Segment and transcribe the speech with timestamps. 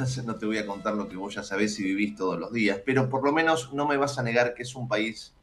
[0.24, 2.80] no te voy a contar lo que vos ya sabés y vivís todos los días,
[2.84, 5.34] pero por lo menos no me vas a negar que es un país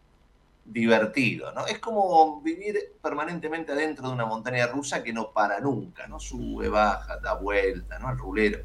[0.66, 1.66] divertido, ¿no?
[1.66, 6.20] Es como vivir permanentemente adentro de una montaña rusa que no para nunca, ¿no?
[6.20, 8.12] Sube, baja, da vuelta, ¿no?
[8.12, 8.60] El rulero.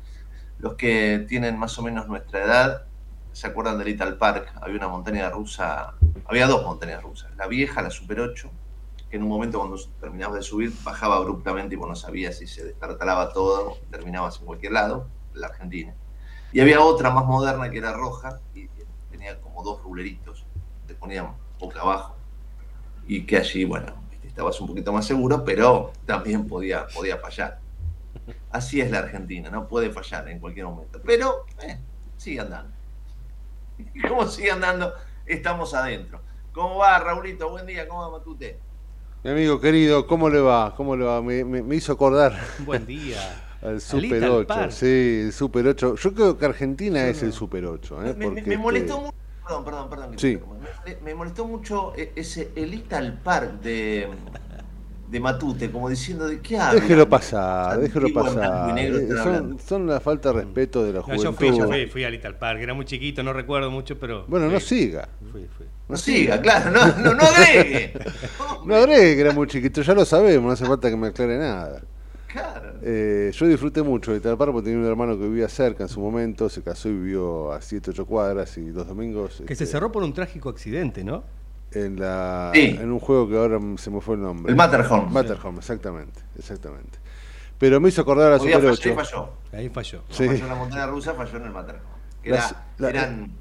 [0.59, 2.87] Los que tienen más o menos nuestra edad
[3.33, 5.95] se acuerdan del Little Park, había una montaña rusa,
[6.27, 8.50] había dos montañas rusas, la vieja, la Super 8,
[9.11, 12.47] que en un momento cuando terminabas de subir bajaba abruptamente y vos no sabías si
[12.47, 15.94] se destartalaba todo, terminabas en cualquier lado, la Argentina.
[16.53, 18.69] Y había otra más moderna que era roja y
[19.10, 20.44] tenía como dos ruleritos,
[20.87, 22.16] te ponían boca abajo.
[23.06, 27.60] Y que allí, bueno, estabas un poquito más seguro, pero también podía, podía fallar.
[28.50, 31.00] Así es la Argentina, no puede fallar en cualquier momento.
[31.04, 31.78] Pero eh,
[32.16, 32.72] sigue andando.
[33.94, 34.92] Y como sigue andando,
[35.26, 36.21] estamos adentro.
[36.53, 37.50] ¿Cómo va, Raulito?
[37.50, 38.59] Buen día, ¿cómo va Matute?
[39.25, 40.75] Mi amigo querido, ¿cómo le va?
[40.76, 41.22] ¿Cómo le va?
[41.22, 42.38] Me, me hizo acordar.
[42.65, 43.52] Buen día.
[43.62, 45.95] Al Super 8, sí, el Super 8.
[45.95, 48.06] Yo creo que Argentina es el Super 8.
[48.06, 48.15] ¿eh?
[48.15, 49.15] Me, me, molestó mucho.
[49.45, 50.19] Perdón, perdón, perdón.
[50.19, 50.39] Sí.
[51.03, 54.09] Me, molestó mucho e, ese Elite Park de,
[55.09, 56.81] de Matute, como diciendo de qué habla.
[56.81, 58.77] Déjelo pasar, déjelo pasar.
[58.78, 61.25] Eh, son, son, la falta de respeto de la juventud.
[61.25, 64.25] yo fui, yo fui, fui a Little Park, era muy chiquito, no recuerdo mucho, pero.
[64.27, 65.09] Bueno, no siga.
[65.31, 65.67] Fui, fui.
[65.89, 67.93] No siga, claro, no, no, no agregue.
[68.65, 71.39] no agregue que era muy chiquito, ya lo sabemos, no hace falta que me aclare
[71.39, 71.83] nada.
[72.82, 76.00] Eh, yo disfruté mucho de Talpar porque tenía un hermano que vivía cerca en su
[76.00, 79.43] momento, se casó y vivió a 7, 8 cuadras y dos domingos.
[79.47, 81.25] Que se este, cerró por un trágico accidente, ¿no?
[81.71, 84.50] En, la, en un juego que ahora se me fue el nombre.
[84.50, 85.12] El Matterhorn.
[85.12, 86.98] Matterhorn, exactamente, exactamente.
[87.59, 88.88] Pero me hizo acordar a la Super 8.
[88.88, 89.31] Ahí falló.
[89.53, 90.03] Ahí falló.
[90.10, 90.26] Sí.
[90.26, 91.84] Falló en la montaña rusa, falló en el Matterhorn.
[92.81, 93.32] eran,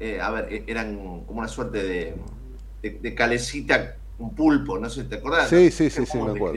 [0.00, 2.16] eh, a ver, e, eran como una suerte de,
[2.82, 5.48] de, calecita, un pulpo, no sé, ¿te acordás?
[5.48, 6.56] Sí, sí, sí, sí, me acuerdo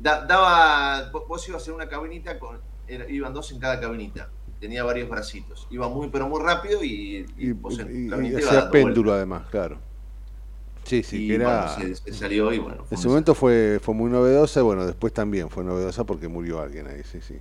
[0.00, 2.58] daba, vos ibas en una cabinita, con,
[3.08, 4.28] iban dos en cada cabinita,
[4.58, 7.54] tenía varios bracitos, iba muy pero muy rápido y, y,
[8.36, 9.78] hacía péndulo además, claro.
[10.84, 11.68] Sí, sí, que era.
[11.68, 12.84] se, salió y bueno.
[12.90, 16.86] En su momento fue, fue muy novedosa, bueno, después también fue novedosa porque murió alguien
[16.88, 17.38] ahí, sí, sí.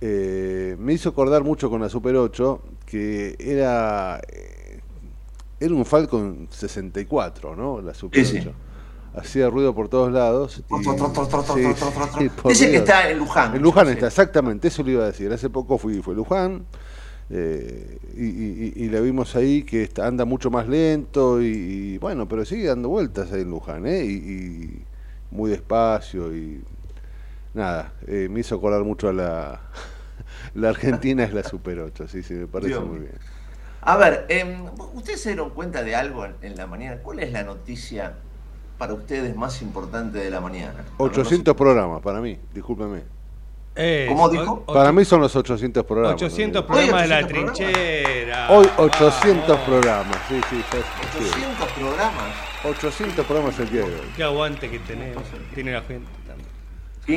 [0.00, 4.20] Eh, me hizo acordar mucho con la Super 8 que era.
[4.28, 4.80] Eh,
[5.60, 7.80] era un Falcon 64, ¿no?
[7.80, 8.52] La Super 8
[9.14, 10.62] hacía ruido por todos lados.
[12.44, 13.54] Dice que está en Luján.
[13.54, 15.32] En Luján está, exactamente, eso le iba a decir.
[15.32, 16.66] Hace poco fui, fue Luján.
[17.30, 22.88] Eh, y, la vimos ahí que anda mucho más lento y, bueno, pero sigue dando
[22.88, 24.04] vueltas ahí en Luján, ¿eh?
[24.04, 24.84] Y,
[25.30, 26.62] muy despacio y
[27.52, 29.60] nada, eh, me hizo acordar mucho a la,
[30.54, 33.12] la Argentina es la Super 8, sí, sí, me parece muy bien.
[33.82, 34.64] A ver, em,
[34.94, 37.02] ¿ustedes se dieron cuenta de algo en, en la mañana?
[37.02, 38.14] ¿Cuál es la noticia
[38.78, 40.84] para ustedes más importante de la mañana?
[40.98, 43.02] 800 programas, para mí, discúlpeme.
[44.08, 44.64] ¿Cómo dijo?
[44.64, 46.14] Para mí son los 800 programas.
[46.14, 48.50] 800 programas de la trinchera.
[48.50, 50.60] Hoy 800 programas, sí, sí.
[51.18, 52.34] 800 programas.
[52.64, 54.12] 800 programas el día de hoy.
[54.16, 55.22] Qué aguante que tenemos,
[55.54, 56.48] tiene la gente también.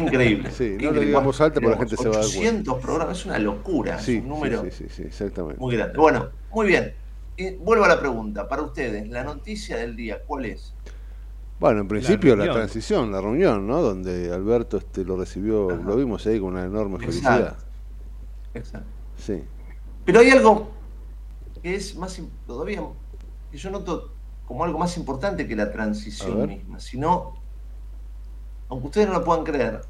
[0.05, 0.51] Increíble.
[0.51, 3.25] Sí, no le digamos alto porque la gente se va a dar 800 programas, es
[3.25, 5.59] una locura, sí, es un número sí, sí, sí, exactamente.
[5.59, 5.97] muy grande.
[5.97, 6.93] Bueno, muy bien.
[7.59, 10.75] vuelvo a la pregunta, para ustedes, la noticia del día, ¿cuál es?
[11.61, 13.83] Bueno, en principio la, transición, la reunión, ¿no?
[13.83, 17.55] Donde Alberto este, lo recibió, lo vimos ahí con una enorme felicidad.
[18.55, 18.87] Exacto.
[19.15, 19.43] Sí.
[20.03, 20.71] Pero hay algo
[21.61, 22.81] que es más, todavía,
[23.51, 24.11] que yo noto
[24.47, 27.35] como algo más importante que la transición misma, sino,
[28.67, 29.81] aunque ustedes no lo puedan creer,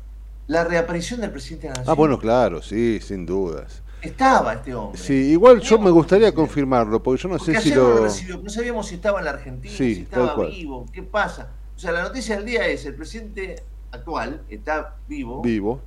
[0.47, 1.93] la reaparición del presidente de la Nación.
[1.93, 3.81] Ah, bueno, claro, sí, sin dudas.
[4.01, 4.99] Estaba este hombre.
[4.99, 8.01] Sí, igual yo me gustaría confirmarlo, porque yo no sé si lo...
[8.43, 11.60] No, sabíamos si estaba en la Argentina, si estaba vivo, qué pasa.
[11.81, 13.55] O sea, la noticia del día es el presidente
[13.91, 15.41] actual está vivo.
[15.41, 15.81] Vivo.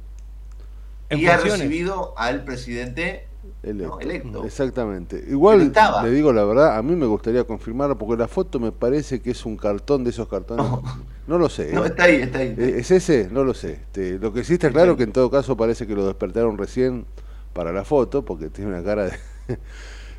[1.09, 3.29] Y ha recibido al presidente
[3.63, 4.45] electo.
[4.45, 5.25] Exactamente.
[5.29, 9.23] Igual le digo la verdad, a mí me gustaría confirmarlo porque la foto me parece
[9.23, 10.67] que es un cartón de esos cartones.
[11.29, 11.73] No, lo sé.
[11.73, 11.87] No, ¿eh?
[11.87, 12.57] está ahí, está ahí.
[12.59, 13.29] ¿Es ese?
[13.31, 13.75] No lo sé.
[13.75, 17.07] Este, lo que sí está claro que en todo caso parece que lo despertaron recién
[17.53, 19.13] para la foto porque tiene una cara de...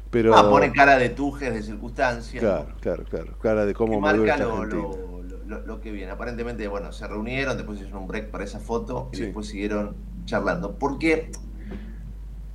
[0.09, 0.37] Pero...
[0.37, 2.41] Ah, pone cara de tujes, de circunstancias.
[2.41, 3.37] Claro, claro, claro.
[3.41, 5.14] Cara de cómo marca lo, lo,
[5.81, 6.11] que viene.
[6.11, 9.95] Aparentemente, bueno, se reunieron, después hicieron un break para esa foto y después siguieron
[10.25, 10.75] charlando.
[10.75, 11.31] Porque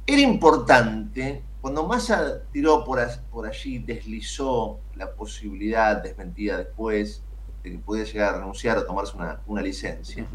[0.06, 3.00] era importante, cuando Massa tiró por,
[3.30, 7.22] por allí, deslizó la posibilidad, desmentida después,
[7.62, 9.14] de que pudiera llegar a renunciar o tomarse
[9.46, 10.26] una, licencia,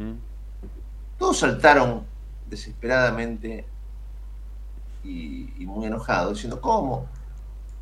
[1.18, 2.06] todos saltaron
[2.50, 3.66] desesperadamente
[5.04, 7.08] y, y muy enojados, diciendo, ¿cómo?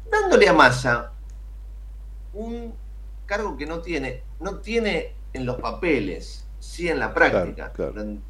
[0.10, 1.12] Dándole a Massa
[2.34, 2.74] un
[3.26, 7.74] cargo que no tiene, no tiene en los papeles, sí en la práctica.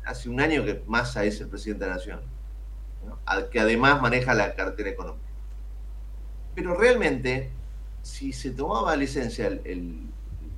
[0.05, 2.21] Hace un año que Massa es el presidente de la Nación,
[3.51, 5.23] que además maneja la cartera económica.
[6.55, 7.49] Pero realmente,
[8.03, 10.09] si se tomaba licencia el,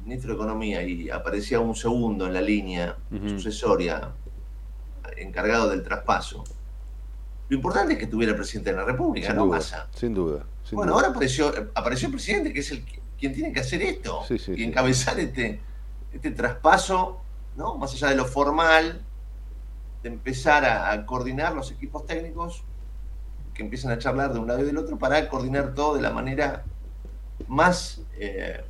[0.03, 2.95] ministro de Economía y aparecía un segundo en la línea
[3.27, 4.11] sucesoria
[5.17, 6.43] encargado del traspaso,
[7.47, 9.87] lo importante es que tuviera el presidente de la República, no Massa.
[9.95, 10.45] Sin duda.
[10.71, 14.21] bueno, ahora apareció, apareció el presidente, que es el que quien tiene que hacer esto
[14.29, 15.59] y encabezar este,
[16.11, 17.21] este traspaso,
[17.55, 17.77] ¿no?
[17.77, 19.01] Más allá de lo formal,
[20.03, 22.63] de empezar a, coordinar los equipos técnicos
[23.53, 26.11] que empiezan a charlar de un lado y del otro para coordinar todo de la
[26.11, 26.63] manera
[27.47, 28.63] más, eh,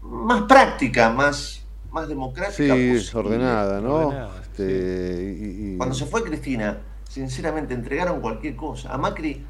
[0.00, 2.74] más práctica, más, más democrática.
[2.74, 4.12] Sí, ordenada, ¿no?
[4.40, 6.78] Este, Cuando se fue Cristina,
[7.08, 8.92] sinceramente entregaron cualquier cosa.
[8.92, 9.44] A Macri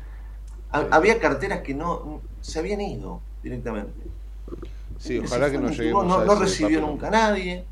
[0.70, 3.92] había carteras que no se habían ido directamente.
[4.98, 7.64] Sí, ojalá que no lleguemos no, no recibió nunca nadie.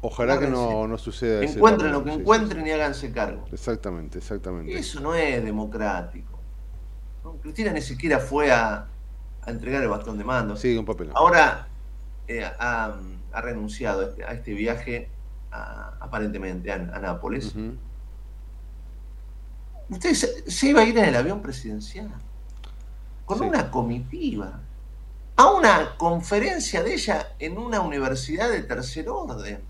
[0.00, 1.56] Ojalá que no, no suceda eso.
[1.56, 3.44] Encuentren lo que encuentren y háganse cargo.
[3.52, 4.76] Exactamente, exactamente.
[4.76, 6.40] Eso no es democrático.
[7.40, 8.88] Cristina ni siquiera fue a,
[9.46, 10.56] entregar el bastón de mando.
[10.56, 11.10] Sí, un papel.
[11.14, 11.68] Ahora
[12.26, 12.96] eh, ha,
[13.34, 15.08] renunciado a este, este viaje
[15.50, 17.54] aparentemente a, Nápoles.
[19.90, 22.10] Usted se, iba a ir en el avión presidencial,
[23.38, 24.60] con una comitiva,
[25.36, 29.60] a una conferencia de ella en una universidad de tercer orden,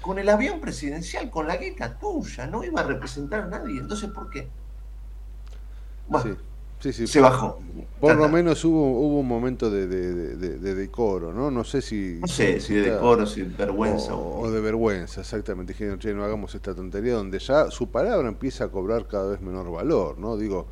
[0.00, 3.80] con el avión presidencial, con la guita tuya, no iba a representar a nadie.
[3.80, 4.48] Entonces, ¿por qué?
[6.08, 6.36] Bueno,
[6.80, 7.60] se bajó.
[8.00, 11.50] Por lo menos hubo, hubo un momento de, decoro, ¿no?
[11.50, 12.18] No sé si...
[12.20, 14.14] No sé si, de decoro, si de vergüenza.
[14.14, 15.72] O, de vergüenza, exactamente.
[15.72, 19.40] Dijeron, che, no hagamos esta tontería, donde ya su palabra empieza a cobrar cada vez
[19.40, 20.36] menor valor, ¿no?
[20.36, 20.66] Digo,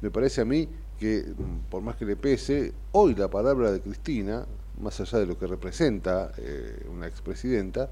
[0.00, 1.24] me parece a mí que,
[1.70, 4.46] por más que le pese, hoy la palabra de Cristina,
[4.80, 7.88] más allá de lo que representa eh, una expresidenta,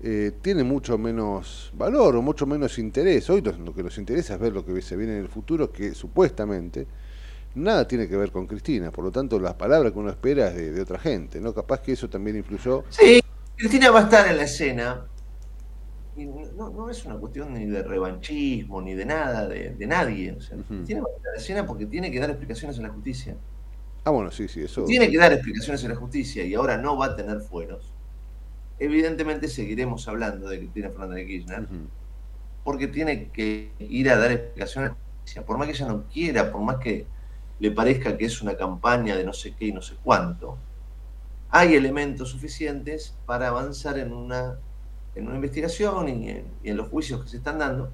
[0.00, 3.28] eh, tiene mucho menos valor o mucho menos interés.
[3.30, 5.94] Hoy lo, que nos interesa es ver lo que se viene en el futuro, que
[5.94, 6.86] supuestamente
[7.56, 8.92] nada tiene que ver con Cristina.
[8.92, 11.52] Por lo tanto, las palabras que uno espera es de, otra gente, ¿no?
[11.52, 12.84] Capaz que eso también influyó.
[12.90, 13.20] Sí,
[13.56, 15.04] Cristina va a estar en la escena.
[16.18, 20.36] Y no, no es una cuestión ni de revanchismo, ni de nada, de, nadie.
[20.68, 23.36] Cristina va a estar en la escena porque tiene que dar explicaciones a la justicia.
[24.04, 24.84] Ah, bueno, sí, sí, eso.
[24.84, 27.92] Tiene que dar explicaciones a la justicia y ahora no va a tener fueros
[28.78, 31.68] evidentemente seguiremos hablando de Cristina Fernández de Kirchner,
[32.64, 34.92] porque tiene que ir a dar explicaciones,
[35.46, 37.06] por más que ella no quiera, por más que
[37.58, 40.56] le parezca que es una campaña de no sé qué y no sé cuánto,
[41.50, 44.58] hay elementos suficientes para avanzar en una,
[45.18, 46.30] en una investigación y
[46.62, 47.90] en, los juicios que se están dando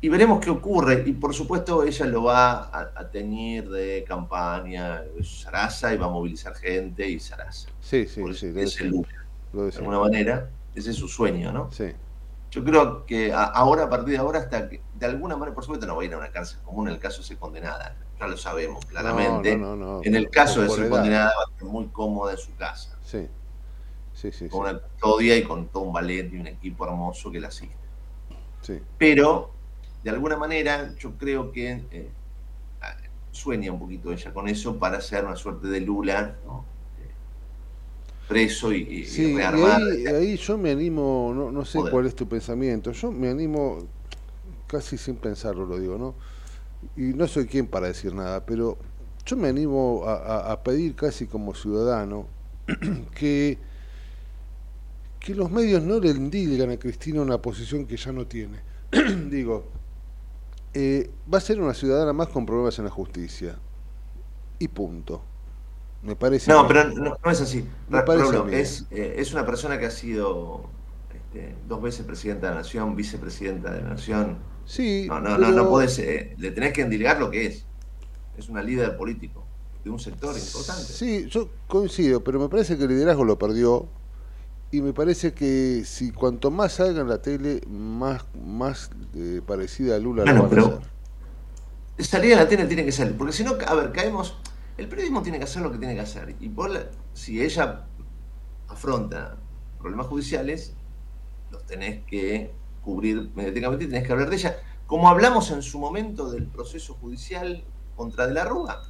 [0.00, 1.04] y veremos qué ocurre.
[1.06, 6.54] Y por supuesto ella lo va a, teñir de campaña, Sarasa, y va a movilizar
[6.54, 7.68] gente y Sarasa.
[7.80, 8.52] Sí, sí, sí.
[8.56, 8.90] Es el
[9.52, 10.50] de alguna manera.
[10.74, 11.70] Ese es su sueño, ¿no?
[11.70, 11.92] Sí.
[12.50, 15.86] Yo creo que ahora, a partir de ahora, hasta que de alguna manera, por supuesto,
[15.86, 17.96] no va a ir a una cárcel común en el caso de ser condenada.
[18.18, 19.52] Ya lo sabemos claramente.
[19.52, 22.98] en el caso de ser condenada, va a estar muy cómoda en su casa.
[23.04, 23.28] Sí.
[24.22, 27.40] Sí, sí, con una custodia y con todo un ballet y un equipo hermoso que
[27.40, 27.74] la asiste.
[28.60, 28.78] Sí.
[28.96, 29.50] Pero
[30.04, 32.08] de alguna manera yo creo que eh,
[33.32, 36.36] sueña un poquito ella con eso para hacer una suerte de Lula,
[37.00, 37.10] eh,
[38.28, 39.40] preso y, sí, y
[40.06, 43.78] ahí, yo me animo, no, no sé cuál es tu pensamiento, yo me animo
[44.68, 46.14] casi sin pensarlo, lo digo, ¿no?
[46.96, 48.78] Y no soy quien para decir nada, pero
[49.26, 52.26] yo me animo a, pedir casi como ciudadano
[53.14, 53.58] que,
[55.22, 58.58] que los medios no le indilgan a Cristina una posición que ya no tiene.
[59.30, 59.64] digo,
[60.74, 63.56] eh, va a ser una ciudadana más con problemas en la justicia.
[64.58, 65.22] Y punto.
[66.02, 66.50] Me parece.
[66.50, 67.64] No, pero no, es así.
[68.50, 70.64] es, eh, es una persona que ha sido
[71.14, 74.38] este, dos veces presidenta de la nación, vicepresidenta de la nación.
[74.64, 75.06] Sí.
[75.08, 76.00] No, no, no, no puedes.
[76.00, 77.64] Eh, le tenés que endilgar lo que es.
[78.36, 79.44] Es una líder político
[79.84, 80.84] de un sector importante.
[80.84, 83.88] Sí, yo coincido, pero me parece que el liderazgo lo perdió
[84.72, 89.96] y me parece que si cuanto más salga en la tele, más, más eh, parecida
[89.96, 90.80] a Lula bueno, pero
[91.98, 94.38] Salir a la tele tiene que salir, porque si no, a ver, caemos.
[94.78, 96.34] El periodismo tiene que hacer lo que tiene que hacer.
[96.40, 97.84] Y por si ella
[98.66, 99.36] afronta
[99.78, 100.72] problemas judiciales,
[101.50, 102.50] los tenés que
[102.82, 104.56] cubrir mediáticamente y tenés que hablar de ella.
[104.86, 107.62] Como hablamos en su momento del proceso judicial
[107.94, 108.82] contra De la Rúa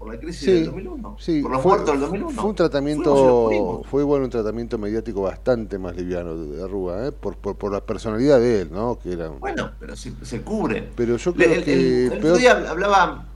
[0.00, 2.30] por la crisis del 2001, por los muertos del 2001.
[2.30, 7.12] Fue un tratamiento, fue bueno un tratamiento mediático bastante más liviano de Arruga, ¿eh?
[7.12, 8.98] por, por, por, la personalidad de él, ¿no?
[8.98, 9.28] Que era...
[9.28, 10.88] Bueno, pero se, se cubre.
[10.96, 12.06] Pero yo creo que...
[12.06, 13.26] El, otro día hablaba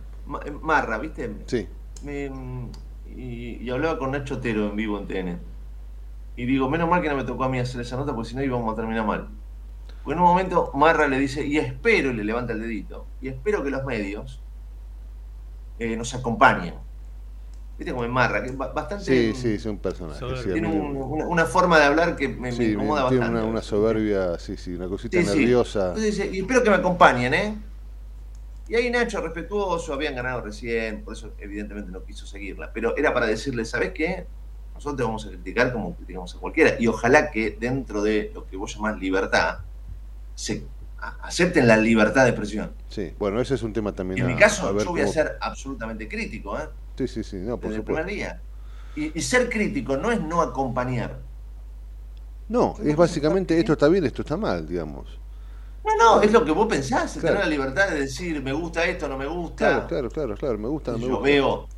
[0.63, 1.35] Marra, ¿viste?
[1.45, 1.69] Sí.
[3.15, 5.39] y, y, hablaba con Nacho Otero en vivo en TN.
[6.39, 8.37] Y digo, menos mal que no me tocó a mí hacer esa nota, porque si
[8.37, 9.29] no íbamos a terminar mal.
[10.03, 13.29] Porque en un momento Marra le dice, y espero, y le levanta el dedito, y
[13.29, 14.41] espero que los medios
[15.79, 16.75] eh, nos acompañan.
[17.77, 18.43] ¿Viste como Marra?
[18.43, 19.05] Que bastante.
[19.05, 20.25] Sí, sí, es un personaje.
[20.53, 23.31] tiene una, forma de hablar que me, incomoda tiene bastante.
[23.31, 25.89] Una, una, soberbia, sí, sí, una cosita nerviosa.
[25.89, 27.59] Entonces dice, y espero que me acompañen, ¿eh?
[28.69, 32.73] Y ahí Nacho, respetuoso, habían ganado recién, por eso evidentemente no quiso seguirla.
[32.73, 34.27] Pero era para decirle, ¿sabes qué?
[34.75, 36.77] Nosotros te vamos a criticar como criticamos a cualquiera.
[36.79, 39.59] Y ojalá que dentro de lo que vos llamás libertad,
[40.35, 40.65] se
[41.23, 42.73] acepten la libertad de expresión.
[42.89, 44.21] Sí, bueno, ese es un tema también.
[44.21, 46.69] En mi caso, yo voy a ser absolutamente crítico, ¿eh?
[46.97, 48.01] Sí, sí, sí, no, por Desde supuesto.
[48.01, 48.41] el primer
[48.95, 49.13] día.
[49.15, 51.19] Y, ser crítico no es no acompañar.
[52.49, 55.19] No, es básicamente esto está bien, esto está mal, digamos.
[55.85, 59.09] No, no, es lo que vos pensás, tener la libertad de decir me gusta esto,
[59.09, 59.87] no me gusta.
[59.87, 61.69] Claro, claro, claro, claro me gusta, no me yo veo,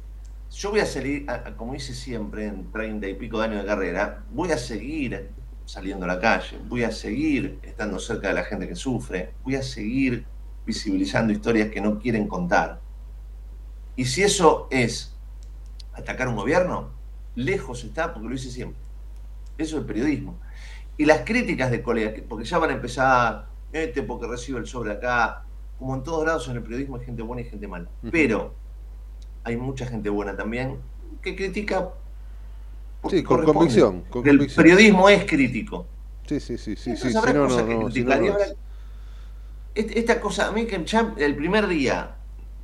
[0.52, 4.22] yo voy a salir, como hice siempre en treinta y pico de años de carrera,
[4.30, 5.30] voy a seguir
[5.66, 9.56] saliendo a la calle, voy a seguir estando cerca de la gente que sufre, voy
[9.56, 10.24] a seguir
[10.64, 12.80] visibilizando historias que no quieren contar.
[13.96, 15.14] Y si eso es
[15.92, 16.90] atacar un gobierno,
[17.34, 18.80] lejos está, porque lo hice siempre.
[19.58, 20.38] Eso es el periodismo.
[20.96, 24.92] Y las críticas de colegas, porque ya van a empezar, este porque recibe el sobre
[24.92, 25.44] acá,
[25.78, 27.88] como en todos lados en el periodismo hay gente buena y gente mala.
[28.10, 28.54] Pero
[29.44, 30.78] hay mucha gente buena también
[31.22, 31.90] que critica
[33.10, 35.86] Sí, con convicción, El periodismo es crítico.
[36.26, 37.68] Sí, sí, sí, sí, sí, no, no,
[39.76, 42.16] esta cosa, a mí que ya el primer día,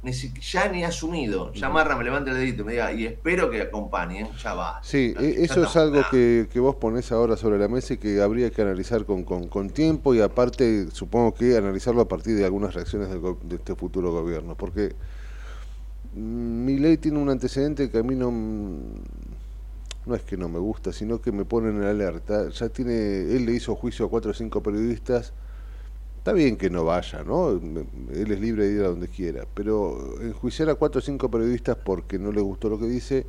[0.03, 3.61] ya ni asumido, ya Marra me levanta el dedito y me diga, y espero que
[3.61, 4.81] acompañen, ya va.
[4.83, 8.21] Sí, e, eso es algo que, que, vos ponés ahora sobre la mesa y que
[8.21, 12.45] habría que analizar con, con, con tiempo y aparte supongo que analizarlo a partir de
[12.45, 14.95] algunas reacciones de este futuro gobierno, porque
[16.15, 18.33] mm, mi ley tiene un antecedente que a mí no
[20.05, 22.49] no es que no me gusta, sino que me pone en alerta.
[22.49, 25.33] Ya tiene, él le hizo juicio a cuatro o cinco periodistas.
[26.19, 27.51] Está bien que no vaya, ¿no?
[27.51, 31.77] Él es libre de ir a donde quiera, pero enjuiciar a cuatro o cinco periodistas
[31.77, 33.27] porque no le gustó lo que dice,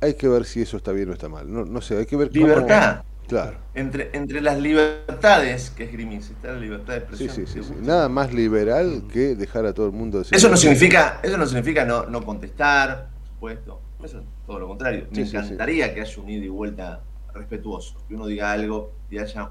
[0.00, 1.52] hay que ver si eso está bien o está mal.
[1.52, 3.04] No, no sé, hay que ver Libertad.
[3.28, 3.58] Claro.
[3.74, 7.34] Entre, entre las libertades que es Grimis, está la libertad de expresión.
[7.34, 10.36] Sí, sí, sí, Nada más liberal que dejar a todo el mundo decir.
[10.36, 13.80] Eso no significa, eso no significa no, no contestar, por supuesto.
[14.02, 15.06] Eso todo lo contrario.
[15.10, 17.00] Me encantaría que haya un ida y vuelta
[17.32, 19.50] respetuoso, que uno diga algo y haya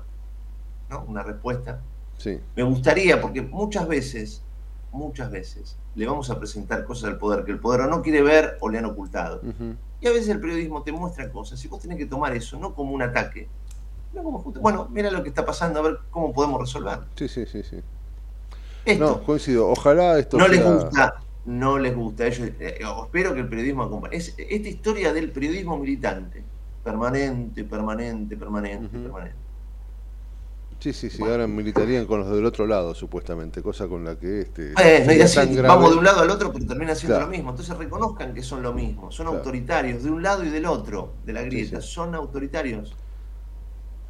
[1.07, 1.79] una respuesta.
[2.55, 4.41] Me gustaría, porque muchas veces,
[4.91, 8.21] muchas veces, le vamos a presentar cosas al poder que el poder o no quiere
[8.21, 9.41] ver o le han ocultado.
[10.01, 12.73] Y a veces el periodismo te muestra cosas y vos tenés que tomar eso, no
[12.73, 13.47] como un ataque,
[14.13, 16.99] no como bueno, mira lo que está pasando, a ver cómo podemos resolver.
[17.15, 17.81] Sí, sí, sí, sí.
[18.85, 19.03] Esto.
[19.03, 19.67] No, coincido.
[19.69, 22.27] Ojalá esto no les sea- gusta, no les gusta.
[22.27, 24.17] Ellos, eh, espero que el periodismo acompañe.
[24.17, 26.43] Es, esta historia del periodismo militante,
[26.83, 29.35] permanente, permanente, permanente, permanente.
[30.79, 31.17] Sí, sí, sí.
[31.19, 31.33] Bueno.
[31.33, 33.61] Ahora militarían con los del otro lado, supuestamente.
[33.63, 34.71] Cosa con la que este.
[34.73, 35.67] Y sería así tan grave.
[35.69, 37.31] vamos de un lado al otro, pero termina siendo Claro.
[37.31, 37.49] lo mismo.
[37.51, 39.11] Entonces reconozcan que son lo mismo.
[39.11, 39.39] Son Claro.
[39.39, 41.81] autoritarios de un lado y del otro de la grieta.
[41.81, 41.87] sí.
[41.87, 42.95] Son autoritarios.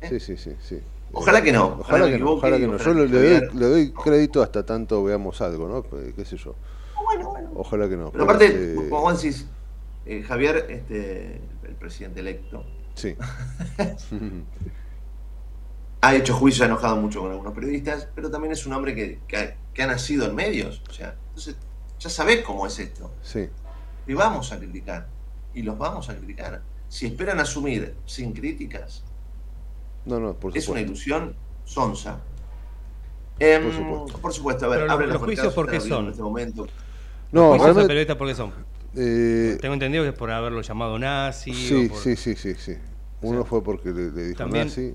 [0.09, 0.79] Sí, sí, sí, sí.
[1.13, 2.77] Ojalá que no, ojalá que no, ojalá que no.
[2.77, 5.81] Yo le, doy, le doy crédito hasta tanto veamos algo, ¿no?
[5.83, 6.55] Pues, ¿Qué sé yo?
[7.03, 7.51] Bueno, bueno.
[7.55, 8.11] Ojalá que no.
[8.11, 9.47] Pero aparte, como vos decís,
[10.05, 13.15] eh, Javier, este, el presidente electo, Sí.
[16.01, 19.19] ha hecho juicio, ha enojado mucho con algunos periodistas, pero también es un hombre que,
[19.27, 20.81] que ha, que ha nacido en medios.
[20.89, 21.55] O sea, entonces
[21.99, 23.11] ya sabés cómo es esto.
[23.23, 23.49] sí.
[24.07, 25.07] Y vamos a criticar.
[25.55, 26.61] Y los vamos a criticar.
[26.89, 29.03] Si esperan asumir sin críticas,
[30.05, 32.19] No, no, por es una ilusión sonsa.
[33.39, 34.19] Em, Por supuesto.
[34.19, 36.05] por supuesto, a ver, Pero abren los juicios, mercados, ¿por qué están abriendo son?
[36.05, 36.67] En este momento.
[37.31, 37.87] No, Juicios a realmente.
[37.87, 38.53] periodistas, ¿por qué son?
[38.97, 41.53] eh, Tengo entendido que es por haberlo llamado nazi.
[41.53, 42.75] sí, o por- sí, sí, sí, sí.
[43.21, 44.93] Uno sea, fue porque le, le dijo también- nazi,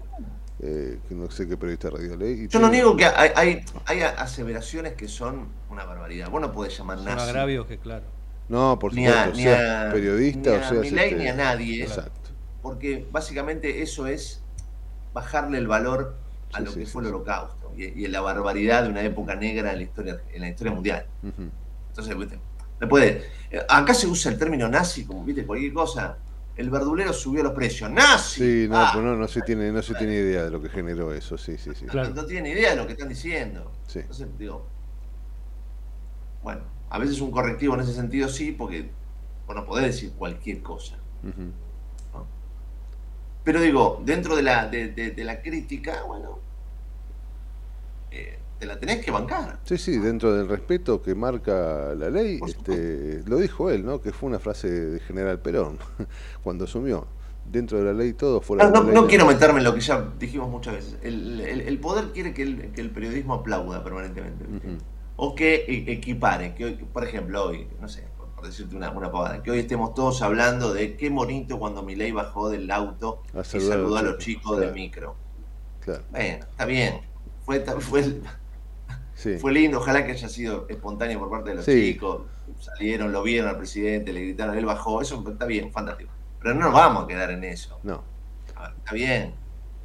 [0.62, 2.44] eh, que no sé qué periodista radio leí.
[2.44, 6.30] y Yo no niego que hay, hay, hay aseveraciones que son una barbaridad.
[6.30, 7.28] Vos no podés llamar Son nazi.
[7.28, 8.04] agravios que, claro.
[8.48, 10.84] No, por Ni supuesto, a, ni seas a- periodista ni o a seas.
[10.86, 11.82] Este, ni a nadie.
[11.82, 12.12] Exacto.
[12.62, 14.42] porque básicamente eso es
[15.14, 16.14] bajarle el valor
[16.52, 19.02] a Sí, lo sí, que sí, fue el holocausto y, y la barbaridad de una
[19.02, 21.06] época negra en la historia, en la historia mundial.
[21.22, 21.48] Ujú.
[21.90, 22.38] Entonces, ¿viste?
[22.88, 23.26] puede.
[23.50, 26.16] eh, Acá se usa el término nazi como viste cualquier cosa.
[26.56, 27.90] El verdulero subió los precios.
[27.90, 28.40] ¡Nazi!
[28.64, 30.68] Sí, no, Ah, pues no, no se tiene, no se tiene idea de lo que
[30.68, 31.86] generó eso, sí, sí, sí.
[31.86, 32.10] no, Claro.
[32.10, 33.70] no tienen idea de lo que están diciendo.
[33.86, 34.00] Sí.
[34.00, 34.66] Entonces, digo,
[36.42, 38.90] bueno, a veces un correctivo en ese sentido sí, porque
[39.46, 40.96] vos no podés decir cualquier cosa.
[43.44, 46.38] Pero digo, dentro de la, de, de- de la crítica, bueno,
[48.10, 49.58] eh, te la tenés que bancar.
[49.64, 54.00] Sí, sí, dentro del respeto que marca la ley, este, lo dijo él, ¿no?
[54.02, 55.78] Que fue una frase de General Perón
[56.44, 57.06] cuando asumió.
[57.50, 58.94] Dentro de la ley todo, fuera No, de la no- ley.
[59.00, 60.98] no quiero meterme en lo que ya dijimos muchas veces.
[61.02, 64.44] El, el- el poder quiere que el, que el periodismo aplauda permanentemente.
[65.16, 66.54] O que e- equipare.
[66.54, 68.04] Que hoy, por ejemplo, hoy, no sé,
[68.36, 72.12] por, decirte una, una pavada, que hoy estemos todos hablando de qué bonito cuando Milei
[72.12, 75.16] bajó del auto A y saludó a los chicos, del micro.
[75.80, 77.00] Claro, Bueno, está bien.
[77.44, 78.20] Fue, fue,
[79.20, 79.38] sí.
[79.38, 81.92] Fue lindo, ojalá que haya sido espontáneo por parte de los Sí.
[81.92, 82.22] chicos.
[82.58, 85.00] Salieron, lo vieron al presidente, le gritaron, él bajó.
[85.00, 86.10] Eso está bien, fantástico.
[86.42, 87.78] Pero no nos vamos a quedar en eso.
[87.82, 88.02] No,
[88.58, 89.34] ver, Está bien.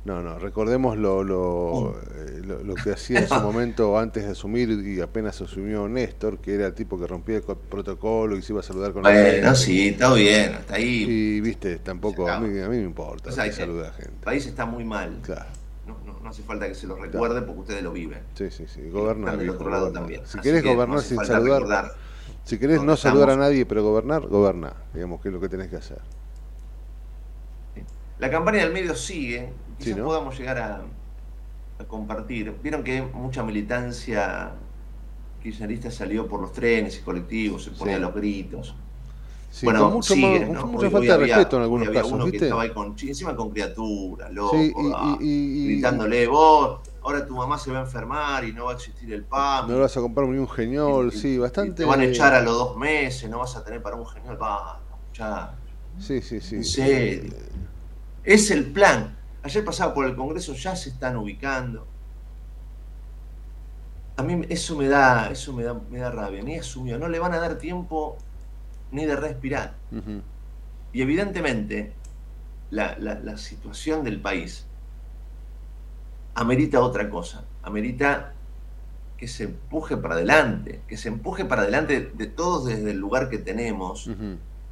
[0.03, 0.39] no, no.
[0.39, 4.99] Recordemos lo, lo, eh, lo, lo que hacía en su momento antes de asumir y
[5.01, 8.59] apenas asumió Néstor, que era el tipo que rompía el co- protocolo y se iba
[8.59, 9.55] a saludar con la Bueno, gente.
[9.55, 11.05] sí, está bien, hasta ahí.
[11.07, 13.89] Y viste, tampoco, a mí, a mí me importa O sea, que que- saluda a
[13.89, 14.23] El gente.
[14.25, 15.19] país está muy mal.
[15.21, 15.45] Claro.
[15.87, 18.19] No, no- no hace falta que se lo recuerde porque ustedes lo viven.
[18.33, 18.89] Sí, sí, sí.
[18.89, 19.37] Gobernar.
[19.37, 20.01] Viejo, otro lado gobernar.
[20.03, 20.21] también.
[20.25, 21.91] Si Así querés no gobernar sin saludar, recordar
[22.43, 24.73] si querés no saludar a nadie pero gobernar, goberná.
[24.93, 25.99] Digamos que es lo que tenés que hacer.
[28.19, 29.49] La campaña del medio sigue.
[29.77, 30.05] Sí, Quizás ¿no?
[30.05, 30.81] podamos llegar a,
[31.79, 32.55] a compartir.
[32.63, 34.51] Vieron que mucha militancia
[35.43, 38.01] kirchnerista salió por los trenes y colectivos, se ponía Sí.
[38.01, 38.75] los gritos.
[39.55, 40.59] Sí, bueno, con, mucho siguen, más- ¿no?
[40.61, 42.45] con Hoy- mucha hoy falta de había- respeto en algunos había casos, uno que ¿viste?
[42.47, 47.25] estaba ahí con, encima con criaturas, loco, Sí, y- ah, y- y- gritándole, vos, ahora
[47.25, 49.69] tu mamá se va a enfermar y no va a existir el PAM.
[49.69, 51.71] No le vas a comprar ni un geniol, sí, bastante.
[51.73, 54.37] Te van a echar a los dos meses, no vas a tener para un genial,
[54.41, 55.53] va, muchacho.
[55.99, 56.55] Sí, sí, sí.
[56.57, 57.33] En serio.
[58.25, 59.15] Es el plan.
[59.41, 61.87] Ayer pasaba por el Congreso, ya se están ubicando.
[64.17, 66.41] A mí eso me da, eso me da, me da rabia.
[66.41, 68.17] Ni asumió, no le van a dar tiempo
[68.91, 69.73] ni de respirar.
[70.93, 71.93] Y evidentemente,
[72.71, 74.65] la, la- la situación del país
[76.35, 77.43] amerita otra cosa.
[77.63, 78.33] Amerita
[79.17, 83.29] que se empuje para adelante, que se empuje para adelante de todos desde el lugar
[83.29, 84.07] que tenemos,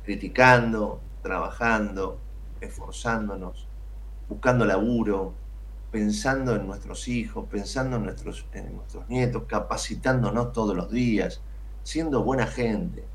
[0.03, 2.19] criticando, trabajando,
[2.59, 3.67] esforzándonos,
[4.27, 5.33] buscando laburo,
[5.91, 11.39] pensando en nuestros hijos, pensando en nuestros, en nuestros nietos, capacitándonos todos los días,
[11.83, 13.05] siendo buena gente.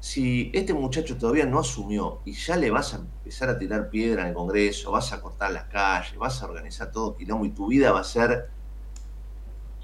[0.00, 4.22] Si este muchacho todavía no asumió y ya le vas a empezar a tirar piedra
[4.22, 7.66] en el Congreso, vas a cortar las calles, vas a organizar todo quilombo y tu
[7.68, 8.48] vida va a ser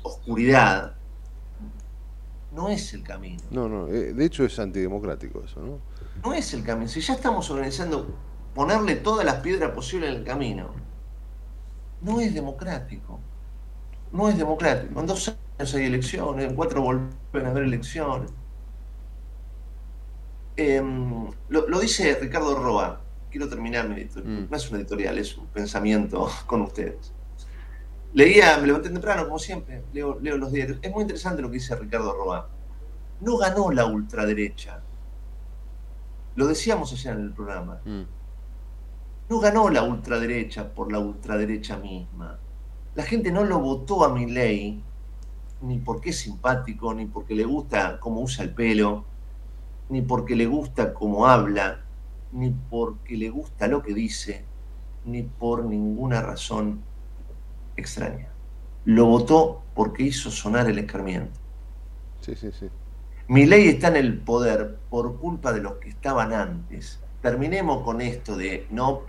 [0.02, 0.94] oscuridad,
[2.54, 3.42] no es el camino.
[3.50, 5.78] No, no, eh, de hecho es antidemocrático eso, ¿no?
[6.22, 6.88] No es el camino.
[6.88, 8.14] Si ya estamos organizando
[8.54, 10.70] ponerle todas las piedras posibles en el camino,
[12.02, 13.18] no es democrático.
[14.12, 15.00] No es democrático.
[15.00, 18.30] En dos años hay elecciones, en cuatro vuelven a haber elecciones.
[20.56, 23.00] Em, lo, lo dice Ricardo Roa.
[23.30, 24.42] Quiero terminar mi editorial.
[24.42, 24.50] Mm.
[24.50, 27.12] No es una editorial, es un pensamiento con ustedes.
[28.12, 30.78] leía, me levanté temprano, como siempre, leo, leo los diarios.
[30.82, 32.48] Es muy interesante lo que dice Ricardo Roa.
[33.20, 34.82] No ganó la ultraderecha.
[36.34, 37.80] Lo decíamos ayer en el programa.
[37.84, 38.02] Mm.
[39.28, 42.38] No ganó la ultraderecha por la ultraderecha misma.
[42.94, 44.82] La gente no lo votó a mi ley
[45.62, 49.04] ni porque es simpático, ni porque le gusta cómo usa el pelo,
[49.92, 51.82] ni porque le gusta cómo habla,
[52.32, 54.42] ni porque le gusta lo que dice,
[55.04, 56.80] ni por ninguna razón
[57.76, 58.30] extraña.
[58.86, 61.38] Lo votó porque hizo sonar el escarmiento.
[62.20, 62.70] Sí, sí, sí.
[63.28, 66.98] Mi ley está en el poder por culpa de los que estaban antes.
[67.20, 69.02] Terminemos con esto de no,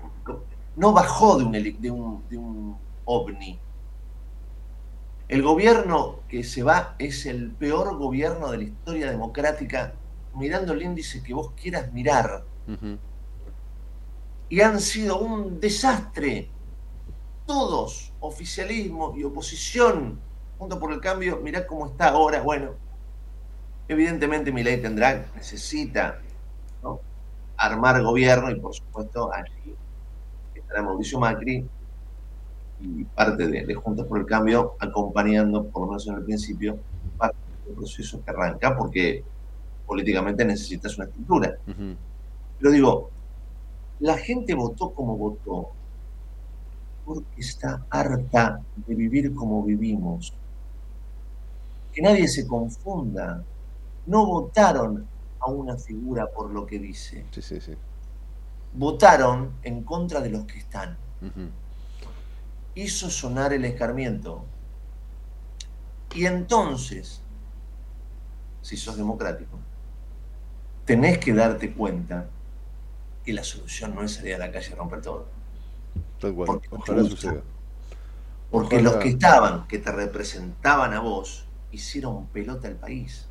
[0.75, 3.57] no bajó de un, de un, de un ovni.
[5.29, 9.93] El gobierno que se va es el peor gobierno de la historia democrática,
[10.35, 12.43] mirando el índice que vos quieras mirar.
[14.49, 16.49] Y han sido un desastre.
[17.45, 20.19] Todos, oficialismo y oposición,
[20.57, 22.41] junto por el cambio, mirá cómo está ahora.
[22.41, 22.75] Bueno,
[23.87, 26.19] evidentemente mi ley tendrá, necesita
[26.81, 26.99] ¿no?
[27.57, 29.75] armar gobierno y por supuesto allí
[30.55, 31.67] estará Mauricio Macri
[32.79, 36.77] y parte de, de Juntos por el Cambio acompañando, por lo menos en el principio,
[37.17, 39.23] parte del proceso que arranca porque
[39.93, 41.55] políticamente necesitas una estructura.
[42.57, 43.11] Pero digo,
[43.99, 45.69] la gente votó como votó
[47.05, 50.33] porque está harta de vivir como vivimos.
[51.93, 53.43] Que nadie se confunda.
[54.07, 55.05] No votaron
[55.39, 57.23] a una figura por lo que dice.
[57.29, 57.73] Sí, sí, sí.
[58.73, 60.97] Votaron en contra de los que están.
[62.73, 64.43] Hizo sonar el escarmiento.
[66.15, 67.21] Y entonces,
[68.63, 69.59] si sos democrático,
[70.85, 72.29] tenés que darte cuenta
[73.23, 75.27] que la solución no es salir a la calle a romper todo.
[76.19, 76.47] Tal cual.
[76.47, 77.15] Porque Ojalá gusta.
[77.15, 77.41] suceda.
[78.51, 78.89] Porque Ojalá.
[78.91, 83.27] los que estaban, que te representaban a vos, hicieron pelota al país.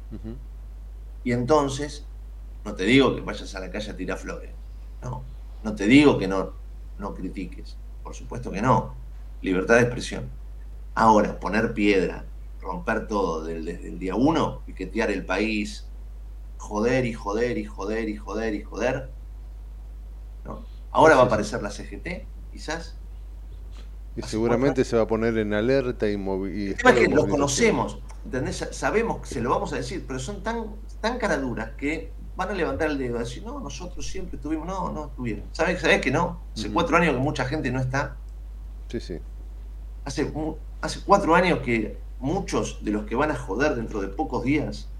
[1.24, 2.04] Y entonces,
[2.64, 4.50] no te digo que vayas a la calle a tirar flores.
[5.02, 5.22] No.
[5.62, 6.52] No te digo que no,
[6.98, 7.76] no critiques.
[8.02, 8.94] Por supuesto que no.
[9.42, 10.28] Libertad de expresión.
[10.94, 12.24] Ahora, poner piedra,
[12.60, 15.86] romper todo desde el día uno, piquetear el país,
[16.62, 19.10] joder y joder y joder y joder y joder.
[20.44, 20.64] No.
[20.90, 22.96] Ahora va a aparecer la CGT, quizás.
[24.16, 27.26] Y seguramente se va a poner en alerta y, y El tema es que los
[27.26, 28.56] conocemos, ¿entendés?
[28.58, 32.50] Sa- Sabemos que se lo vamos a decir, pero son tan, tan caraduras que van
[32.50, 35.44] a levantar el dedo y decir, no, nosotros siempre estuvimos, no, no estuvieron.
[35.52, 36.40] ¿Sabes, sabés que no?
[36.54, 38.16] Hace cuatro años que mucha gente no está.
[38.88, 39.18] Sí, sí.
[40.04, 40.32] Hace,
[40.80, 44.91] hace cuatro años que muchos de los que van a joder dentro de pocos días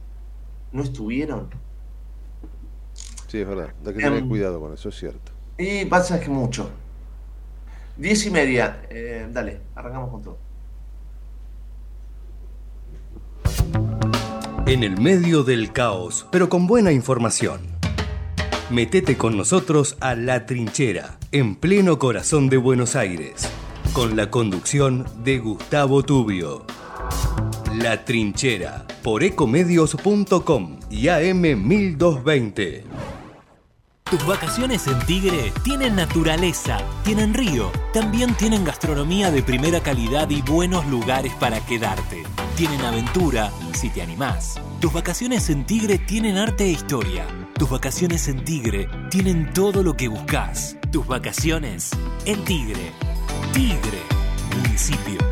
[0.73, 1.51] no estuvieron.
[3.29, 3.73] Sí, es verdad.
[3.87, 5.33] Hay que tener Em, cuidado con eso, es cierto.
[5.57, 6.71] Y pasa que mucho.
[7.97, 10.39] Diez y media, eh, dale, arrancamos con todo.
[14.67, 17.61] En el medio del caos, pero con buena información.
[18.71, 23.49] Metete con nosotros a La Trinchera, en pleno corazón de Buenos Aires,
[23.93, 26.65] con la conducción de Gustavo Tubio.
[27.83, 32.85] La Trinchera, por ecomedios.com y AM1220.
[34.09, 40.43] Tus vacaciones en Tigre tienen naturaleza, tienen río, también tienen gastronomía de primera calidad y
[40.43, 42.23] buenos lugares para quedarte.
[42.55, 44.61] Tienen aventura, si te animás.
[44.81, 47.27] Tus vacaciones en Tigre tienen arte e historia.
[47.59, 50.77] Tus vacaciones en Tigre tienen todo lo que buscas.
[50.93, 51.91] Tus vacaciones
[52.27, 52.93] en Tigre.
[53.53, 54.03] Tigre,
[54.57, 55.32] municipio.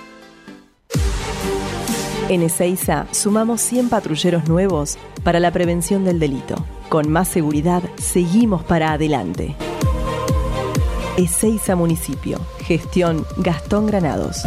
[2.28, 6.64] En Ezeiza sumamos 100 patrulleros nuevos para la prevención del delito.
[6.88, 9.56] Con más seguridad, seguimos para adelante.
[11.20, 12.38] Ezeiza Municipio.
[12.60, 14.42] Gestión Gastón Granados.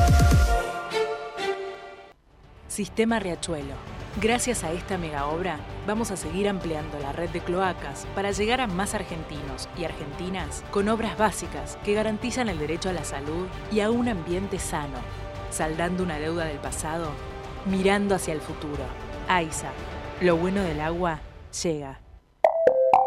[2.67, 3.75] Sistema Riachuelo.
[4.19, 8.59] Gracias a esta mega obra, vamos a seguir ampliando la red de cloacas para llegar
[8.59, 13.45] a más argentinos y argentinas con obras básicas que garantizan el derecho a la salud
[13.71, 14.97] y a un ambiente sano,
[15.51, 17.09] saldando una deuda del pasado,
[17.67, 18.83] mirando hacia el futuro.
[19.27, 19.69] AISA,
[20.21, 21.19] lo bueno del agua
[21.61, 22.02] llega.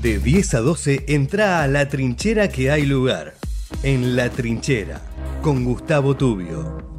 [0.00, 3.34] De 10 a 12 entra a la trinchera que hay lugar.
[3.82, 5.02] En la trinchera,
[5.42, 6.89] con Gustavo Tubio.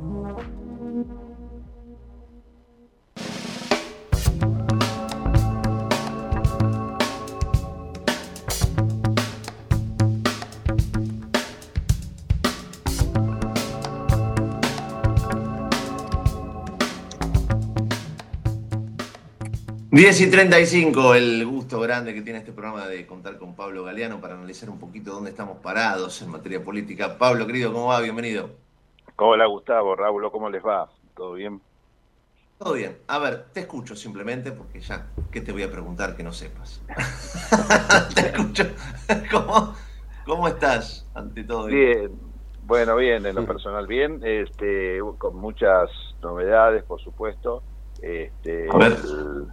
[19.94, 24.22] Diez y 35, el gusto grande que tiene este programa de contar con Pablo Galeano
[24.22, 27.18] para analizar un poquito dónde estamos parados en materia política.
[27.18, 28.00] Pablo, querido, ¿cómo va?
[28.00, 28.52] Bienvenido.
[29.18, 30.90] Hola, Gustavo, Raúl, ¿cómo les va?
[31.14, 31.62] ¿Todo bien?
[32.58, 33.00] Todo bien.
[33.08, 36.82] A ver, te escucho simplemente porque ya, ¿qué te voy a preguntar que no sepas?
[38.16, 38.64] te escucho.
[39.30, 39.76] ¿Cómo,
[40.26, 41.66] ¿Cómo estás ante todo?
[41.66, 42.12] Bien,
[42.64, 45.90] bueno, bien, en lo personal bien, este, con muchas
[46.22, 47.62] novedades, por supuesto.
[48.02, 48.94] Este, A ver.
[48.94, 49.48] el-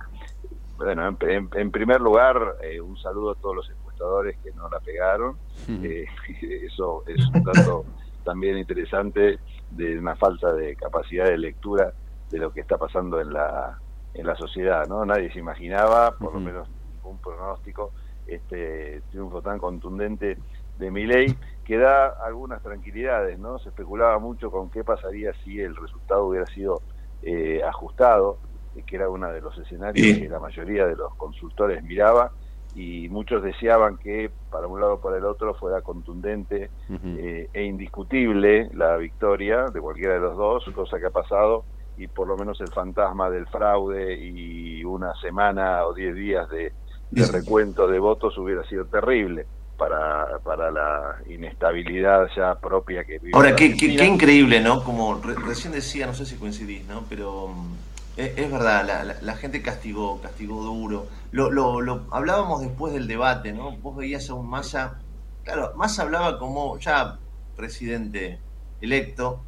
[0.79, 5.37] bueno, en, primer lugar, eh, un saludo a todos los encuestadores que no la pegaron.
[5.69, 6.07] Eh,
[6.63, 7.85] eso es un dato
[8.25, 9.41] también interesante
[9.73, 11.93] de una falta de capacidad de lectura
[12.31, 13.77] de lo que está pasando en la,
[14.15, 14.87] en la sociedad.
[14.87, 15.05] ¿no?
[15.05, 17.91] Nadie se imaginaba, por lo menos ningún pronóstico,
[18.29, 20.39] este triunfo tan contundente
[20.79, 23.37] de Milei que da algunas tranquilidades.
[23.41, 23.59] ¿no?
[23.59, 26.83] Se especulaba mucho con qué pasaría si el resultado hubiera sido
[27.23, 28.39] eh, ajustado,
[28.85, 30.21] que era uno de los escenarios Sí.
[30.23, 32.31] que la mayoría de los consultores miraba
[32.75, 36.71] y muchos deseaban que para un lado o para el otro fuera contundente
[37.19, 41.65] eh, e indiscutible la victoria de cualquiera de los dos, cosa que ha pasado
[41.97, 46.73] y por lo menos el fantasma del fraude y una semana o diez días de,
[47.11, 53.31] de recuento de votos hubiera sido terrible para, para la inestabilidad ya propia que vive
[53.35, 54.83] Ahora, qué, qué- increíble, ¿no?
[54.85, 57.05] Como re- recién decía, no sé si coincidís, ¿no?
[57.09, 57.75] Pero mm,
[58.19, 61.07] es, es verdad, la, la- la gente castigó, castigó duro.
[61.31, 63.77] Lo, lo, lo hablábamos después del debate, ¿no?
[63.79, 64.99] Vos veías a un Massa,
[65.45, 67.19] claro, Massa hablaba como ya
[67.57, 68.41] presidente
[68.81, 69.45] electo,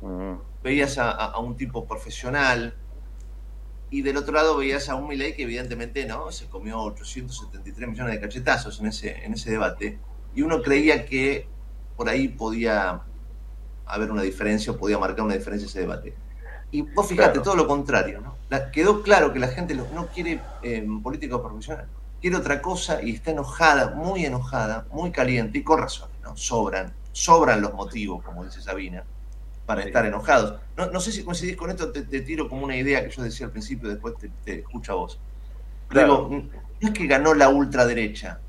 [0.62, 2.74] veías a, a- a un tipo profesional,
[3.92, 8.14] y del otro lado veías a un Milei que evidentemente no se comió 873 millones
[8.14, 9.98] de cachetazos en ese, en ese debate,
[10.34, 11.48] y uno creía que
[11.96, 13.02] por ahí podía
[13.86, 16.14] haber una diferencia o podía marcar una diferencia ese debate.
[16.70, 17.42] Y vos Claro.
[17.42, 18.38] todo lo contrario, ¿no?
[18.48, 21.88] La- quedó claro que la gente lo- no quiere eh, político profesional,
[22.20, 26.36] quiere otra cosa y está enojada, muy enojada, muy caliente y con razón, ¿no?
[26.36, 29.04] Sobran, sobran los motivos, como dice Sabina,
[29.66, 30.60] para estar enojados.
[30.76, 33.22] No, no sé si coincidís con esto, te, te tiro como una idea que yo
[33.22, 35.20] decía al principio, después te, te escucho a vos.
[35.88, 36.28] Claro.
[36.28, 38.40] Digo, no es que ganó la ultraderecha,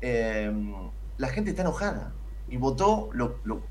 [0.00, 0.52] eh,
[1.16, 2.12] la gente está enojada
[2.48, 3.62] y votó lo, lo-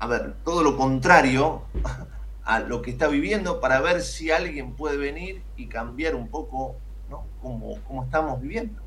[0.00, 1.62] a ver, todo lo contrario
[2.48, 6.76] a lo que está viviendo para ver si alguien puede venir y cambiar un poco
[7.10, 7.26] ¿no?
[7.42, 8.80] cómo, cómo estamos viviendo.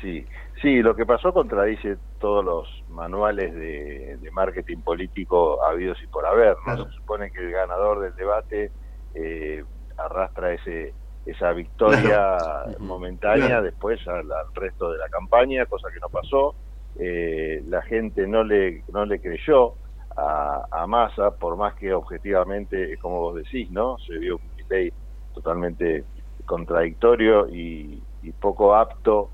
[0.00, 0.24] sí.
[0.60, 6.54] Sí, lo que pasó contradice todos los manuales de, marketing político habidos y por haber.
[6.64, 6.86] ¿no?
[6.86, 8.70] Se supone que el ganador del debate
[9.14, 9.64] eh,
[9.96, 10.94] arrastra ese
[11.26, 12.36] esa victoria
[12.78, 16.54] momentánea después al, resto de la campaña, cosa que no pasó.
[16.96, 19.74] Eh, la gente no le, no le creyó
[20.16, 23.98] a, a Massa, por más que objetivamente, como vos decís, ¿no?
[23.98, 24.92] Se vio un ley
[25.34, 26.04] totalmente
[26.44, 29.30] contradictorio y, y, poco apto,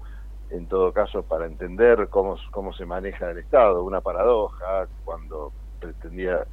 [0.50, 3.82] en todo caso, para entender cómo, cómo se maneja el Estado.
[3.82, 6.46] Una paradoja cuando pretendía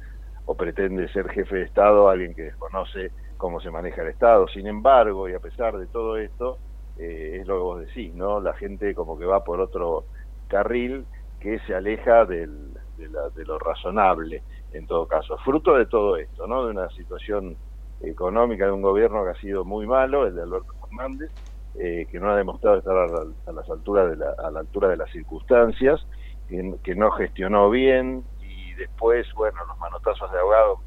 [0.44, 4.48] o pretende ser jefe de Estado alguien que desconoce cómo se maneja el Estado.
[4.48, 6.58] Sin embargo, y a pesar de todo esto,
[6.98, 8.40] eh, es lo que vos decís, ¿no?
[8.40, 10.04] La gente como que va por otro
[10.48, 11.04] carril
[11.40, 15.36] que se aleja del, de, lo razonable, en todo caso.
[15.38, 16.64] Fruto de todo esto, ¿no?
[16.64, 17.56] De una situación
[18.00, 21.30] económica de un gobierno que ha sido muy malo, el de Alberto Fernández,
[21.78, 24.96] eh, que no ha demostrado estar a, las alturas de la, a la altura de
[24.96, 26.06] las circunstancias,
[26.48, 30.78] que, no gestionó bien y después, bueno, los manotazos de ahogados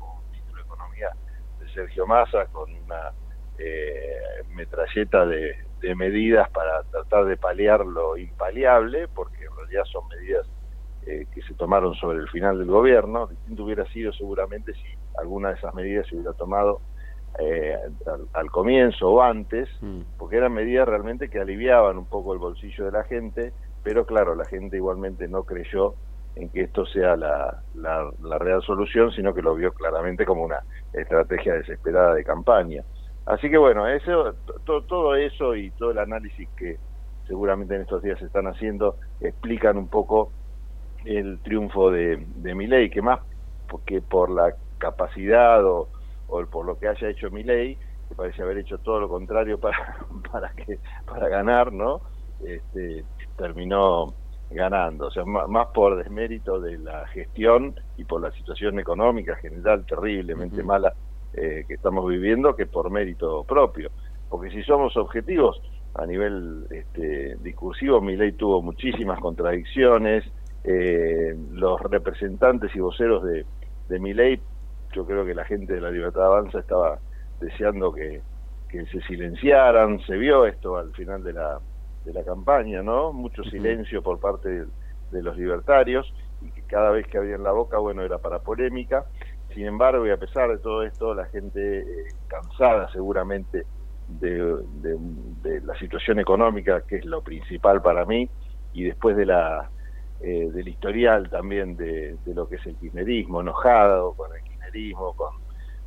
[1.73, 3.11] Sergio Massa con una
[3.57, 4.19] eh,
[4.53, 5.55] metralleta de,
[5.95, 10.45] medidas para tratar de paliar lo impaliable, porque en realidad son medidas
[11.09, 13.25] eh, que se tomaron sobre el final del gobierno.
[13.25, 14.85] Distinto hubiera sido seguramente si
[15.17, 16.81] alguna de esas medidas se hubiera tomado
[17.39, 17.75] eh,
[18.33, 20.01] al, comienzo o antes, mm.
[20.19, 24.35] porque eran medidas realmente que aliviaban un poco el bolsillo de la gente, pero claro,
[24.35, 25.95] la gente igualmente no creyó
[26.35, 30.61] en que esto sea la, la, real solución, sino que lo vio claramente como una
[30.93, 32.83] estrategia desesperada de campaña.
[33.25, 36.77] Así que bueno, eso, todo eso y todo el análisis que
[37.27, 40.31] seguramente en estos días se están haciendo explican un poco
[41.05, 43.19] el triunfo de, de Milei, que más
[43.85, 45.89] que por la capacidad o,
[46.27, 49.97] o por lo que haya hecho Milei, que parece haber hecho todo lo contrario para,
[50.31, 52.01] para, que, para ganar, ¿no?
[52.43, 53.03] Este,
[53.37, 54.13] terminó
[54.51, 59.85] ganando, o sea, más por desmérito de la gestión y por la situación económica general
[59.85, 60.93] terriblemente mala
[61.33, 63.91] eh, que estamos viviendo que por mérito propio.
[64.27, 65.61] Porque si somos objetivos
[65.93, 70.23] a nivel este, discursivo, mi ley tuvo muchísimas contradicciones,
[70.63, 73.45] eh, los representantes y voceros de,
[73.87, 74.41] de mi ley,
[74.93, 76.99] yo creo que la gente de la Libertad Avanza estaba
[77.39, 78.21] deseando que,
[78.67, 81.59] que se silenciaran, se vio esto al final de la
[82.05, 83.13] de la campaña, ¿no?
[83.13, 84.65] Mucho silencio por parte
[85.11, 89.05] de, los libertarios y que cada vez que abrían la boca, bueno, era para polémica.
[89.53, 91.85] Sin embargo, y a pesar de todo esto, la gente eh,
[92.27, 93.65] cansada seguramente
[94.07, 94.59] de,
[95.63, 98.29] la situación económica, que es lo principal para mí,
[98.73, 99.69] y después de la
[100.21, 105.35] eh, del historial también de, lo que es el kirchnerismo, enojado con el kirchnerismo, con,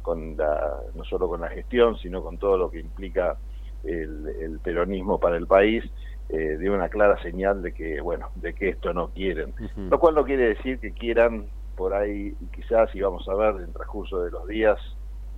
[0.01, 3.37] con la, no solo con la gestión, sino con todo lo que implica
[3.85, 5.85] el, peronismo para el país,
[6.29, 9.53] eh, de una clara señal de que, bueno, de que esto no quieren.
[9.77, 13.63] Lo cual no quiere decir que quieran por ahí, quizás, y vamos a ver en
[13.63, 14.79] el transcurso de los días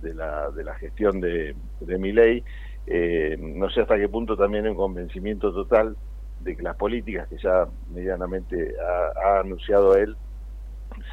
[0.01, 2.43] de la, de la gestión de, de mi ley,
[2.87, 5.95] eh, no sé hasta qué punto también un convencimiento total
[6.45, 10.15] de que las políticas que ya medianamente ha, anunciado él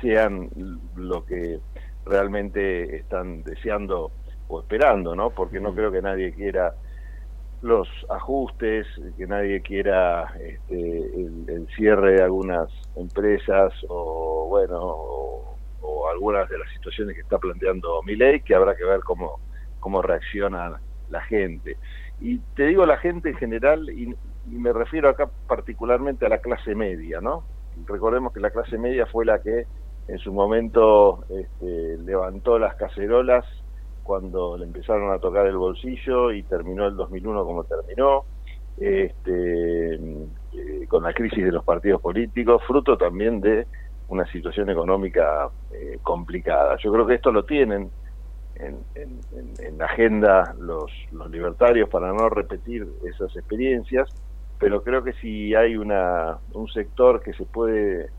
[0.01, 0.51] sean
[0.95, 1.59] lo que
[2.05, 4.12] realmente están deseando
[4.49, 5.31] o esperando, ¿no?
[5.31, 6.75] Porque no creo que nadie quiera
[7.62, 16.49] los ajustes, que nadie quiera este, el, cierre de algunas empresas o bueno o, algunas
[16.51, 19.40] de las situaciones que está planteando mi ley, que habrá que ver cómo,
[19.81, 21.79] cómo reacciona la gente.
[22.21, 24.14] Y te digo la gente en general, y,
[24.46, 27.44] me refiero acá particularmente a la clase media, ¿no?
[27.87, 29.66] Recordemos que la clase media fue la que
[30.09, 33.44] en su momento este, levantó las cacerolas
[34.02, 38.24] cuando le empezaron a tocar el bolsillo y terminó el 2001 como terminó,
[38.78, 43.66] este, eh, con la crisis de los partidos políticos, fruto también de
[44.09, 46.76] una situación económica eh, complicada.
[46.83, 47.90] Yo creo que esto lo tienen
[48.57, 54.09] en, en, la agenda los, los libertarios para no repetir esas experiencias,
[54.62, 58.11] pero creo que si hay una, un sector que se puede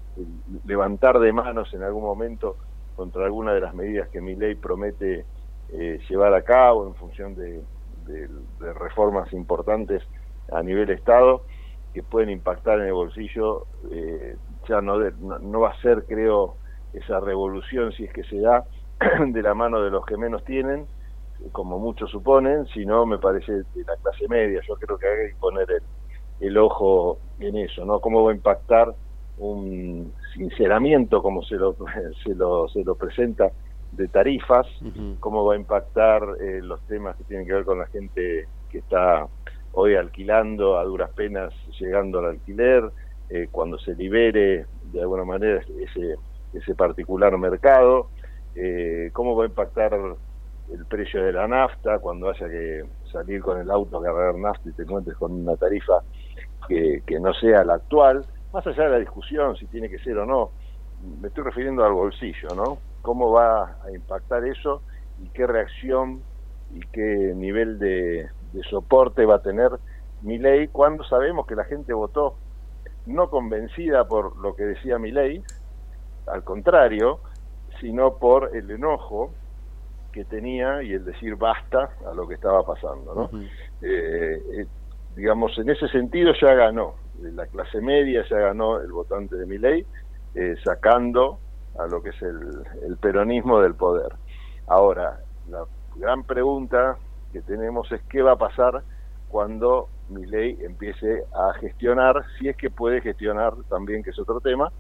[0.66, 2.58] levantar de manos en algún momento
[2.98, 5.26] contra alguna de las medidas que mi ley promete
[5.70, 7.64] eh, llevar a cabo en función de,
[8.60, 10.04] reformas importantes
[10.52, 11.46] a nivel Estado
[11.94, 14.36] que pueden impactar en el bolsillo, eh,
[14.68, 16.58] ya no, no, va a ser, creo,
[16.92, 18.66] esa revolución, si es que se da,
[19.26, 20.88] de la mano de los que menos tienen,
[21.54, 24.60] como muchos suponen, sino me parece de la clase media.
[24.68, 25.84] Yo creo que hay que poner el,
[26.44, 28.00] el ojo en eso, ¿no?
[28.00, 28.94] ¿Cómo va a impactar
[29.38, 31.76] un sinceramiento como se lo,
[32.24, 33.52] se lo, se lo presenta
[33.92, 34.66] de tarifas,
[35.20, 38.80] cómo va a impactar eh, los temas que tienen que ver con la gente que
[38.80, 39.28] está
[39.74, 42.90] hoy alquilando a duras penas, llegando al alquiler,
[43.30, 46.16] eh, cuando se libere de alguna manera ese,
[46.54, 48.10] ese particular mercado,
[48.56, 53.60] eh, cómo va a impactar el precio de la nafta cuando haya que salir con
[53.60, 56.02] el auto a cargar nafta y te encuentres con una tarifa
[56.68, 60.18] que, que no sea la actual, más allá de la discusión si tiene que ser
[60.18, 60.52] o no,
[61.22, 62.78] me estoy refiriendo al bolsillo, ¿no?
[63.02, 64.82] ¿Cómo va a impactar eso
[65.22, 66.22] y qué reacción
[66.74, 68.30] y qué nivel de,
[68.70, 69.72] soporte va a tener
[70.22, 72.36] mi ley cuando sabemos que la gente votó
[73.08, 75.44] no convencida por lo que decía mi ley,
[76.28, 77.20] al contrario,
[77.82, 79.32] sino por el enojo
[80.12, 83.16] que tenía y el decir basta a lo que estaba pasando.
[83.16, 83.40] ¿no?
[83.82, 84.68] Eh, eh,
[85.16, 89.58] digamos, en ese sentido ya ganó, la clase media ya ganó el votante de mi
[89.58, 89.86] ley,
[90.36, 91.40] eh, sacando
[91.78, 94.14] a lo que es el, el peronismo del poder.
[94.68, 96.98] Ahora, la gran pregunta
[97.32, 98.84] que tenemos es qué va a pasar
[99.28, 104.40] cuando mi ley empiece a gestionar, si es que puede gestionar también, que es otro
[104.40, 104.72] tema,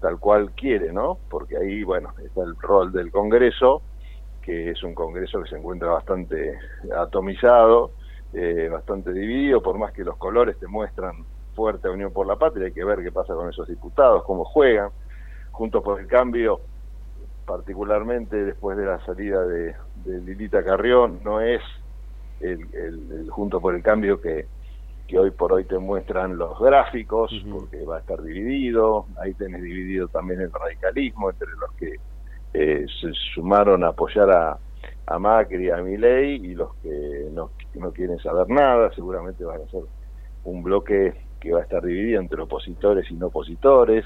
[0.00, 1.18] tal cual quiere, ¿no?
[1.30, 3.82] Porque ahí, bueno, está el rol del Congreso,
[4.42, 6.58] que es un Congreso que se encuentra bastante
[6.94, 7.92] atomizado,
[8.34, 11.24] eh, bastante dividido, por más que los colores te muestran
[11.54, 14.90] fuerte Unión por la Patria, hay que ver qué pasa con esos diputados, cómo juegan.
[15.52, 16.60] Juntos por el Cambio
[17.44, 19.74] particularmente después de la salida de,
[20.04, 21.62] Lilita Carrión, no es
[22.40, 24.46] el, Junto por el Cambio que,
[25.06, 29.62] que hoy por hoy te muestran los gráficos, porque va a estar dividido, ahí tenés
[29.62, 31.94] dividido también el radicalismo entre los que
[32.52, 34.58] eh, se sumaron a apoyar a,
[35.06, 39.70] a Macri, a Milei, y los que no, no quieren saber nada, seguramente van a
[39.70, 39.82] ser
[40.44, 44.04] un bloque que va a estar dividido entre opositores y no opositores,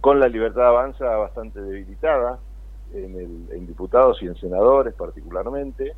[0.00, 2.38] con la libertad avanza bastante debilitada,
[2.92, 5.94] en, diputados y en senadores particularmente.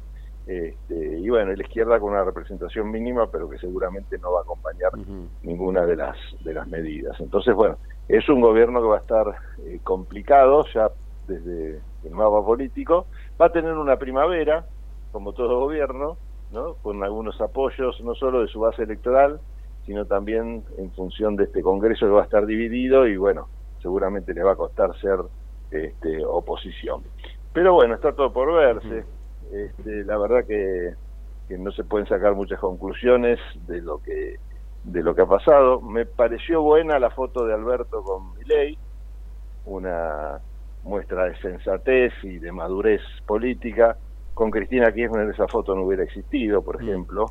[0.47, 4.43] Este, y bueno, la izquierda con una representación mínima, pero que seguramente no va a
[4.43, 4.91] acompañar
[5.43, 7.21] ninguna de las, de las medidas.
[7.21, 7.77] Entonces, bueno,
[8.09, 9.27] es un gobierno que va a estar
[9.65, 10.91] eh, complicado ya
[11.29, 13.07] desde el mapa político.
[13.41, 14.67] Va a tener una primavera,
[15.13, 16.17] como todo gobierno,
[16.53, 16.75] ¿no?
[16.75, 19.41] con algunos apoyos, no solo de su base electoral,
[19.87, 23.49] sino también en función de este Congreso que va a estar dividido y bueno,
[23.81, 25.19] seguramente le va a costar ser
[25.71, 27.03] este, oposición.
[27.53, 29.05] Pero bueno, está todo por verse.
[29.53, 30.95] Este, la verdad que,
[31.59, 34.37] no se pueden sacar muchas conclusiones de lo que
[34.85, 35.81] de lo que ha pasado.
[35.81, 38.79] Me pareció buena la foto de Alberto con Milei,
[39.67, 40.41] una
[40.85, 43.97] muestra de sensatez y de madurez política.
[44.41, 47.27] Con Cristina Kirchner esa foto no hubiera existido, por ejemplo,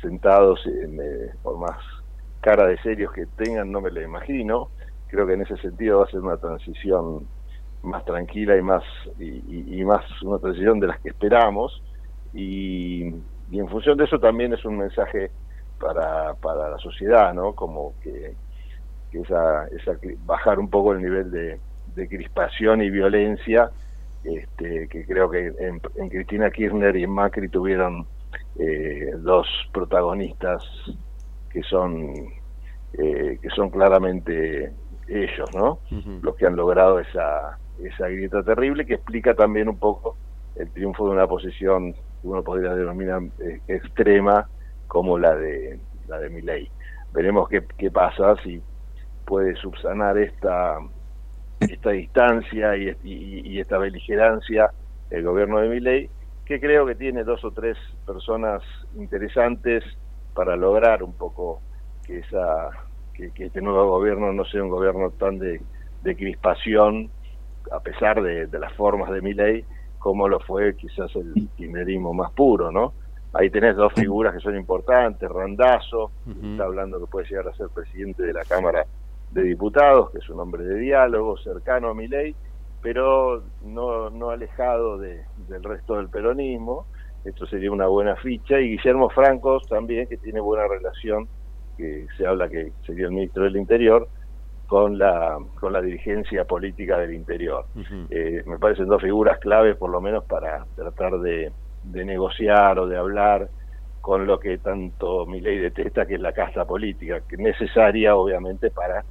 [0.00, 1.76] sentados, en, eh, por más
[2.40, 4.70] cara de serios que tengan, no me lo imagino.
[5.08, 7.26] Creo que en ese sentido va a ser una transición
[7.82, 8.82] más tranquila y más
[9.18, 11.82] y, más una transición de las que esperamos.
[12.32, 13.02] Y,
[13.52, 15.30] en función de eso también es un mensaje
[15.78, 18.34] para, para la sociedad no como que,
[19.12, 19.92] esa, esa
[20.24, 23.70] bajar un poco el nivel de, crispación y violencia
[24.24, 28.06] este, que creo que en, Cristina Kirchner y en Macri tuvieron
[28.58, 30.62] eh, dos protagonistas
[31.50, 32.14] que son
[32.92, 34.72] eh, que son claramente
[35.08, 35.78] ellos, ¿no?
[36.22, 40.16] Los que han logrado esa esa grieta terrible que explica también un poco
[40.56, 44.48] el triunfo de una posición que uno podría denominar eh, extrema
[44.86, 46.70] como la de la de Milei.
[47.12, 48.60] Veremos qué, qué pasa si
[49.24, 50.78] puede subsanar esta
[51.60, 54.70] esta distancia y, y, esta beligerancia
[55.10, 56.10] el gobierno de Milei,
[56.44, 58.62] que creo que tiene dos o tres personas
[58.96, 59.84] interesantes
[60.34, 61.60] para lograr un poco
[62.06, 62.70] que esa
[63.12, 65.60] que, que este nuevo gobierno no sea un gobierno tan de,
[66.02, 67.10] de crispación
[67.70, 69.64] a pesar de, las formas de mi ley,
[69.98, 72.94] como lo fue quizás el kirchnerismo más puro, ¿no?
[73.32, 77.68] Ahí tenés dos figuras que son importantes, Randazo, está hablando que puede llegar a ser
[77.68, 78.84] presidente de la Cámara
[79.30, 82.34] de Diputados, que es un hombre de diálogo, cercano a mi ley,
[82.82, 86.86] pero no, no alejado de, del resto del peronismo,
[87.24, 91.28] esto sería una buena ficha, y Guillermo Francos también, que tiene buena relación,
[91.76, 94.08] que se habla que sería el ministro del Interior,
[94.70, 97.64] con la, con la dirigencia política del interior.
[98.08, 101.50] Eh, me parecen dos figuras claves, por lo menos, para tratar de,
[101.82, 103.48] negociar o de hablar
[104.00, 108.14] con lo que tanto mi ley detesta, que es la casa política, que es necesaria,
[108.14, 109.04] obviamente, para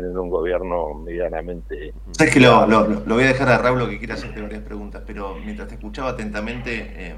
[0.00, 1.94] tener un gobierno medianamente...
[2.12, 2.66] Sabes que lo,
[3.06, 6.92] voy a dejar a Raúl que quiera hacerte varias preguntas, pero mientras te escuchaba atentamente,
[6.94, 7.14] eh,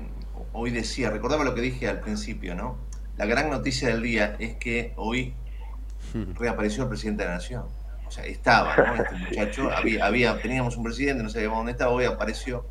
[0.53, 2.77] hoy decía, recordaba lo que dije al principio, ¿no?
[3.17, 5.35] La gran noticia del día es que hoy
[6.35, 7.65] reapareció el presidente de la Nación
[8.07, 8.95] o sea, estaba, ¿no?
[8.95, 12.65] Este muchacho, había, había, teníamos un presidente, no sabíamos dónde estaba, hoy apareció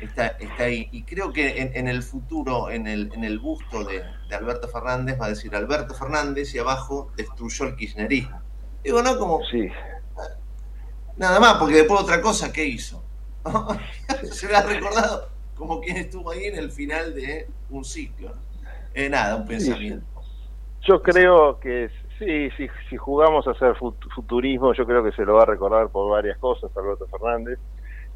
[0.00, 0.88] está, está ahí.
[0.92, 4.02] Y creo que en, el futuro, en el, en el busto de,
[4.34, 8.40] Alberto Fernández, va a decir Alberto Fernández y abajo destruyó el kirchnerismo.
[8.84, 9.18] Digo, ¿no?
[9.18, 9.42] Como.
[9.46, 9.68] Sí.
[11.16, 13.02] Nada más, porque después otra cosa, ¿qué hizo?
[14.30, 18.32] Se me ha recordado como quien estuvo ahí en el final de un ciclo.
[18.94, 20.06] Eh, nada, un pensamiento.
[20.82, 25.34] Yo creo que sí, sí, si jugamos a hacer futurismo, yo creo que se lo
[25.34, 27.58] va a recordar por varias cosas Alberto Fernández,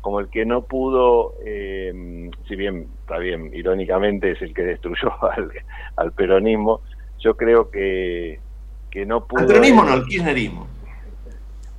[0.00, 5.12] como el que no pudo, eh, si bien está bien, irónicamente es el que destruyó
[5.96, 6.82] al, peronismo,
[7.18, 8.40] yo creo que,
[8.98, 9.46] que no pudo...
[9.46, 10.66] No, el kirchnerismo.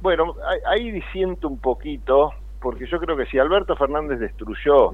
[0.02, 4.94] Bueno, ahí disiento un poquito, porque yo creo que si Alberto Fernández destruyó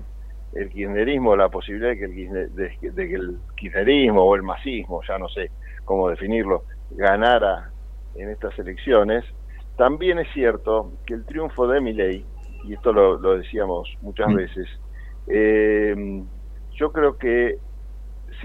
[0.53, 5.19] el kirchnerismo, la posibilidad de que el, de, que el kirchnerismo o el masismo, ya
[5.19, 5.51] no sé
[5.83, 7.69] cómo definirlo, ganara
[8.15, 9.23] en estas elecciones,
[9.77, 12.25] también es cierto que el triunfo de Milei,
[12.63, 14.35] y esto lo, decíamos muchas mm.
[14.35, 14.67] veces,
[15.27, 16.23] eh,
[16.73, 17.59] yo creo que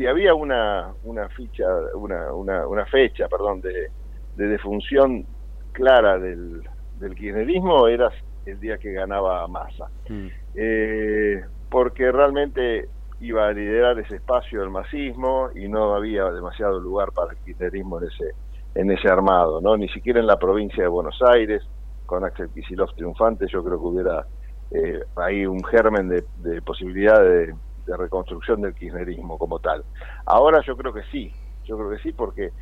[0.01, 3.91] si había una, una ficha, una, una, una fecha, perdón, de,
[4.35, 5.27] de defunción
[5.73, 6.63] clara del,
[6.99, 8.11] del kirchnerismo, era
[8.47, 9.91] el día que ganaba Massa.
[10.09, 10.29] Mm.
[10.55, 12.89] Eh, porque realmente
[13.21, 18.01] iba a liderar ese espacio del masismo y no había demasiado lugar para el kirchnerismo
[18.01, 18.31] en ese,
[18.77, 19.77] en ese armado, ¿no?
[19.77, 21.63] Ni siquiera en la provincia de Buenos Aires,
[22.07, 24.27] con Axel Kicillof triunfante, yo creo que hubiera
[24.71, 27.55] eh, ahí un germen de, posibilidad de,
[27.97, 29.85] reconstrucción del kirchnerismo como tal.
[30.27, 31.33] Ahora yo creo que sí,
[31.65, 32.53] yo creo que sí, porque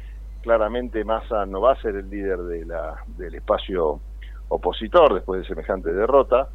[0.43, 4.01] claramente Massa no va a ser el líder de la, del espacio
[4.49, 6.49] opositor después de semejante derrota,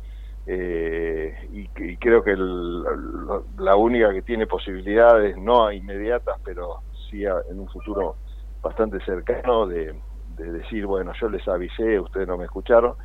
[0.45, 1.67] eh, y,
[1.97, 2.36] creo que
[3.57, 8.17] la única que tiene posibilidades, no inmediatas, pero sí en un futuro
[8.61, 9.95] bastante cercano, de,
[10.36, 12.95] decir, bueno, yo les avisé, ustedes no me escucharon,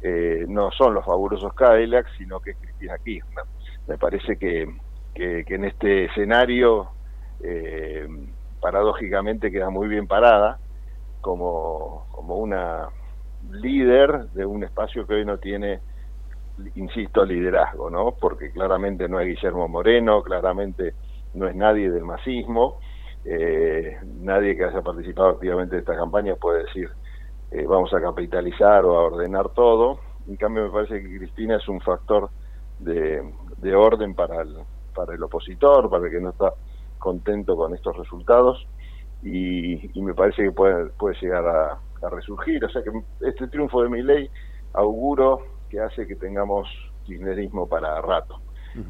[0.00, 3.44] eh, no son los fabulosos Cadillacs, sino que es Cristina Kirchner.
[3.86, 4.66] Me parece que,
[5.14, 6.88] que, en este escenario,
[7.42, 8.06] eh,
[8.60, 10.58] paradójicamente, queda muy bien parada
[11.20, 12.88] como, como una
[13.50, 15.80] líder de un espacio que hoy no tiene
[16.74, 18.12] insisto, liderazgo, ¿no?
[18.12, 20.94] Porque claramente no es Guillermo Moreno, claramente
[21.34, 22.78] no es nadie del masismo,
[23.24, 26.90] eh, nadie que haya participado activamente de esta campaña puede decir
[27.50, 30.00] eh, vamos a capitalizar o a ordenar todo.
[30.28, 32.30] En cambio, me parece que Cristina es un factor
[32.78, 33.22] de,
[33.58, 34.56] de orden para el,
[34.90, 36.52] para el opositor, para el que no está
[36.98, 38.66] contento con estos resultados,
[39.22, 42.64] y, y me parece que puede, puede llegar a, a resurgir.
[42.64, 42.90] O sea que
[43.26, 44.30] este triunfo de mi ley
[44.72, 46.68] auguro que hace que tengamos
[47.04, 48.40] kirchnerismo para rato.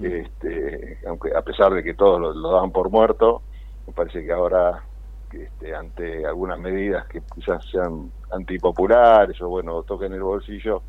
[0.03, 3.43] este, aunque a pesar de que todos lo, dan por muerto,
[3.87, 4.85] me parece que ahora
[5.33, 10.83] este, ante algunas medidas que quizás sean antipopulares o bueno, toquen el bolsillo,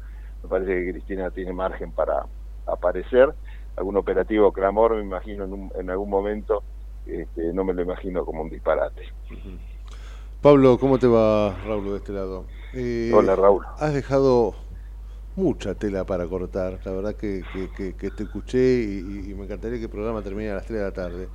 [0.43, 2.26] me parece que Cristina tiene margen para
[2.66, 3.34] aparecer.
[3.76, 6.63] Algún operativo clamor, me imagino en, en algún momento,
[7.05, 9.03] este, no me lo imagino como un disparate.
[10.41, 12.45] Pablo, ¿cómo te va, Raúl, de este lado?
[12.74, 13.65] Eh, Hola, Raúl.
[13.78, 14.55] Has dejado
[15.36, 16.79] mucha tela para cortar.
[16.84, 17.43] La verdad que,
[17.75, 20.91] que, te escuché y, me encantaría que el programa termine a las 3 de la
[20.91, 21.29] tarde.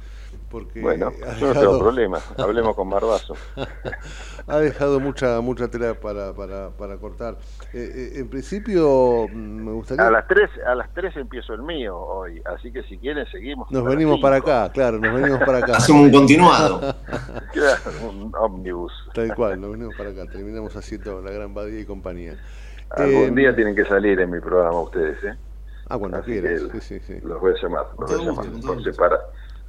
[0.50, 3.34] Porque bueno, no tengo problema, hablemos con Barbazo.
[4.46, 7.36] ha dejado mucha mucha tela para, para, para cortar.
[7.72, 10.06] Eh, eh, en principio, mm, me gustaría...
[10.06, 13.70] A las 3 a las 3 empiezo el mío hoy, así que si quieren seguimos.
[13.72, 15.78] Nos venimos para acá, claro, nos venimos para acá.
[15.78, 16.80] Hacemos un continuado.
[17.52, 18.92] claro, un ómnibus.
[19.14, 22.36] Tal cual, nos venimos para acá, terminamos haciendo la gran Badía y compañía.
[22.90, 25.36] Algún eh, día tienen que salir en mi programa ustedes, ¿eh?
[25.88, 26.62] Ah, cuando quieras.
[26.72, 27.20] Sí, sí, sí.
[27.22, 29.20] Los voy a llamar, los voy a llamar por, separa,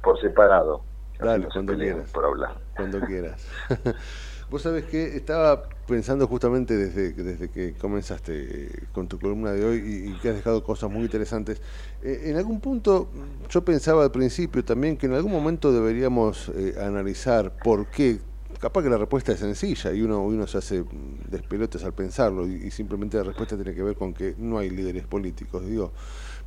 [0.02, 0.82] por separado.
[1.18, 2.10] Dale, cuando quieras.
[2.10, 2.56] Por hablar.
[2.76, 3.46] Cuando quieras.
[4.50, 9.62] Vos sabés que estaba pensando justamente desde, desde que comenzaste eh, con tu columna de
[9.62, 11.60] hoy y, que has dejado cosas muy interesantes.
[12.02, 13.10] Eh, en algún punto,
[13.50, 16.50] yo pensaba al principio también que en algún momento deberíamos
[16.80, 18.20] analizar por qué
[18.58, 20.84] capaz que la respuesta es sencilla y uno, uno se hace
[21.28, 25.06] despelotes al pensarlo y, simplemente la respuesta tiene que ver con que no hay líderes
[25.06, 25.92] políticos, digo.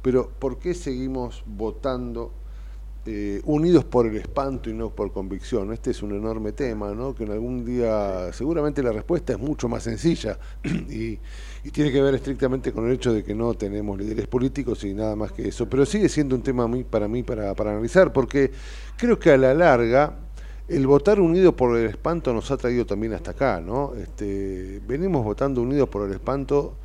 [0.01, 2.33] Pero ¿por qué seguimos votando
[3.05, 5.71] eh, unidos por el espanto y no por convicción?
[5.73, 7.15] Este es un enorme tema, ¿no?
[7.15, 11.19] Que en algún día seguramente la respuesta es mucho más sencilla y,
[11.63, 14.93] y tiene que ver estrictamente con el hecho de que no tenemos líderes políticos y
[14.93, 15.69] nada más que eso.
[15.69, 18.51] Pero sigue siendo un tema muy, para mí para, para analizar porque
[18.97, 20.30] creo que a la larga
[20.67, 23.93] el votar unido por el espanto nos ha traído también hasta acá, ¿no?
[23.95, 26.75] Este, venimos votando unidos por el espanto,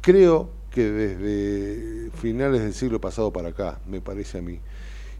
[0.00, 4.60] creo que desde finales del siglo pasado para acá, me parece a mí.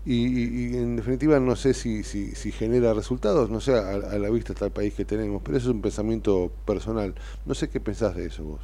[0.04, 4.64] Y, en definitiva no sé si, si, genera resultados, no sé, a, la vista está
[4.64, 7.14] el país que tenemos, pero eso es un pensamiento personal.
[7.44, 8.60] No sé qué pensás de eso vos.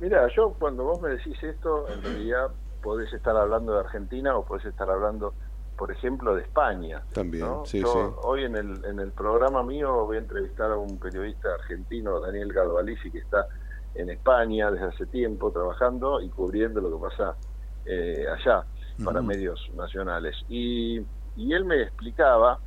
[0.00, 2.50] Mira, yo cuando vos me decís esto, en realidad
[2.82, 5.34] podés estar hablando de Argentina o podés estar hablando,
[5.82, 7.02] por ejemplo, de España.
[7.12, 7.66] También, ¿no?
[7.66, 8.14] sí, Yo sí.
[8.22, 12.52] Hoy en el, en el programa mío voy a entrevistar a un periodista argentino, Daniel
[12.52, 13.48] Galvalici, que está
[13.96, 17.36] en España desde hace tiempo trabajando y cubriendo lo que pasa
[17.84, 18.64] eh, allá
[19.04, 20.36] para medios nacionales.
[20.48, 21.00] Y,
[21.34, 22.60] y él me explicaba,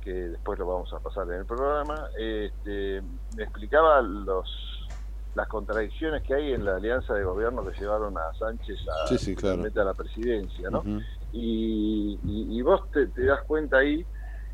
[0.00, 3.02] que después lo vamos a pasar en el programa, este,
[3.36, 4.48] me explicaba los
[5.34, 9.16] las contradicciones que hay en la alianza de gobierno que llevaron a Sánchez a, Sí,
[9.18, 9.54] sí, claro.
[9.54, 10.80] finalmente a la presidencia, ¿no?
[10.80, 11.00] Ujú.
[11.32, 14.06] Y, y- y vos te, te das cuenta ahí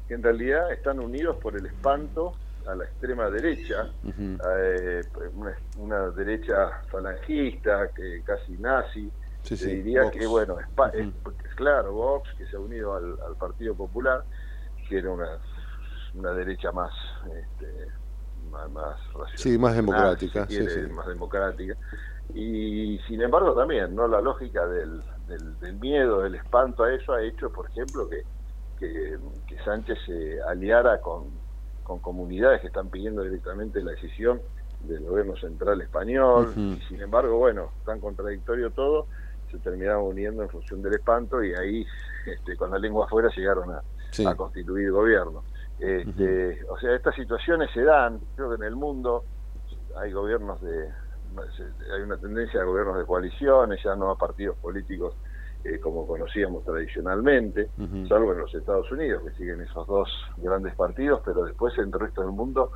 [0.06, 3.86] que en realidad están unidos por el espanto a la extrema derecha,
[4.56, 9.12] eh, una, una derecha falangista, que casi nazi,
[9.42, 10.16] Sí, diría Vox.
[10.16, 11.06] que, bueno, es-
[11.44, 14.24] es claro, Vox, que se ha unido al, al Partido Popular,
[14.88, 15.40] que era una,
[16.14, 16.92] una derecha más,
[17.24, 17.86] este,
[18.50, 20.92] más, más racional, Sí, más democrática, si quiere, sí, sí.
[20.92, 21.74] más democrática.
[22.34, 24.06] Y sin embargo también, ¿no?
[24.06, 28.22] La lógica del, del, del miedo, del espanto a eso ha hecho, por ejemplo, que,
[28.78, 31.24] que, que Sánchez se aliara con,
[31.82, 34.40] con comunidades que están pidiendo directamente la decisión
[34.80, 36.52] del gobierno central español.
[36.56, 39.06] Y sin embargo, bueno, tan contradictorio todo,
[39.50, 41.86] se terminaron uniendo en función del espanto y ahí,
[42.26, 44.24] este, con la lengua afuera, llegaron a, Sí.
[44.24, 45.42] a constituir gobierno.
[45.78, 49.24] Este, O sea, estas situaciones se dan, creo que en el mundo
[49.96, 50.88] hay gobiernos de,
[51.94, 55.14] hay una tendencia a gobiernos de coaliciones, ya no a partidos políticos
[55.64, 57.72] eh, como conocíamos tradicionalmente,
[58.08, 61.92] salvo en los Estados Unidos, que siguen esos dos grandes partidos, pero después en el
[62.00, 62.72] resto del mundo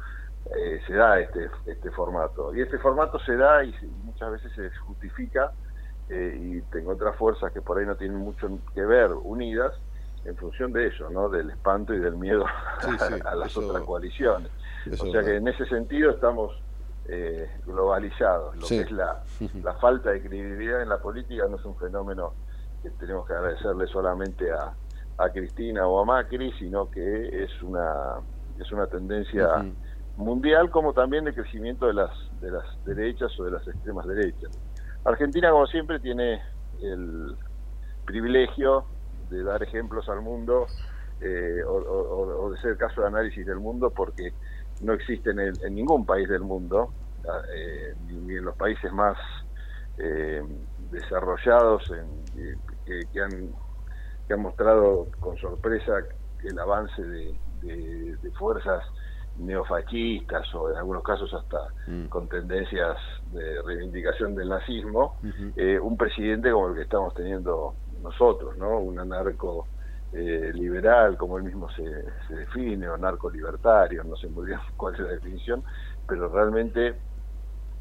[0.46, 2.52] eh, se da este, este formato.
[2.54, 5.52] Y este formato se da y se- muchas veces se justifica
[6.08, 9.72] eh, y tengo otras fuerzas que por ahí no tienen mucho que ver unidas
[10.24, 11.28] en función de eso, ¿no?
[11.28, 12.44] Del espanto y del miedo
[12.84, 14.50] Sí, sí, a las eso- otras coaliciones.
[14.86, 16.50] eso o sea que en ese sentido estamos
[17.04, 18.56] eh, globalizados.
[18.56, 18.76] Lo Sí.
[18.78, 19.22] que es la,
[19.62, 22.36] la falta de credibilidad en la política no es un fenómeno
[22.82, 24.76] que tenemos que agradecerle solamente a,
[25.18, 28.20] a Cristina o a Macri, sino que es una
[28.58, 29.48] es una tendencia
[30.16, 34.50] mundial como también de crecimiento de las de las derechas o de las extremas derechas.
[35.04, 36.42] Argentina, como siempre, tiene
[36.80, 37.36] el
[38.04, 40.66] privilegio de dar ejemplos al mundo
[41.20, 44.34] eh, o, o- o de ser caso de análisis del mundo porque
[44.82, 46.94] no existe en, el- en ningún país del mundo,
[47.54, 49.16] eh, ni, en los países más
[49.96, 50.42] eh,
[50.76, 53.52] desarrollados en- eh, que, que han,
[54.26, 56.04] que han mostrado con sorpresa
[56.42, 58.82] el avance de, de- de fuerzas
[59.34, 62.06] neofascistas o en algunos casos hasta Mm.
[62.08, 65.16] con tendencias de reivindicación del nazismo,
[65.56, 68.78] eh, un presidente como el que estamos teniendo nosotros, ¿no?
[68.80, 69.68] Un anarco
[70.12, 71.84] eh, liberal, como él mismo se,
[72.28, 75.64] se define, o narco libertario, no sé muy bien cuál es la definición,
[76.06, 76.94] pero realmente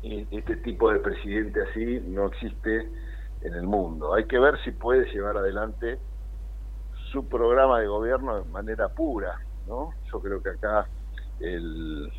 [0.04, 2.90] eh, este tipo de presidente así no existe
[3.42, 4.14] en el mundo.
[4.14, 6.00] Hay que ver si puede llevar adelante
[7.12, 9.90] su programa de gobierno de manera pura, ¿no?
[10.12, 10.88] Yo creo que acá
[11.42, 12.10] el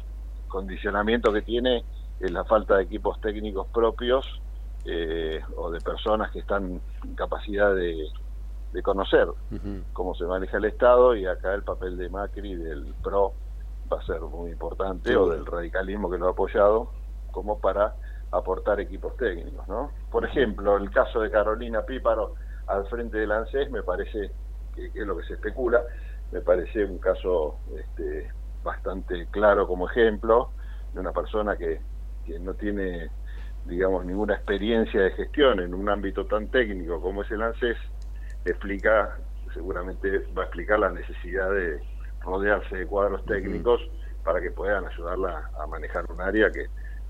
[0.48, 1.84] condicionamiento que tiene
[2.20, 4.42] es la falta de equipos técnicos propios
[4.84, 8.08] eh, o de personas que están en capacidad de,
[8.72, 9.28] de conocer
[9.92, 13.34] cómo se maneja el Estado y acá el papel de Macri del PRO
[13.92, 16.90] va a ser muy importante Sí, o del radicalismo que lo ha apoyado
[17.30, 17.94] como para
[18.30, 19.90] aportar equipos técnicos, ¿no?
[20.10, 22.34] Por ejemplo, el caso de Carolina Píparo
[22.66, 24.30] al frente del ANSES me parece
[24.74, 25.82] que, que es lo que se especula,
[26.30, 28.30] me parece un caso este,
[28.64, 30.50] bastante claro como ejemplo
[30.94, 31.80] de una persona que,
[32.24, 33.10] que no tiene
[33.66, 37.76] digamos ninguna experiencia de gestión en un ámbito tan técnico como es el ANSES
[38.44, 39.16] explica,
[39.54, 41.80] seguramente va a explicar la necesidad de
[42.20, 43.80] rodearse de cuadros técnicos
[44.24, 46.66] para que puedan ayudarla a manejar un área que,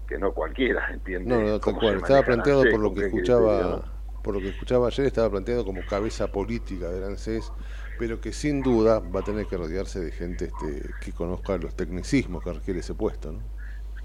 [0.09, 1.29] que no cualquiera entiende.
[1.29, 1.97] No, no, tal cual.
[1.97, 3.85] Estaba planteado ANSES, por lo que escuchaba,
[4.23, 7.53] por lo que escuchaba ayer, estaba planteado como cabeza política del ANSES,
[7.99, 11.75] pero que sin duda va a tener que rodearse de gente este, que conozca los
[11.75, 13.62] tecnicismos que requiere ese puesto, ¿no?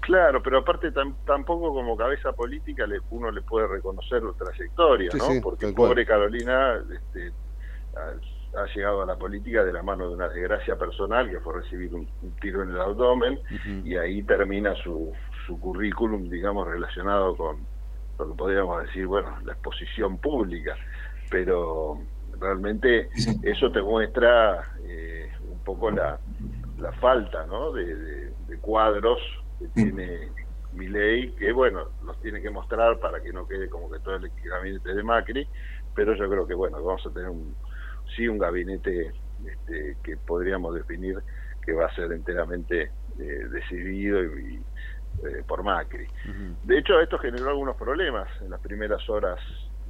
[0.08, 5.10] Claro, pero aparte tam- tampoco como cabeza política le, uno le puede reconocer la trayectoria,
[5.12, 5.26] Sí, ¿no?
[5.34, 7.34] sí, Porque pobre Carolina este,
[7.94, 11.60] ha, ha llegado a la política de la mano de una desgracia personal que fue
[11.60, 13.38] recibir un, un tiro en el abdomen
[13.84, 15.12] y ahí termina su,
[15.46, 17.66] su currículum, digamos, relacionado con
[18.18, 20.74] lo que podríamos decir, bueno, la exposición pública.
[21.30, 21.98] Pero
[22.40, 23.10] realmente
[23.42, 26.18] eso te muestra eh, un poco la,
[26.78, 27.72] la falta, ¿no?
[27.72, 29.18] De, de- de cuadros
[29.58, 30.30] que tiene
[30.72, 34.30] Milei, que bueno, los tiene que mostrar para que no quede como que todo el
[34.44, 35.48] gabinete de Macri,
[35.94, 37.54] pero yo creo que bueno, vamos a tener un,
[38.16, 39.12] sí un gabinete
[39.44, 41.18] este, que podríamos definir
[41.64, 44.62] que va a ser enteramente eh, decidido y, y,
[45.26, 46.06] eh, por Macri.
[46.64, 49.40] De hecho, esto generó algunos problemas en las primeras horas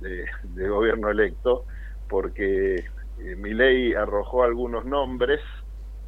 [0.01, 1.66] de, de gobierno electo,
[2.09, 5.41] porque eh, Milei arrojó algunos nombres,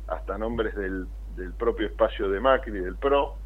[0.07, 1.07] hasta nombres del,
[1.37, 3.37] del propio espacio de Macri, del PRO,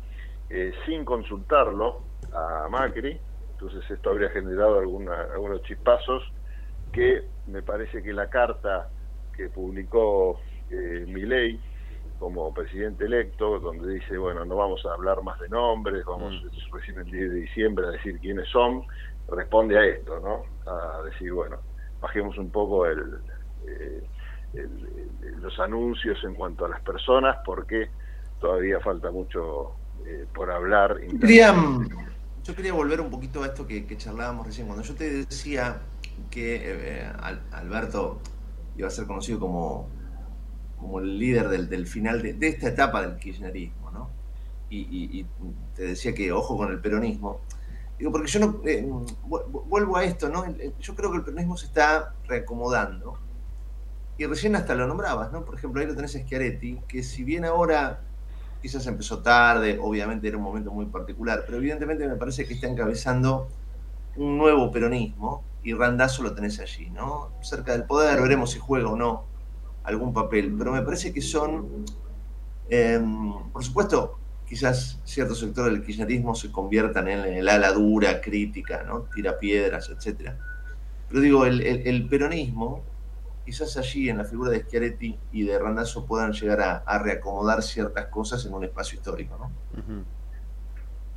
[0.49, 3.21] eh, sin consultarlo a Macri,
[3.51, 6.23] entonces esto habría generado alguna, algunos chispazos
[6.93, 8.91] que me parece que la carta
[9.33, 11.61] que publicó eh, Milei
[12.19, 16.75] como presidente electo, donde dice, bueno, no vamos a hablar más de nombres, vamos Mm.
[16.75, 18.85] recién el 10 de diciembre a decir quiénes son,
[19.29, 20.45] responde a esto, ¿no?
[20.71, 21.61] A decir, bueno,
[22.01, 23.01] bajemos un poco el,
[23.67, 24.09] eh,
[24.53, 24.89] el-
[25.23, 27.91] el- los anuncios en cuanto a las personas, porque
[28.39, 30.99] todavía falta mucho eh, por hablar.
[31.21, 31.55] Quería,
[32.45, 34.67] yo quería volver un poquito a esto que, que charlábamos recién.
[34.67, 35.81] Cuando yo te decía
[36.31, 38.21] que eh, Al- Alberto
[38.77, 39.89] iba a ser conocido como,
[40.77, 44.11] como el líder del, del final de, de esta etapa del kirchnerismo, ¿no?
[44.71, 45.27] Y, y- y
[45.75, 47.41] te decía que ojo con el peronismo.
[47.99, 50.45] Digo, porque yo no eh, vu- vu- vuelvo a esto, ¿no?
[50.81, 53.19] Yo creo que el peronismo se está reacomodando.
[54.17, 55.45] Y recién hasta lo nombrabas, ¿no?
[55.45, 58.01] Por ejemplo, ahí lo tenés a Schiaretti, que si bien ahora
[58.65, 62.67] quizás empezó tarde, obviamente era un momento muy particular, pero evidentemente me parece que está
[62.67, 63.47] encabezando
[64.17, 67.33] un nuevo peronismo y Randazo lo tenés allí, ¿no?
[67.43, 69.27] Cerca del poder, veremos si juega o no
[69.83, 71.85] algún papel, pero me parece que son,
[72.71, 72.99] eh,
[73.53, 79.03] por supuesto, quizás ciertos sectores del kirchnerismo se conviertan en el ala dura, crítica, ¿no?
[79.15, 80.39] Tira piedras, etcétera.
[81.11, 82.83] Pero digo, el peronismo,
[83.45, 87.63] quizás allí en la figura de Schiaretti y de Randazzo puedan llegar a, a reacomodar
[87.63, 89.51] ciertas cosas en un espacio histórico, ¿no?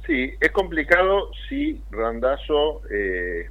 [0.05, 3.47] Sí, es complicado si Randazo eh,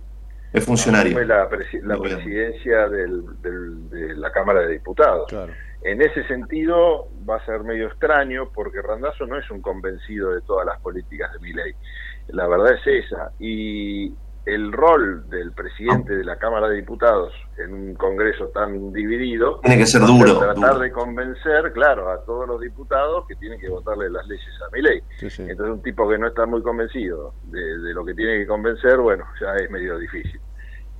[0.52, 1.10] Es funcionario.
[1.12, 5.30] asume la, presi- la presidencia del- del- de la Cámara de Diputados.
[5.82, 10.40] En ese sentido va a ser medio extraño porque Randazo no es un convencido de
[10.42, 11.74] todas las políticas de Milei.
[12.28, 13.32] La verdad es esa.
[13.38, 14.14] Y
[14.46, 19.78] el rol del presidente de la Cámara de Diputados en un Congreso tan dividido Tiene
[19.78, 20.78] que ser duro, tratar duro.
[20.78, 25.02] de convencer, claro, a todos los diputados que tienen que votarle las leyes a Milei.
[25.20, 28.98] Entonces un tipo que no está muy convencido de, de lo que tiene que convencer,
[28.98, 30.40] bueno, ya es medio difícil.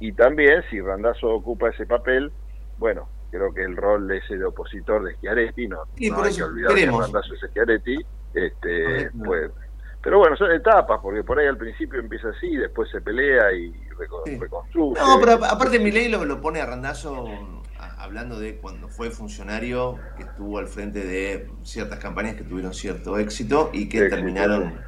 [0.00, 2.32] Y también si Randazo ocupa ese papel,
[2.78, 6.30] bueno, creo que el rol ese de opositor de Schiaretti, no, Sí, no por hay
[6.32, 6.98] eso que olvidar veremos.
[6.98, 7.96] que Randazo es Schiaretti,
[8.34, 9.50] este, pues,
[10.06, 13.72] pero bueno, son etapas, porque por ahí al principio empieza así, después se pelea y
[13.98, 15.00] reco- reconstruye.
[15.00, 17.26] No, pero ap- aparte Milei lo, lo pone a Randazo
[17.98, 23.18] hablando de cuando fue funcionario, que estuvo al frente de ciertas campañas que tuvieron cierto
[23.18, 24.14] éxito y que Éxito.
[24.14, 24.80] terminaron.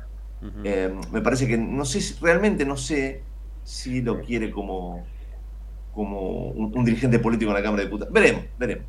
[0.62, 3.24] eh, me parece que no sé, si- realmente no sé
[3.64, 5.04] si lo quiere como,
[5.92, 8.14] como un, un dirigente político en la Cámara de Diputados.
[8.14, 8.84] Veremos, veremos.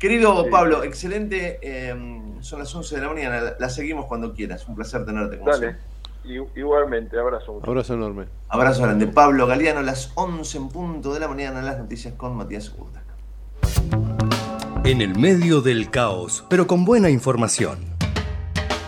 [0.00, 1.58] Querido Pablo, excelente.
[1.62, 1.94] eh,
[2.40, 3.54] son las 11 de la mañana.
[3.58, 4.66] La, seguimos cuando quieras.
[4.66, 5.76] Un placer tenerte Dale,
[6.24, 7.60] I- igualmente, abrazo.
[7.62, 8.24] Abrazo enorme.
[8.48, 9.06] Abrazo grande.
[9.06, 13.02] Pablo Galeano, las 11 en punto de la mañana, las noticias con Matías Urta.
[14.84, 17.78] En el medio del caos, pero con buena información.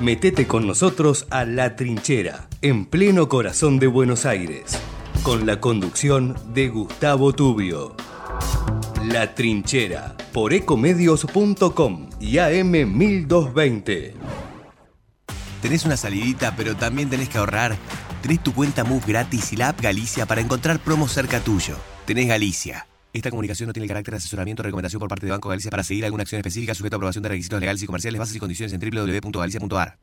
[0.01, 4.81] Metete con nosotros a La Trinchera, en pleno corazón de Buenos Aires,
[5.23, 7.95] con la conducción de Gustavo Tubio.
[9.13, 14.15] La Trinchera, por ecomedios.com y AM1220.
[15.61, 17.77] ¿Tenés una salidita pero también tenés que ahorrar?
[18.23, 21.77] Tenés tu cuenta Move gratis y la app Galicia para encontrar promos cerca tuyo.
[22.07, 22.87] Tenés Galicia.
[23.13, 25.71] Esta comunicación no tiene el carácter de asesoramiento o recomendación por parte de Banco Galicia
[25.71, 28.39] para seguir alguna acción específica sujeta a aprobación de requisitos legales y comerciales, bases y
[28.39, 29.99] condiciones en www.galicia.ar.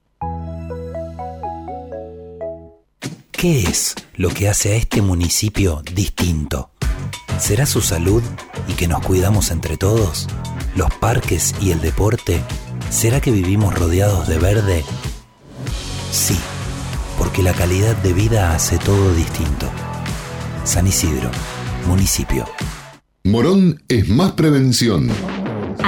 [3.32, 6.70] ¿Qué es lo que hace a este municipio distinto?
[7.40, 8.24] ¿Será su salud
[8.68, 10.28] y que nos cuidamos entre todos?
[10.76, 12.42] ¿Los parques y el deporte?
[12.90, 14.84] ¿Será que vivimos rodeados de verde?
[16.12, 16.38] Sí,
[17.18, 19.70] porque la calidad de vida hace todo distinto.
[20.64, 21.30] San Isidro,
[21.88, 22.46] municipio.
[23.24, 25.10] Morón es más prevención.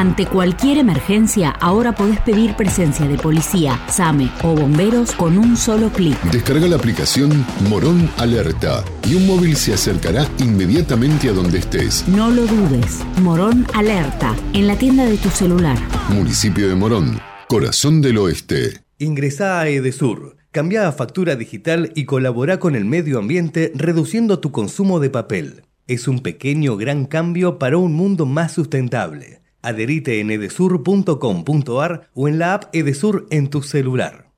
[0.02, 5.92] Ante cualquier emergencia, ahora podés pedir presencia de policía, SAME o bomberos con un solo
[5.92, 6.20] clic.
[6.32, 12.08] Descarga la aplicación Morón Alerta y un móvil se acercará inmediatamente a donde estés.
[12.08, 13.06] No lo dudes.
[13.22, 15.78] Morón Alerta, en la tienda de tu celular.
[16.10, 18.80] Municipio de Morón, corazón del oeste.
[18.98, 24.52] Ingresá a Edesur, cambia a factura digital y colabora con el medio ambiente reduciendo tu
[24.52, 25.62] consumo de papel.
[25.86, 29.42] Es un pequeño gran cambio para un mundo más sustentable.
[29.62, 34.32] Adherite en edesur.com.ar o en la app Edesur en tu celular.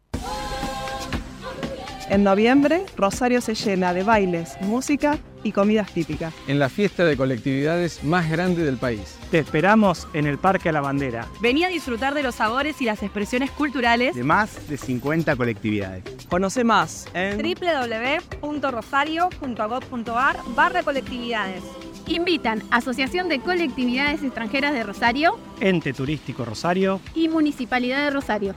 [2.10, 6.34] En noviembre, Rosario se llena de bailes, música y comidas típicas.
[6.48, 9.18] En la fiesta de colectividades más grande del país.
[9.32, 11.28] Te esperamos en el Parque a la Bandera.
[11.42, 16.04] Vení a disfrutar de los sabores y las expresiones culturales de más de 50 colectividades.
[16.30, 21.64] Conoce más en www.rosario.gov.ar barra colectividades.
[22.08, 28.56] Invitan Asociación de Colectividades Extranjeras de Rosario, Ente Turístico Rosario y Municipalidad de Rosario.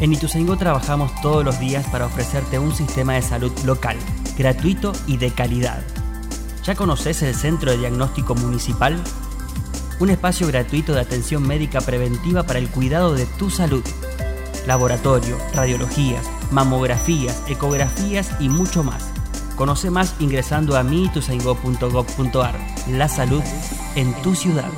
[0.00, 3.96] En Ituzaingó trabajamos todos los días para ofrecerte un sistema de salud local,
[4.36, 5.82] gratuito y de calidad.
[6.64, 9.00] ¿Ya conoces el Centro de Diagnóstico Municipal?
[10.00, 13.84] Un espacio gratuito de atención médica preventiva para el cuidado de tu salud.
[14.66, 19.21] Laboratorio, radiologías, mamografías, ecografías y mucho más.
[19.56, 22.58] Conoce más ingresando a miituzaingó.gov.ar.
[22.90, 23.42] La salud
[23.96, 24.70] en tu ciudad.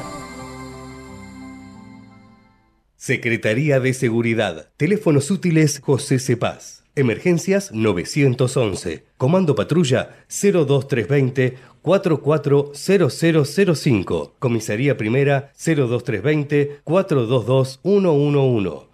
[2.97, 4.70] Secretaría de Seguridad.
[4.77, 6.85] Teléfonos útiles José Cepaz.
[6.97, 9.05] Emergencias 911.
[9.18, 14.37] Comando Patrulla 02320 440005.
[14.39, 18.93] Comisaría Primera 02320 422 111.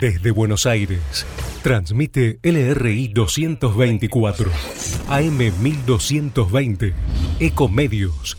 [0.00, 1.26] Desde Buenos Aires,
[1.64, 4.48] transmite LRI 224,
[5.08, 6.94] AM 1220,
[7.40, 8.38] Ecomedios.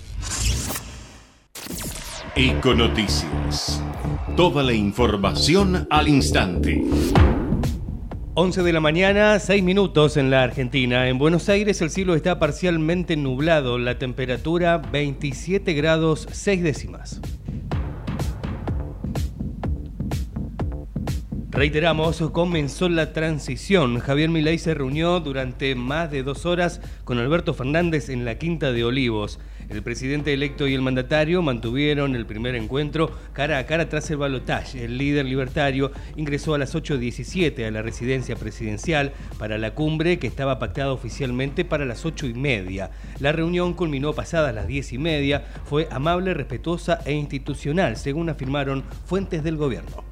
[2.37, 3.83] Econoticias.
[4.37, 6.81] Toda la información al instante.
[8.35, 11.09] 11 de la mañana, 6 minutos en la Argentina.
[11.09, 17.19] En Buenos Aires el cielo está parcialmente nublado, la temperatura 27 grados 6 décimas.
[21.51, 23.99] Reiteramos, comenzó la transición.
[23.99, 28.71] Javier Milei se reunió durante más de dos horas con Alberto Fernández en la Quinta
[28.71, 29.39] de Olivos.
[29.67, 34.17] El presidente electo y el mandatario mantuvieron el primer encuentro cara a cara tras el
[34.17, 34.85] balotaje.
[34.85, 40.27] El líder libertario ingresó a las 8.17 a la residencia presidencial para la cumbre que
[40.27, 42.91] estaba pactada oficialmente para las 8 y media.
[43.19, 45.45] La reunión culminó pasadas las 10 y media.
[45.65, 50.08] Fue amable, respetuosa e institucional, según afirmaron fuentes del gobierno.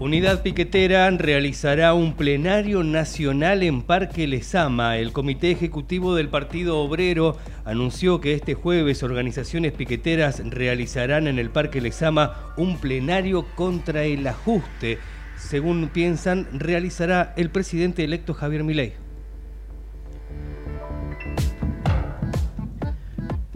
[0.00, 4.96] Unidad Piquetera realizará un plenario nacional en Parque Lesama.
[4.96, 11.50] El Comité Ejecutivo del Partido Obrero anunció que este jueves organizaciones piqueteras realizarán en el
[11.50, 15.00] Parque Lesama un plenario contra el ajuste.
[15.36, 18.92] Según piensan, realizará el presidente electo Javier Milei.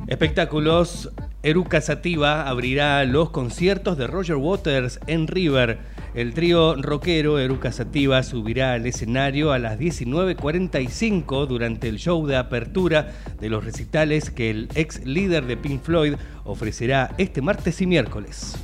[0.08, 1.08] Espectáculos.
[1.44, 5.91] Eruca Sativa abrirá los conciertos de Roger Waters en River.
[6.14, 12.36] El trío rockero Eruca Sativa subirá al escenario a las 19.45 durante el show de
[12.36, 17.86] apertura de los recitales que el ex líder de Pink Floyd ofrecerá este martes y
[17.86, 18.58] miércoles.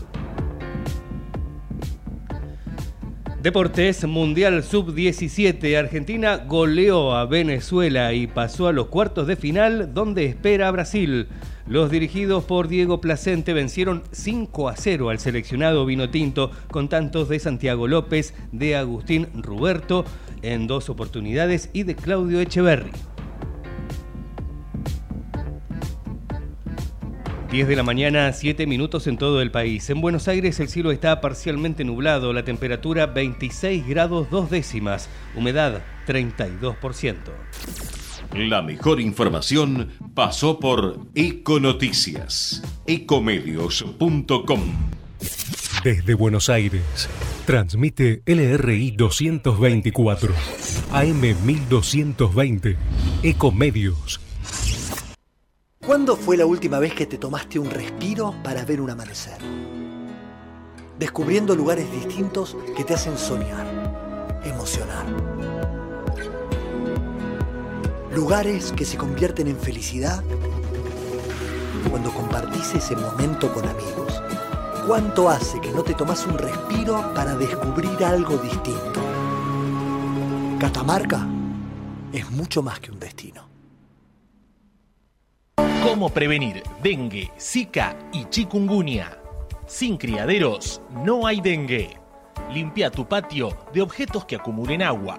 [3.43, 5.79] Deportes Mundial Sub-17.
[5.79, 11.29] Argentina goleó a Venezuela y pasó a los cuartos de final donde espera a Brasil.
[11.69, 17.39] Los dirigidos por Diego Placente vencieron 5 a 0 al seleccionado Vinotinto con tantos de
[17.39, 20.07] Santiago López, de Agustín Ruberto
[20.41, 22.91] en dos oportunidades y de Claudio Echeverri.
[27.51, 29.91] 10 de la mañana, 7 minutos en todo el país.
[29.91, 35.83] En Buenos Aires el cielo está parcialmente nublado, la temperatura 26 grados 2 décimas, humedad
[36.07, 37.15] 32%.
[38.35, 44.61] La mejor información pasó por Econoticias, ecomedios.com.
[45.83, 47.09] Desde Buenos Aires,
[47.47, 50.35] transmite LRI 224,
[50.93, 52.77] AM 1220,
[53.23, 54.21] Ecomedios.
[55.87, 59.39] ¿Cuándo fue la última vez que te tomaste un respiro para ver un amanecer?
[60.99, 65.58] Descubriendo lugares distintos que te hacen soñar, emocionar.
[68.15, 70.25] Lugares que se convierten en felicidad
[71.91, 74.23] cuando compartís ese momento con amigos.
[74.87, 79.01] ¿Cuánto hace que no te tomas un respiro para descubrir algo distinto?
[80.59, 81.27] Catamarca
[82.13, 83.47] es mucho más que un destino.
[85.83, 89.19] ¿Cómo prevenir dengue, zika y chikungunya?
[89.67, 91.97] Sin criaderos no hay dengue.
[92.53, 95.19] Limpia tu patio de objetos que acumulen agua.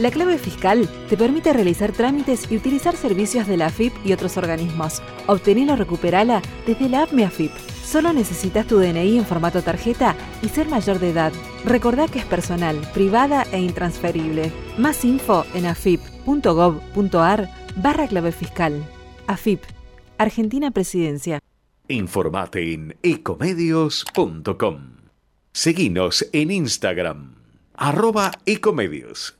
[0.00, 4.38] La clave fiscal te permite realizar trámites y utilizar servicios de la AFIP y otros
[4.38, 5.02] organismos.
[5.26, 7.52] Obtenela o recuperala desde la app AFIP.
[7.84, 11.34] Solo necesitas tu DNI en formato tarjeta y ser mayor de edad.
[11.66, 14.50] Recordá que es personal, privada e intransferible.
[14.78, 18.82] Más info en afip.gov.ar barra clave fiscal.
[19.26, 19.62] AFIP,
[20.16, 21.40] Argentina Presidencia.
[21.88, 24.92] Informate en ecomedios.com.
[25.52, 27.34] Seguinos en Instagram,
[27.74, 29.39] arroba ecomedios.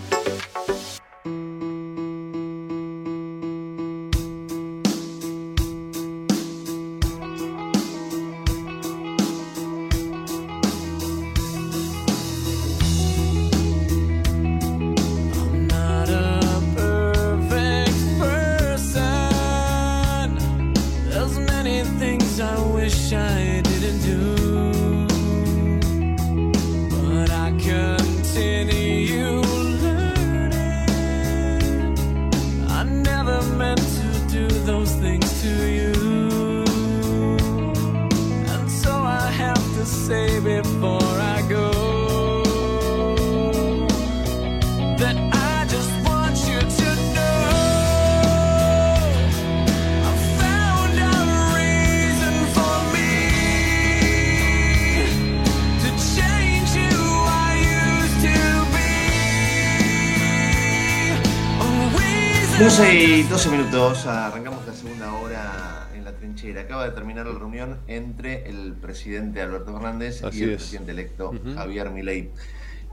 [68.91, 70.57] Presidente Alberto Fernández Así y el es.
[70.57, 71.31] presidente electo.
[71.55, 72.29] Javier Milei.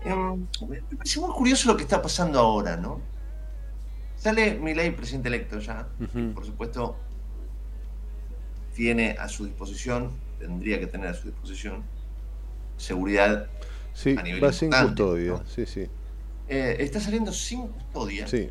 [0.04, 3.00] Em, me parece muy curioso lo que está pasando ahora, ¿no?
[4.16, 5.88] Sale Milei, presidente electo ya.
[6.00, 6.34] Ujú.
[6.34, 6.96] Por supuesto,
[8.74, 11.82] tiene a su disposición, tendría que tener a su disposición,
[12.76, 13.48] seguridad
[13.92, 15.42] Sí, a nivel va sin custodia, ¿no?
[15.46, 15.88] sí, sí.
[16.48, 18.28] Eh, está saliendo sin custodia.
[18.28, 18.48] Sí.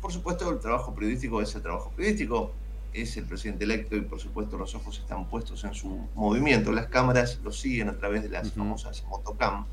[0.00, 2.52] Por supuesto, el trabajo periodístico es el trabajo periodístico,
[2.92, 6.72] es el presidente electo y por supuesto los ojos están puestos en su movimiento.
[6.72, 9.66] Las cámaras lo siguen a través de las famosas motocam.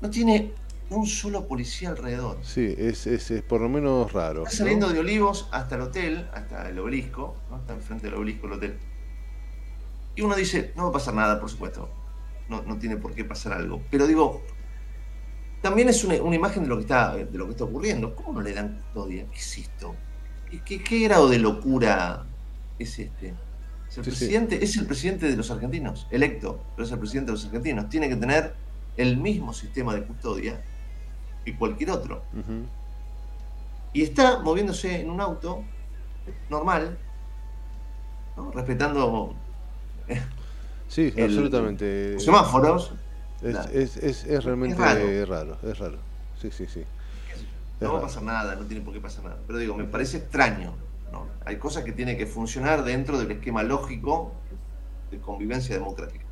[0.00, 0.52] No tiene
[0.90, 2.38] un solo policía alrededor.
[2.42, 4.44] Sí, es, es, es por lo menos raro.
[4.44, 4.56] Está ¿no?
[4.58, 7.58] saliendo de Olivos hasta el hotel, hasta el obelisco, ¿no?
[7.58, 8.78] está enfrente del obelisco el hotel.
[10.14, 11.90] Y uno dice, no va a pasar nada, por supuesto.
[12.48, 13.82] No, no tiene por qué pasar algo.
[13.90, 14.42] Pero digo,
[15.60, 18.14] también es una, una imagen de lo, que está, de lo que está ocurriendo.
[18.14, 19.26] ¿Cómo no le dan custodia?
[19.30, 19.96] ¿Qué es esto?
[20.64, 22.24] ¿Qué, qué- grado de locura
[22.78, 23.34] es este?
[23.88, 24.16] Es el, Sí, sí.
[24.18, 27.88] presidente, es el presidente de los argentinos, electo, pero es el presidente de los argentinos.
[27.88, 28.54] Tiene que tener
[28.96, 30.60] el mismo sistema de custodia
[31.44, 32.22] que cualquier otro.
[33.92, 35.62] Y está moviéndose en un auto
[36.50, 36.98] normal,
[38.36, 38.50] ¿no?
[38.52, 39.34] respetando
[40.08, 40.20] eh,
[40.88, 42.12] Sí, el- absolutamente.
[42.14, 42.92] los semáforos.
[43.42, 45.06] Es, es, es, es realmente raro.
[45.26, 45.58] raro.
[45.62, 45.98] es raro.
[46.40, 46.84] Sí, sí, sí.
[47.80, 49.38] No va a pasar nada, no tiene por qué pasar nada.
[49.46, 50.74] Pero digo, me parece extraño.
[51.12, 51.26] ¿no?
[51.44, 54.32] Hay cosas que tienen que funcionar dentro del esquema lógico
[55.10, 56.24] de convivencia democrática.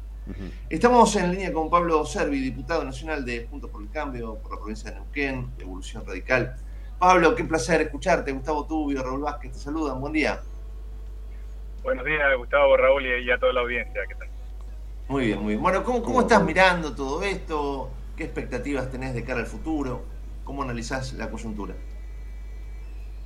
[0.70, 4.59] Estamos en línea con Pablo Servi, diputado nacional de Juntos por el Cambio, por la
[4.59, 6.57] provincia de Neuquén, de Evolución Radical.
[6.99, 8.32] Pablo, qué placer escucharte.
[8.32, 10.01] Gustavo Tubio, Raúl Vázquez, te saludan.
[10.01, 10.40] Buen día.
[11.82, 14.01] Buenos días, Gustavo, Raúl y y a toda la audiencia.
[14.09, 14.28] ¿Qué tal?
[15.09, 15.62] Muy bien, muy bien.
[15.62, 17.90] Bueno, ¿cómo, cómo estás mirando todo esto?
[18.16, 20.13] ¿Qué expectativas tenés de cara al futuro?
[20.45, 21.74] ¿Cómo analizás la coyuntura?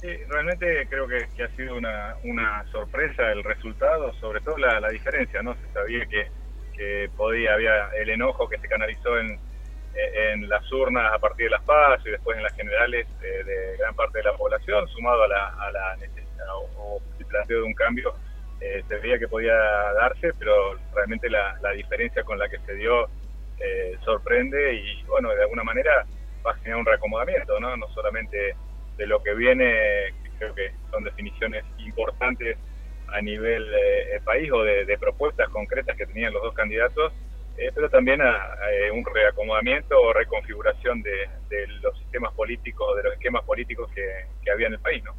[0.00, 4.78] Sí, realmente creo que, que ha sido una, una sorpresa el resultado, sobre todo la,
[4.80, 5.54] la diferencia, ¿no?
[5.54, 6.28] Se sabía que,
[6.76, 9.40] que podía, había el enojo que se canalizó en,
[9.94, 13.76] en las urnas a partir de las PAS y después en las generales eh, de
[13.78, 17.58] gran parte de la población, sumado a la, a la necesidad o, o el planteo
[17.58, 18.14] de un cambio,
[18.60, 22.74] eh, se veía que podía darse, pero realmente la, la diferencia con la que se
[22.74, 23.08] dio
[23.58, 26.06] eh, sorprende y, bueno, de alguna manera
[26.46, 27.76] va a generar un reacomodamiento, ¿no?
[27.76, 28.54] No solamente
[28.96, 32.58] de lo que viene, creo que son definiciones importantes
[33.08, 37.12] a nivel eh, país o de, propuestas concretas que tenían los dos candidatos,
[37.56, 43.04] eh, pero también a, eh, un reacomodamiento o reconfiguración de, de los sistemas políticos, de
[43.04, 45.14] los esquemas políticos que, que había en el país, ¿no?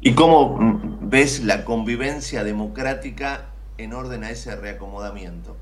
[0.00, 3.46] ¿Y cómo mm, ves la convivencia democrática
[3.78, 5.56] en orden a ese reacomodamiento?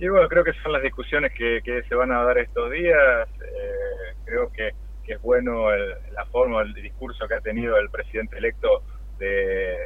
[0.00, 3.28] Y bueno, creo que son las discusiones que, que se van a dar estos días.
[3.40, 4.72] Eh, creo que,
[5.04, 8.84] que es bueno el- la forma, el discurso que ha tenido el presidente electo
[9.18, 9.76] de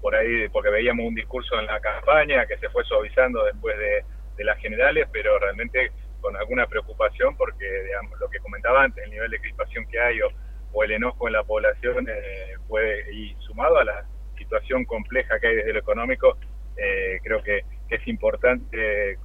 [0.00, 4.04] por ahí, porque veíamos un discurso en la campaña que se fue suavizando después de,
[4.36, 9.10] de las generales, pero realmente con alguna preocupación porque digamos, lo que comentaba antes, el
[9.12, 10.28] nivel de crispación que hay o,
[10.72, 14.04] o el enojo en la población eh, puede, y sumado a la
[14.36, 16.38] situación compleja que hay desde lo económico,
[16.76, 17.62] eh, creo que,
[17.96, 19.16] es importante eh,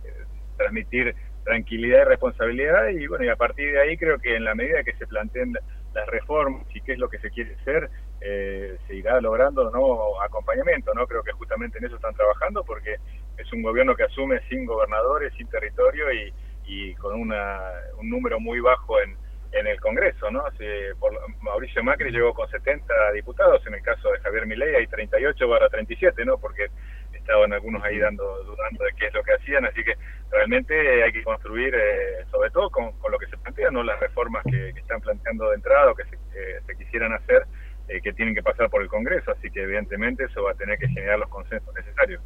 [0.57, 4.55] transmitir tranquilidad y responsabilidad y bueno y a partir de ahí creo que en la
[4.55, 5.53] medida que se planteen
[5.93, 7.89] las reformas y qué es lo que se quiere hacer
[8.21, 12.97] eh, se irá logrando no acompañamiento no creo que justamente en eso están trabajando porque
[13.37, 16.33] es un gobierno que asume sin gobernadores sin territorio y,
[16.65, 17.61] y con una,
[17.97, 19.15] un número muy bajo en,
[19.53, 20.43] en el Congreso, ¿no?
[20.57, 24.85] Se- por- Mauricio Macri llegó con 70 diputados, en el caso de Javier Milei hay
[24.85, 26.37] 38 barra 37, ¿no?
[26.37, 26.67] Porque
[27.29, 29.93] estaban algunos ahí dando, dudando de qué es lo que hacían, así que
[30.31, 33.83] realmente hay que construir, eh, sobre todo con, con lo que se plantea, ¿no?
[33.83, 37.45] Las reformas que, que están planteando de entrada o que se, que se quisieran hacer,
[37.87, 40.79] eh, que tienen que pasar por el Congreso, así que evidentemente eso va a tener
[40.79, 42.19] que generar los consensos necesarios.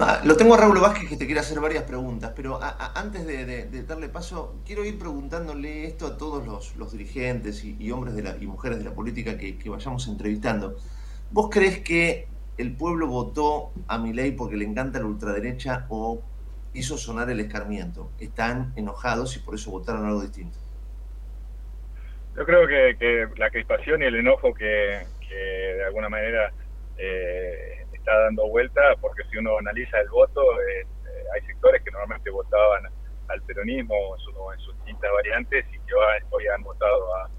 [0.00, 3.00] Ah, lo tengo a Raúl Vázquez que te quiere hacer varias preguntas, pero a- a-
[3.00, 7.64] antes de, de- de darle paso, quiero ir preguntándole esto a todos los, los dirigentes
[7.64, 10.76] y, y hombres de la, y mujeres de la política que, que vayamos entrevistando.
[11.30, 16.22] ¿Vos crees que el pueblo votó a Milei porque le encanta la ultraderecha o
[16.72, 18.12] hizo sonar el escarmiento?
[18.18, 20.58] ¿Están enojados y por eso votaron algo distinto?
[22.36, 24.64] Yo creo que, que la crispación y el enojo que,
[25.28, 26.52] de alguna manera
[26.96, 31.90] eh, está dando vuelta, porque si uno analiza el voto, eh, eh, hay sectores que
[31.90, 32.84] normalmente votaban
[33.28, 37.30] al peronismo en, en sus distintas variantes y que hoy- hoy han votado a,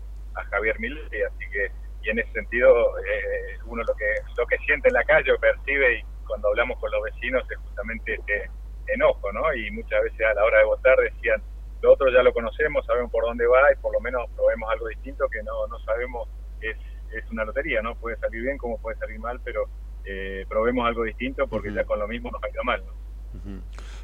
[0.42, 1.72] a Javier Milei, así que
[2.08, 4.06] y en ese sentido eh, uno lo que
[4.38, 7.58] lo que siente en la calle o percibe y cuando hablamos con los vecinos es
[7.58, 8.50] justamente este
[8.88, 9.54] enojo, ¿no?
[9.54, 11.42] Y muchas veces a la hora de votar decían
[11.82, 14.88] lo otro ya lo conocemos, sabemos por dónde va y por lo menos probemos algo
[14.88, 16.30] distinto que no, no sabemos
[16.62, 16.78] es
[17.14, 17.96] es una lotería, ¿no?
[17.96, 19.70] Puede salir bien como puede salir mal, pero
[20.06, 23.08] eh, probemos algo distinto porque ya con lo mismo nos va a ir mal, ¿no?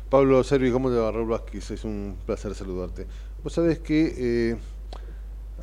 [0.10, 1.12] Pablo Servi, ¿cómo te va?
[1.12, 3.08] Raúl Vázquez, es un placer saludarte.
[3.42, 4.56] Vos sabés que, eh,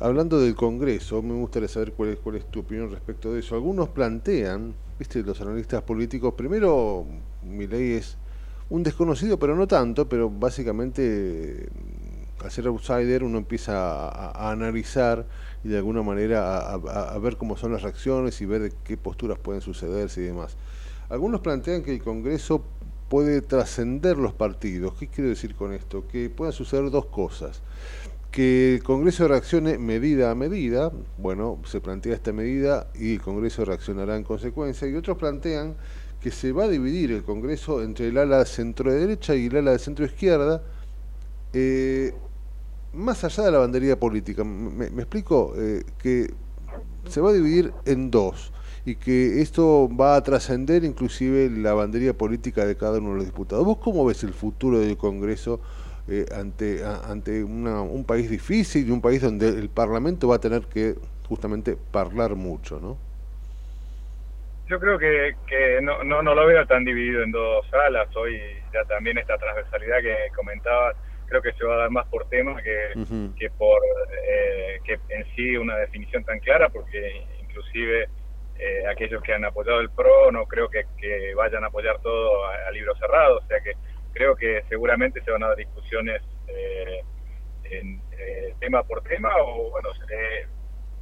[0.01, 3.55] hablando del Congreso, me gustaría saber cuál es, tu opinión respecto de eso.
[3.55, 7.05] Algunos plantean, viste, los analistas políticos, primero,
[7.43, 8.17] Milei es
[8.69, 15.27] un desconocido, pero no tanto, pero básicamente, mm, al ser outsider, uno empieza a, analizar
[15.63, 19.61] y de alguna manera a, ver cómo son las reacciones y ver qué posturas pueden
[19.61, 20.57] sucederse y demás.
[21.09, 22.63] Algunos plantean que el Congreso
[23.11, 24.93] puede trascender los partidos.
[24.93, 26.07] ¿Qué quiero decir con esto?
[26.07, 27.61] Que puedan suceder dos cosas.
[28.31, 33.65] Que el Congreso reaccione medida a medida, bueno, se plantea esta medida y el Congreso
[33.65, 35.75] reaccionará en consecuencia, y otros plantean
[36.21, 39.71] que se va a dividir el Congreso entre el ala centro derecha y el ala
[39.71, 40.63] de centro izquierda,
[41.51, 42.13] eh,
[42.93, 44.45] más allá de la bandería política.
[44.45, 45.53] ¿Me, me explico?
[45.57, 46.33] Eh, que
[47.09, 48.53] se va a dividir en dos
[48.85, 53.25] y que esto va a trascender inclusive la bandería política de cada uno de los
[53.25, 53.65] diputados.
[53.65, 55.59] ¿Vos cómo ves el futuro del Congreso
[56.07, 60.35] eh, ante, a- ante una- un país difícil y un país donde el Parlamento va
[60.35, 60.95] a tener que
[61.27, 62.97] justamente hablar mucho, ¿no?
[64.67, 68.07] Yo creo que, que no, no, no lo veo tan dividido en dos salas.
[68.15, 68.39] Hoy
[68.73, 70.95] ya también esta transversalidad que comentabas,
[71.27, 72.93] creo que se va a dar más por tema que,
[73.37, 73.81] que por
[74.29, 78.07] eh, que en sí una definición tan clara, porque inclusive
[78.55, 82.45] eh, aquellos que han apoyado el PRO no creo que, que vayan a apoyar todo
[82.45, 83.73] a, a libro cerrado, o sea que
[84.13, 87.01] creo que seguramente se van a dar discusiones eh,
[87.63, 90.45] en, eh, tema por tema o bueno, eh,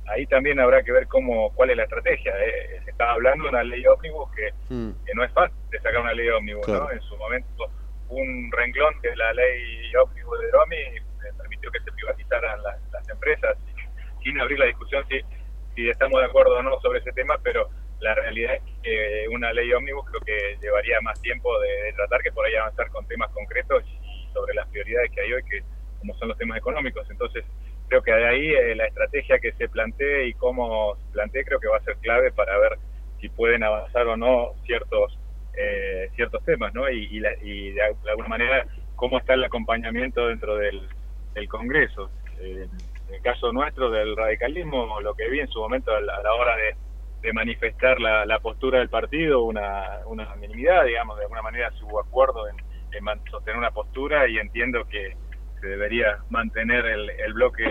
[0.07, 2.33] ahí también habrá que ver cómo cuál es la estrategia.
[2.45, 2.81] eh.
[2.85, 4.91] Se está hablando de una ley ómnibus que, Mm.
[5.05, 6.91] que no es fácil de sacar una ley ómnibus, ¿no?
[6.91, 7.71] En su momento
[8.09, 11.03] un renglón es la ley ómnibus de Romy eh,
[11.37, 13.55] permitió que se privatizaran las, las empresas
[14.23, 15.21] sin abrir la discusión si,
[15.75, 17.69] si estamos de acuerdo o no sobre ese tema, pero
[17.99, 22.31] la realidad es que una ley ómnibus creo que llevaría más tiempo de, tratar que
[22.31, 25.63] por ahí avanzar con temas concretos y sobre las prioridades que hay hoy, que
[25.99, 27.09] como son los temas económicos.
[27.09, 27.43] Entonces,
[27.89, 31.59] creo que de ahí eh, la estrategia que se plantee y cómo se plantee creo
[31.59, 32.77] que va a ser clave para ver
[33.19, 35.17] si pueden avanzar o no ciertos
[35.57, 36.89] eh, ciertos temas, ¿no?
[36.89, 38.65] Y, la- y de, de alguna manera
[38.95, 40.87] cómo está el acompañamiento dentro del,
[41.33, 42.09] del Congreso.
[42.39, 42.67] Eh,
[43.09, 46.21] en el caso nuestro del radicalismo, lo que vi en su momento a la, a
[46.23, 46.75] la hora de,
[47.21, 51.99] de manifestar la, la postura del partido, una, una minimidad, digamos, de alguna manera hubo
[51.99, 52.55] acuerdo en,
[52.91, 55.13] en sostener una postura y entiendo que
[55.59, 57.65] se debería mantener el, el bloque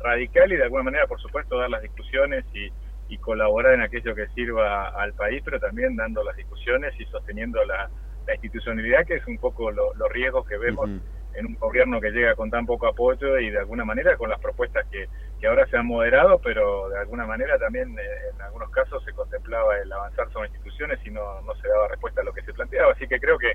[0.00, 2.70] radical y de alguna manera, por supuesto, dar las discusiones y,
[3.08, 7.62] y colaborar en aquello que sirva al país, pero también dando las discusiones y sosteniendo
[7.64, 7.90] la,
[8.26, 10.88] la institucionalidad, que es un poco lo- los riesgos que vemos
[11.34, 14.40] en un gobierno que llega con tan poco apoyo y de alguna manera con las
[14.40, 15.08] propuestas que,
[15.44, 18.02] que ahora se han moderado, pero de alguna manera también eh,
[18.34, 22.22] en algunos casos se contemplaba el avanzar sobre instituciones y no, no se daba respuesta
[22.22, 22.92] a lo que se planteaba.
[22.92, 23.52] Así que creo que,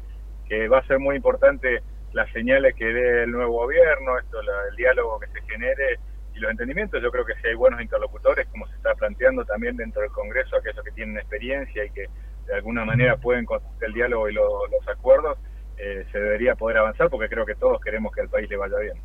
[0.47, 1.81] que va a ser muy importante
[2.13, 5.97] las señales que dé el nuevo gobierno, esto, la- el diálogo que se genere
[6.35, 7.01] y los entendimientos.
[7.01, 10.57] Yo creo que si hay buenos interlocutores, como se está planteando también dentro del Congreso,
[10.57, 12.05] aquellos que tienen experiencia y que
[12.45, 15.39] de alguna manera pueden construir el diálogo y lo- los acuerdos,
[15.77, 18.77] eh, se debería poder avanzar porque creo que todos queremos que al país le vaya
[18.77, 19.01] bien.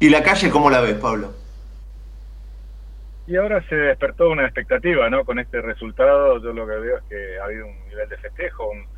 [0.00, 1.34] ¿Y la calle cómo la ves, Pablo?
[3.30, 5.24] Y ahora se despertó una expectativa, ¿no?
[5.24, 8.68] Con este resultado, yo lo que veo es que ha habido un nivel de festejo,
[8.68, 8.88] un-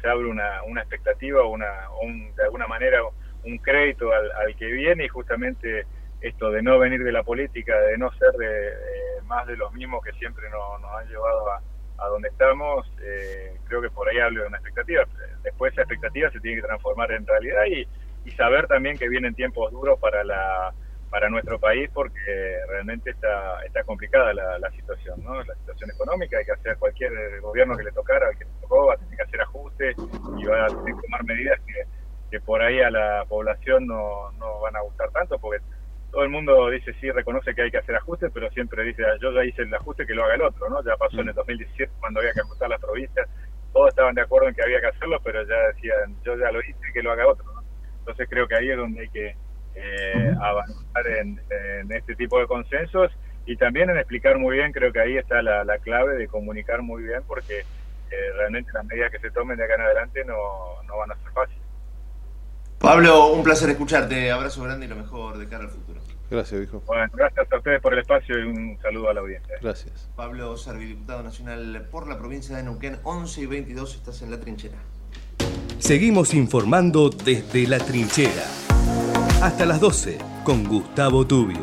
[0.00, 1.66] se, abre una, una expectativa, una,
[2.00, 3.02] un- de alguna manera
[3.44, 5.84] un crédito al, al que viene y justamente
[6.22, 9.70] esto de no venir de la política, de no ser de, de más de los
[9.74, 11.60] mismos que siempre nos, nos han llevado a,
[11.98, 15.04] a donde estamos, eh, creo que por ahí hablo de una expectativa.
[15.42, 19.70] Después esa expectativa se tiene que transformar en realidad y saber también que vienen tiempos
[19.72, 20.72] duros para la
[21.10, 25.42] para nuestro país porque realmente está está complicada la, la situación, ¿no?
[25.42, 28.86] La situación económica, hay que hacer cualquier gobierno que le tocara, al que le tocó,
[28.86, 29.96] va a tener que hacer ajustes
[30.38, 31.84] y va a tener que tomar medidas que,
[32.30, 35.62] que por ahí a la población no, no van a gustar tanto porque
[36.10, 39.16] todo el mundo dice sí, reconoce que hay que hacer ajustes, pero siempre dice "Ah,
[39.20, 40.82] yo ya hice el ajuste que lo haga el otro, ¿no?
[40.84, 43.28] Ya pasó en el 2017 cuando había que ajustar las provincias,
[43.72, 46.60] todos estaban de acuerdo en que había que hacerlo, pero ya decían yo ya lo
[46.60, 47.62] hice que lo haga otro, ¿no?
[47.98, 49.36] Entonces creo que ahí es donde hay que
[49.80, 53.12] eh, avanzar en, en este tipo de consensos
[53.46, 56.82] y también en explicar muy bien, creo que ahí está la, la clave de comunicar
[56.82, 60.82] muy bien porque eh, realmente las medidas que se tomen de acá en adelante no,
[60.86, 61.62] no van a ser fáciles.
[62.78, 64.30] Pablo, un placer escucharte.
[64.30, 66.00] Abrazo grande y lo mejor de cara al futuro.
[66.30, 66.82] Gracias, viejo.
[66.86, 69.56] Bueno, gracias a ustedes por el espacio y un saludo a la audiencia.
[69.60, 70.10] Gracias.
[70.14, 74.38] Pablo Servi, diputado nacional por la provincia de Neuquén, 11 y 22, estás en la
[74.38, 74.76] trinchera.
[75.78, 78.44] Seguimos informando desde la trinchera.
[79.40, 81.60] Hasta las 12 con Gustavo Tubio.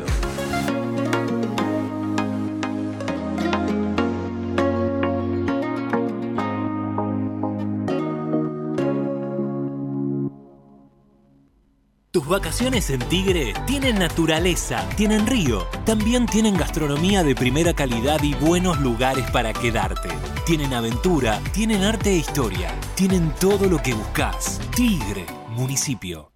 [12.10, 18.32] Tus vacaciones en Tigre tienen naturaleza, tienen río, también tienen gastronomía de primera calidad y
[18.34, 20.08] buenos lugares para quedarte.
[20.46, 24.62] Tienen aventura, tienen arte e historia, tienen todo lo que buscas.
[24.74, 26.35] Tigre, municipio.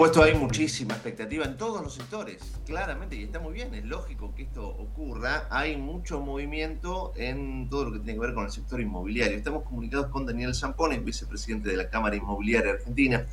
[0.00, 4.32] Supuesto hay muchísima expectativa en todos los sectores, claramente, y está muy bien, es lógico
[4.34, 5.46] que esto ocurra.
[5.50, 9.36] Hay mucho movimiento en todo lo que tiene que ver con el sector inmobiliario.
[9.36, 13.26] Estamos comunicados con Daniel Zampone, vicepresidente de la Cámara Inmobiliaria Argentina.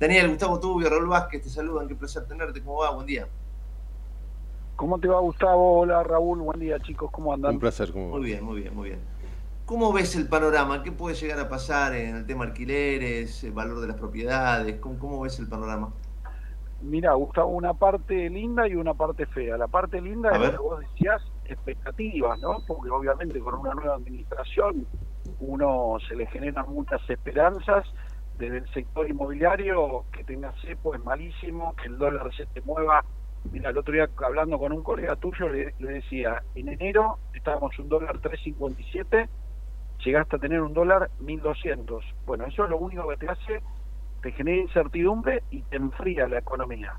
[0.00, 2.90] Daniel, Gustavo Tubio, Raúl Vázquez, te saludan, qué placer tenerte, ¿cómo va?
[2.90, 3.28] Buen día.
[4.74, 5.82] ¿Cómo te va, Gustavo?
[5.82, 7.54] Hola, Raúl, buen día, chicos, ¿cómo andan?
[7.54, 8.98] Un placer, ¿cómo Muy bien, muy bien, muy bien.
[9.66, 10.82] ¿Cómo ves el panorama?
[10.82, 14.80] ¿Qué puede llegar a pasar en el tema alquileres, el valor de las propiedades?
[14.80, 15.92] ¿Cómo, cómo ves el panorama?
[16.80, 19.56] Mira, Gustavo, una parte linda y una parte fea.
[19.56, 22.58] La parte linda es lo que vos decías, expectativas, ¿no?
[22.66, 24.86] Porque obviamente con una nueva administración
[25.40, 27.84] uno se le generan muchas esperanzas
[28.38, 33.04] desde el sector inmobiliario, que tenga cepo es malísimo, que el dólar se te mueva.
[33.50, 37.76] Mira, el otro día hablando con un colega tuyo le, le decía, en enero estábamos
[37.78, 39.28] un dólar 3.57,
[40.04, 42.02] llegaste a tener un dólar 1.200.
[42.26, 43.60] Bueno, eso es lo único que te hace,
[44.22, 46.94] te genera incertidumbre y te enfría la economía.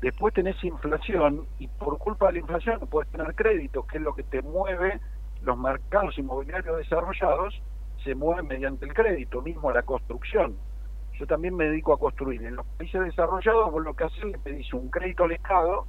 [0.00, 4.02] Después tenés inflación y por culpa de la inflación no puedes tener crédito, que es
[4.02, 5.00] lo que te mueve
[5.42, 7.60] los mercados inmobiliarios desarrollados,
[8.02, 10.56] se mueven mediante el crédito, mismo la construcción.
[11.18, 12.42] Yo también me dedico a construir.
[12.42, 15.86] En los países desarrollados vos lo que haces le pedís un crédito al Estado,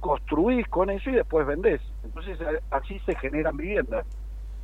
[0.00, 1.80] construís con eso y después vendés.
[2.04, 2.38] Entonces
[2.70, 4.06] así se generan viviendas.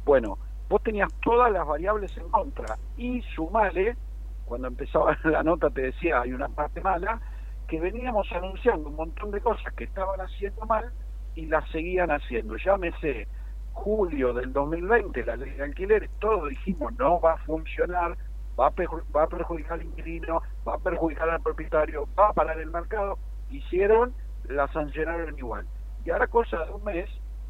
[0.04, 3.96] Bueno, vos tenías todas las variables en contra y sumale,
[4.44, 7.20] cuando empezaba la nota te decía hay una parte mala,
[7.68, 10.92] que veníamos anunciando un montón de cosas que estaban haciendo mal
[11.34, 12.56] y las seguían haciendo.
[12.56, 13.26] Llámese
[13.72, 18.16] julio del 2020, la ley de alquileres, todos dijimos no va a funcionar,
[18.58, 23.18] va a, perjudicar al inquilino, va a perjudicar al propietario, va a parar el mercado.
[23.50, 24.14] Hicieron,
[24.48, 25.66] la sancionaron igual.
[26.04, 27.08] Y ahora, cosa de un mes,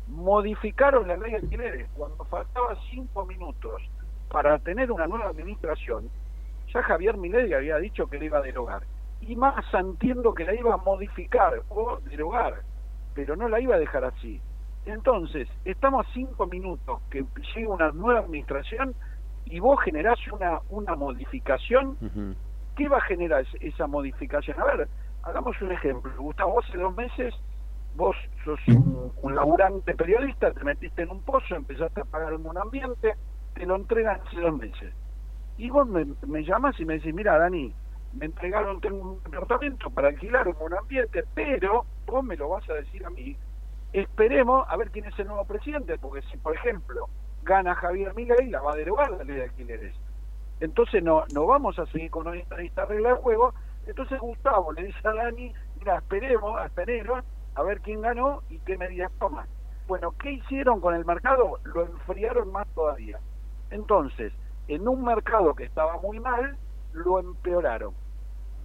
[0.09, 1.89] modificaron la ley de alquileres.
[1.97, 3.83] Cuando faltaba cinco minutos
[4.31, 6.11] para tener una nueva administración,
[6.73, 8.83] ya Javier Milei había dicho que la iba a derogar.
[9.21, 12.63] Y más entiendo que la iba a modificar o derogar,
[13.15, 14.41] pero no la iba a dejar así.
[14.85, 17.25] Entonces, estamos a cinco minutos que
[17.55, 18.95] llegue una nueva administración
[19.45, 21.97] y vos generás una, una modificación.
[22.75, 24.59] ¿Qué va a generar es- esa modificación?
[24.61, 24.89] A ver,
[25.23, 26.11] hagamos un ejemplo.
[26.17, 27.33] Gustavo, hace dos meses,
[27.95, 32.59] vos sos un, un laburante periodista, te metiste en un pozo, empezaste a pagar un
[32.59, 33.15] ambiente,
[33.55, 34.93] te lo entregan hace dos meses.
[35.57, 37.73] Y vos me, llamas y me decís, mira, Dani,
[38.15, 42.69] me entregaron, tengo un departamento para alquilar un buen ambiente, pero vos me lo vas
[42.71, 43.37] a decir a mí.
[43.93, 47.09] Esperemos a ver quién es el nuevo presidente, porque si, por ejemplo,
[47.43, 49.95] gana Javier Milei, la va a derogar la ley de alquileres.
[50.61, 53.53] Entonces no, no vamos a seguir con esta, esta regla de juego.
[53.87, 57.21] Entonces Gustavo le dice a Dani, mira, esperemos hasta enero
[57.55, 59.47] a ver quién ganó y qué medidas toma.
[59.89, 61.59] Bueno, ¿qué hicieron con el mercado?
[61.65, 63.19] Lo enfriaron más todavía.
[63.71, 64.33] Entonces,
[64.69, 66.57] en un mercado que estaba muy mal,
[66.93, 67.95] lo empeoraron.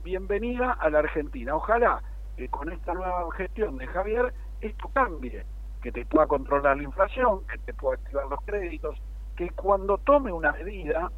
[0.03, 1.56] Bienvenida a la Argentina.
[1.56, 2.02] Ojalá
[2.36, 5.44] que con esta nueva gestión de Javier esto cambie,
[5.82, 8.98] que te pueda controlar la inflación, que te pueda activar los créditos,
[9.36, 11.11] que cuando tome una medida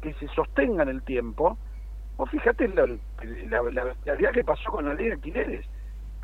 [0.00, 1.56] que se sostenga en el tiempo,
[2.16, 5.66] vos fíjate la, la, la bestialidad que pasó con la ley de alquileres.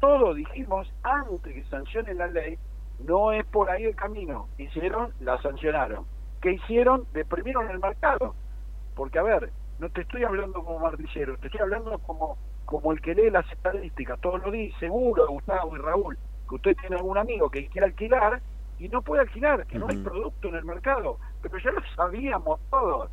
[0.01, 2.59] Todos dijimos antes que sancione la ley,
[3.07, 4.49] no es por ahí el camino.
[4.59, 6.05] Hicieron, la sancionaron.
[6.43, 7.07] ¿Qué hicieron?
[7.13, 8.35] Deprimieron el mercado.
[8.97, 12.37] Porque, a ver, no te estoy hablando como martillero, te estoy hablando como,
[12.67, 16.77] como el que lee las estadísticas todos los días, seguro, Gustavo y Raúl, que usted
[16.77, 18.43] tiene algún amigo que quiere alquilar
[18.79, 21.19] y no puede alquilar, que no hay producto en el mercado.
[21.41, 23.09] Pero ya lo sabíamos todos.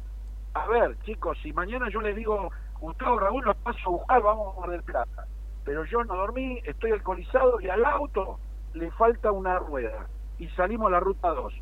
[0.56, 2.50] A ver, chicos, si mañana yo les digo,
[2.82, 5.28] Gustavo Raúl, los paso a buscar, vamos a Mar del Plata.
[5.66, 8.40] Pero yo no dormí, estoy alcoholizado y al auto
[8.74, 10.08] le falta una rueda.
[10.40, 11.54] Y salimos a la ruta 2.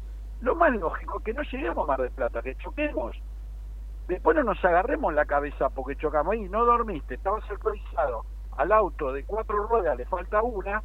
[0.41, 3.15] Lo más lógico es que no lleguemos a Mar del Plata, que choquemos.
[4.07, 8.25] Después no nos agarremos la cabeza porque chocamos ahí, no dormiste, estabas alcoholizado.
[8.55, 10.81] Al auto de cuatro ruedas le falta una,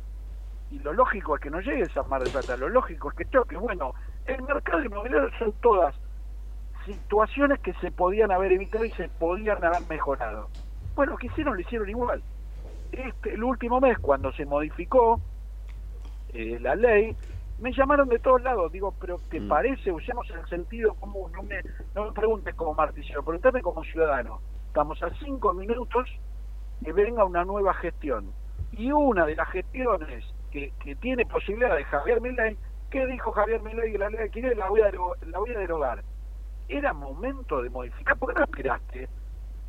[0.71, 3.25] y lo lógico es que no llegues a Mar del Plata, lo lógico es que
[3.27, 3.59] choques.
[3.59, 3.95] Bueno,
[4.27, 5.95] el mercado inmobiliario son todas
[6.87, 10.49] situaciones que se podían haber evitado y se podían haber mejorado.
[10.95, 12.23] Bueno, que hicieron, lo hicieron igual.
[12.91, 15.21] Este, el último mes, cuando se modificó
[16.33, 17.17] eh, la ley,
[17.63, 18.73] me llamaron de todos lados.
[18.73, 19.93] Digo, pero ¿te parece?
[19.93, 21.31] Usemos el sentido común.
[21.33, 21.63] No me,
[21.95, 24.41] no me preguntes como martillero, pregúntame como ciudadano.
[24.67, 26.09] Estamos a cinco minutos
[26.85, 28.33] que venga una nueva gestión.
[28.73, 32.57] Y una de las gestiones que, que tiene posibilidad de Javier Milei,
[32.91, 33.97] ¿qué dijo Javier Milei?
[33.97, 36.03] La ley de alquiler la voy a, la voy a derogar.
[36.69, 38.17] Era momento de modificar.
[38.17, 39.09] ¿Por qué no esperaste?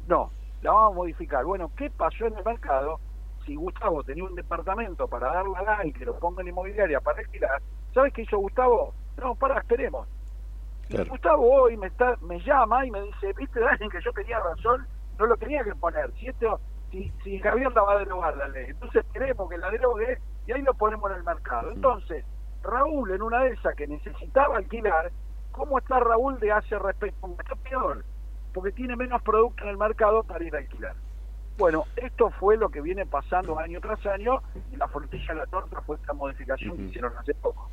[0.08, 0.32] No,
[0.64, 1.46] la vamos a modificar.
[1.46, 3.00] Bueno, ¿qué pasó en el mercado?
[3.46, 7.20] Si Gustavo tenía un departamento para darle a alguien que lo ponga en inmobiliaria para
[7.20, 7.62] alquilar,
[7.94, 8.94] ¿sabes qué hizo Gustavo?
[9.18, 10.08] No, para, esperemos.
[10.90, 14.40] Y Gustavo hoy me está me llama y me dice, viste, Dani, que yo tenía
[14.40, 14.86] razón,
[15.18, 16.12] no lo tenía que poner.
[16.14, 16.60] Si esto,
[16.92, 20.52] si, si Javier la va a derogar la ley, entonces queremos que la derogue y
[20.52, 21.72] ahí lo ponemos en el mercado.
[21.72, 22.26] Entonces,
[22.64, 25.12] Raúl, en una de esas que necesitaba alquilar,
[25.52, 27.28] ¿cómo está Raúl de hace respecto?
[27.40, 28.04] Está peor,
[28.54, 30.96] porque tiene menos producto en el mercado para ir a alquilar.
[31.58, 35.46] Bueno, esto fue lo que viene pasando año tras año y la frutilla de la
[35.46, 37.70] torta fue esta modificación que hicieron hace poco.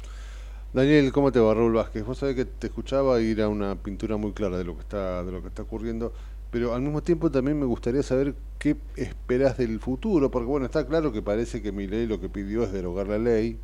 [0.73, 2.05] Daniel, ¿cómo te va, Raúl Vázquez?
[2.05, 5.25] Vos sabés que te escuchaba y era una pintura muy clara de lo que está
[5.25, 6.13] de lo que está ocurriendo,
[6.51, 10.87] pero al mismo tiempo también me gustaría saber qué esperás del futuro, porque bueno, está
[10.87, 13.59] claro que parece que mi ley lo que pidió es derogar la ley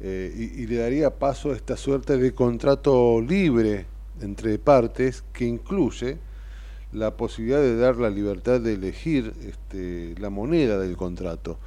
[0.00, 3.86] eh, y, y le daría paso a esta suerte de contrato libre
[4.20, 6.18] entre partes que incluye
[6.92, 11.58] la posibilidad de dar la libertad de elegir este, la moneda del contrato.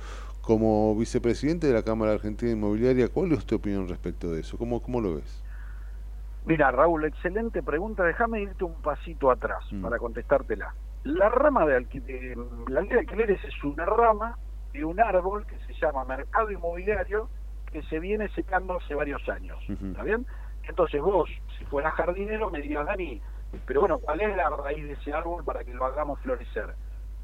[0.42, 4.58] Como vicepresidente de la Cámara Argentina Inmobiliaria, ¿cuál es tu opinión respecto de eso?
[4.58, 5.44] ¿Cómo, cómo lo ves?
[6.46, 8.04] Mira, Raúl, excelente pregunta.
[8.04, 10.74] Déjame irte un pasito atrás para contestártela.
[11.04, 12.36] La rama de, alqui- de-
[12.70, 14.38] la ley de alquileres es una rama
[14.74, 17.30] de un árbol que se llama mercado inmobiliario
[17.72, 19.60] que se viene secando hace varios años.
[19.70, 20.26] ¿Está bien?
[20.68, 23.22] Entonces vos, si fueras jardinero, me dirías, Dani,
[23.66, 26.76] pero bueno, ¿cuál es la raíz de ese árbol para que lo hagamos florecer?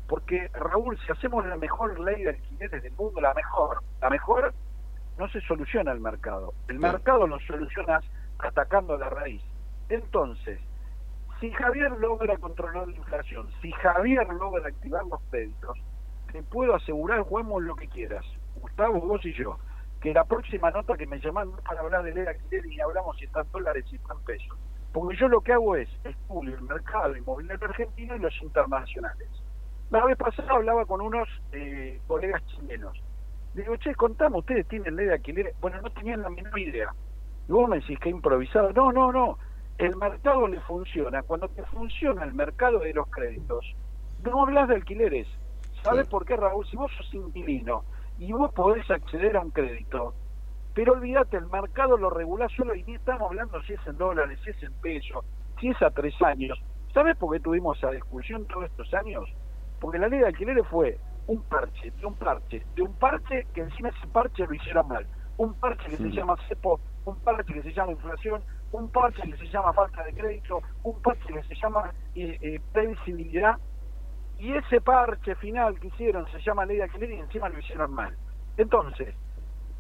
[0.08, 4.54] Porque, Raúl, si hacemos la mejor ley de alquileres del mundo, la mejor, la mejor,
[5.18, 6.54] no se soluciona el mercado.
[6.68, 8.04] El mercado lo solucionas
[8.40, 9.42] atacando la raíz.
[9.90, 10.60] Entonces,
[11.40, 15.78] si Javier logra controlar la inflación, si Javier logra activar los créditos,
[16.32, 18.26] te puedo asegurar, juguemos lo que quieras,
[18.56, 19.58] Gustavo, vos y yo,
[20.02, 23.18] que la próxima nota que me llaman para hablar de ley de alquiler y hablamos
[23.18, 24.58] si están dólares y están pesos.
[24.96, 29.28] Porque yo lo que hago es estudio el mercado inmobiliario argentino y los internacionales.
[29.92, 32.98] La vez pasada hablaba con unos eh, colegas chilenos.
[33.56, 35.54] Digo, che, contame, ustedes tienen ley de alquiler.
[35.60, 36.94] Bueno, no tenían la menor idea.
[37.50, 38.72] Y vos me decís que improvisado.
[38.72, 39.38] No, no, no.
[39.78, 41.24] El mercado le funciona.
[41.24, 43.76] Cuando te funciona el mercado de los créditos,
[44.24, 45.28] no hablas de alquileres.
[45.84, 46.66] ¿Sabes por qué, Raúl?
[46.68, 47.84] Si vos sos inquilino
[48.18, 50.14] y vos podés acceder a un crédito,
[50.76, 54.38] pero olvídate, el mercado lo regula solo y ni estamos hablando si es en dólares,
[54.44, 55.26] si es en pesos,
[55.60, 56.62] si es a tres años.
[56.94, 59.24] ¿Sabes por qué tuvimos esa discusión todos estos años?
[59.80, 63.62] Porque la ley de alquileres fue un parche, de un parche, de un parche que
[63.62, 65.08] encima ese parche lo hicieron mal.
[65.38, 68.42] Un parche que se llama CEPO, un parche que se llama inflación,
[68.74, 72.60] un parche que se llama falta de crédito, un parche que se llama eh, eh,
[72.74, 73.58] previsibilidad.
[74.40, 77.94] Y ese parche final que hicieron se llama ley de alquiler y encima lo hicieron
[77.94, 78.14] mal.
[78.58, 79.16] Entonces,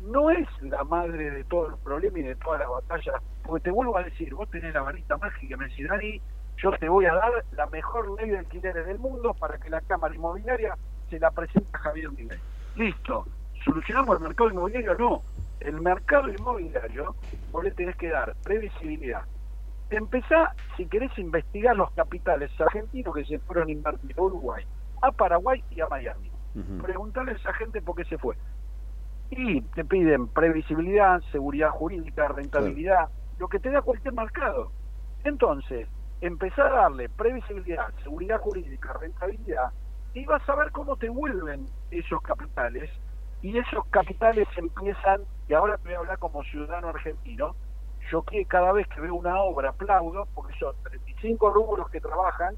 [0.05, 3.71] no es la madre de todos los problemas y de todas las batallas, porque te
[3.71, 6.21] vuelvo a decir, vos tenés la varita mágica, me decís, Dani,
[6.57, 9.81] yo te voy a dar la mejor ley de alquileres del mundo para que la
[9.81, 10.77] Cámara Inmobiliaria
[11.09, 12.39] se la presente a Javier Milei.
[12.75, 13.25] Listo.
[13.63, 14.95] ¿Solucionamos el mercado inmobiliario?
[14.97, 15.21] No.
[15.59, 17.15] El mercado inmobiliario,
[17.51, 19.23] vos le tenés que dar previsibilidad.
[19.89, 24.65] Empezá, si querés investigar los capitales argentinos que se fueron a invertir a Uruguay,
[25.01, 26.31] a Paraguay y a Miami.
[26.81, 28.35] Preguntarle a esa gente por qué se fue.
[29.29, 34.71] Y te piden previsibilidad, seguridad jurídica, rentabilidad, lo que te da cualquier mercado.
[35.23, 35.87] Entonces,
[36.21, 39.71] empezar a darle previsibilidad, seguridad jurídica, rentabilidad,
[40.13, 42.89] y vas a ver cómo te vuelven esos capitales.
[43.41, 47.55] Y esos capitales empiezan, y ahora te voy a hablar como ciudadano argentino,
[48.11, 52.55] yo que cada vez que veo una obra aplaudo, porque son 35 rubros que trabajan,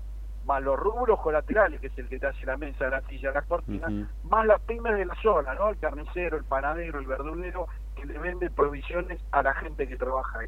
[0.47, 3.41] más los rubros colaterales, que es el que te hace la mesa, la silla, la
[3.41, 3.87] cortina,
[4.23, 5.69] más las pymes de la zona, ¿no?
[5.69, 10.39] El carnicero, el panadero, el verdulero, que le vende provisiones a la gente que trabaja
[10.39, 10.47] ahí.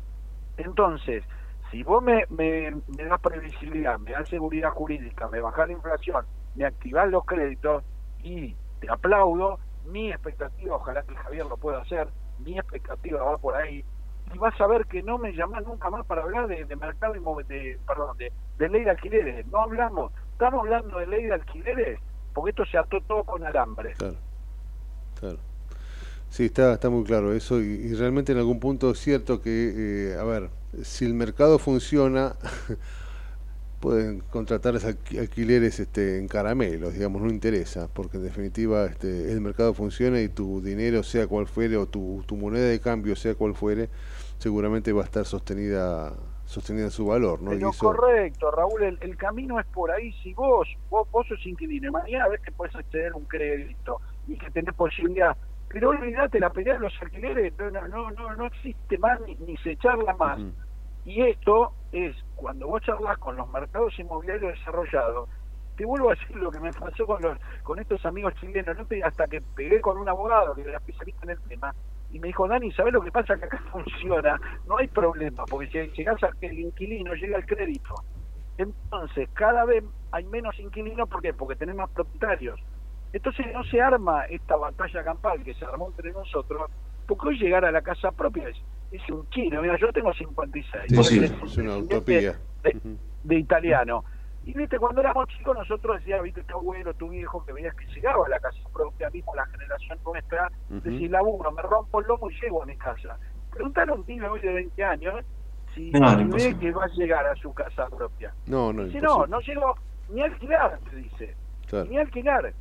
[0.58, 1.24] Entonces,
[1.70, 6.26] si vos me, me, me das previsibilidad, me das seguridad jurídica, me bajás la inflación,
[6.56, 7.84] me activás los créditos
[8.24, 12.08] y te aplaudo, mi expectativa, ojalá que Javier lo pueda hacer,
[12.40, 13.84] mi expectativa va por ahí,
[14.34, 17.80] y vas a ver que no me llamas nunca más para hablar de, mercado de,
[17.88, 19.48] perdón, de, ley de alquileres.
[19.48, 22.00] No hablamos, estamos hablando de ley de alquileres
[22.34, 23.94] porque esto se ató todo con alambre.
[23.98, 24.16] Claro,
[25.20, 25.38] claro.
[26.30, 30.18] Sí, está, está muy claro eso y, realmente en algún punto es cierto que, eh,
[30.20, 30.50] a ver,
[30.84, 32.36] si el mercado funciona,
[33.80, 39.74] pueden contratar alquileres este, en caramelos, digamos, no interesa, porque en definitiva este, el mercado
[39.74, 43.56] funciona y tu dinero, sea cual fuere, o tu, tu moneda de cambio, sea cual
[43.56, 43.90] fuere,
[44.40, 46.14] seguramente va a estar sostenida
[46.46, 47.52] sostenida su valor, ¿no?
[47.52, 50.12] Pero correcto, Raúl, el, camino es por ahí.
[50.24, 54.36] Si vos, vos, vos sos inquilino, mañana ves que puedes acceder a un crédito y
[54.36, 55.38] que tenés posibilidad,
[55.68, 59.76] pero olvídate, la pelea de los alquileres no, no, no, no existe más ni, se
[59.78, 60.40] charla más.
[61.06, 65.30] Y esto es, cuando vos charlas con los mercados inmobiliarios desarrollados,
[65.78, 69.06] te vuelvo a decir lo que me pasó con los con estos amigos chilenos, no
[69.06, 71.76] hasta que pegué con un abogado que era especialista en el tema,
[72.12, 73.38] y me dijo, Dani, ¿sabes lo que pasa?
[73.38, 77.46] Que acá funciona, no hay problema, porque si llegas a que el inquilino llega al
[77.46, 77.96] crédito.
[78.58, 81.34] Entonces, cada vez hay menos inquilinos, ¿por qué?
[81.34, 82.60] Porque tenemos más propietarios.
[83.12, 86.70] Entonces no se arma esta batalla campal que se armó entre nosotros,
[87.08, 88.58] porque hoy llegar a la casa propia es,
[88.92, 89.62] es un chino.
[89.62, 90.92] Mira, yo tengo 56.
[90.92, 92.40] es una utopía.
[93.24, 94.04] de italiano.
[94.50, 97.86] Y viste, cuando éramos chicos nosotros decíamos, viste, tu abuelo, tu viejo, que veías que
[97.86, 102.08] llegaba a la casa propia, mismo la generación nuestra, uh decís, laburo, me rompo el
[102.08, 103.16] lomo y llego a mi casa.
[103.52, 105.24] Preguntaron a un pibe hoy de 20 años
[105.76, 108.34] si ve que va a llegar a su casa propia.
[108.48, 109.76] No, no, dice, no, no llego
[110.10, 111.36] ni a alquilar, te dice.
[111.88, 112.52] Ni a alquilar.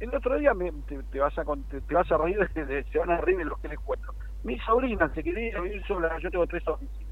[0.00, 3.18] El otro día me, te, vas a te, vas a reír, de, se van a
[3.18, 4.12] reír de los que les cuento.
[4.42, 7.07] Mi sobrina se quería vivir sola, yo tengo tres oficinas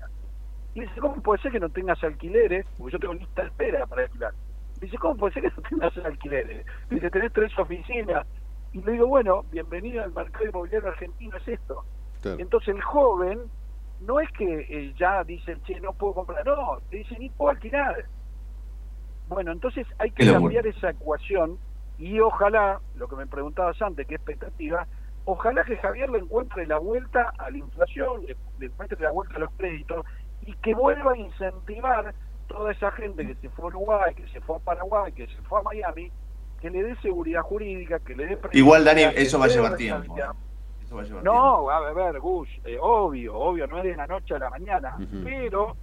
[0.77, 2.66] y dice, ¿cómo puede ser que no tengas alquileres?
[2.77, 4.32] Porque yo tengo lista de espera para alquilar.
[4.78, 6.66] Dice, ¿cómo puede ser que no tengas alquileres?
[6.90, 8.27] Dice, tenés tres oficinas.
[8.74, 11.82] Y le digo, bueno, bienvenido al mercado inmobiliario argentino, es esto.
[12.24, 13.40] Entonces el joven
[14.03, 17.53] no es que eh, ya dice, che, no puedo comprar, no, te dice, ni puedo
[17.53, 18.05] alquilar.
[19.28, 21.57] Bueno, entonces hay que cambiar esa ecuación
[21.97, 24.86] y ojalá, lo que me preguntabas antes, qué expectativa,
[25.24, 29.36] ojalá que Javier le encuentre la vuelta a la inflación, le, le encuentre la vuelta
[29.36, 30.05] a los créditos
[30.47, 32.14] y que vuelva a incentivar
[32.47, 35.43] toda esa gente que se fue a Uruguay, que se fue a Paraguay, que se
[35.43, 36.10] fue a Miami,
[36.60, 38.39] que le dé seguridad jurídica, que le dé...
[38.52, 40.16] Igual, Dani, eso va a llevar tiempo.
[41.23, 44.97] no, a ver, Gus, eh, obvio, obvio, no es de la noche a la mañana,
[45.24, 45.77] pero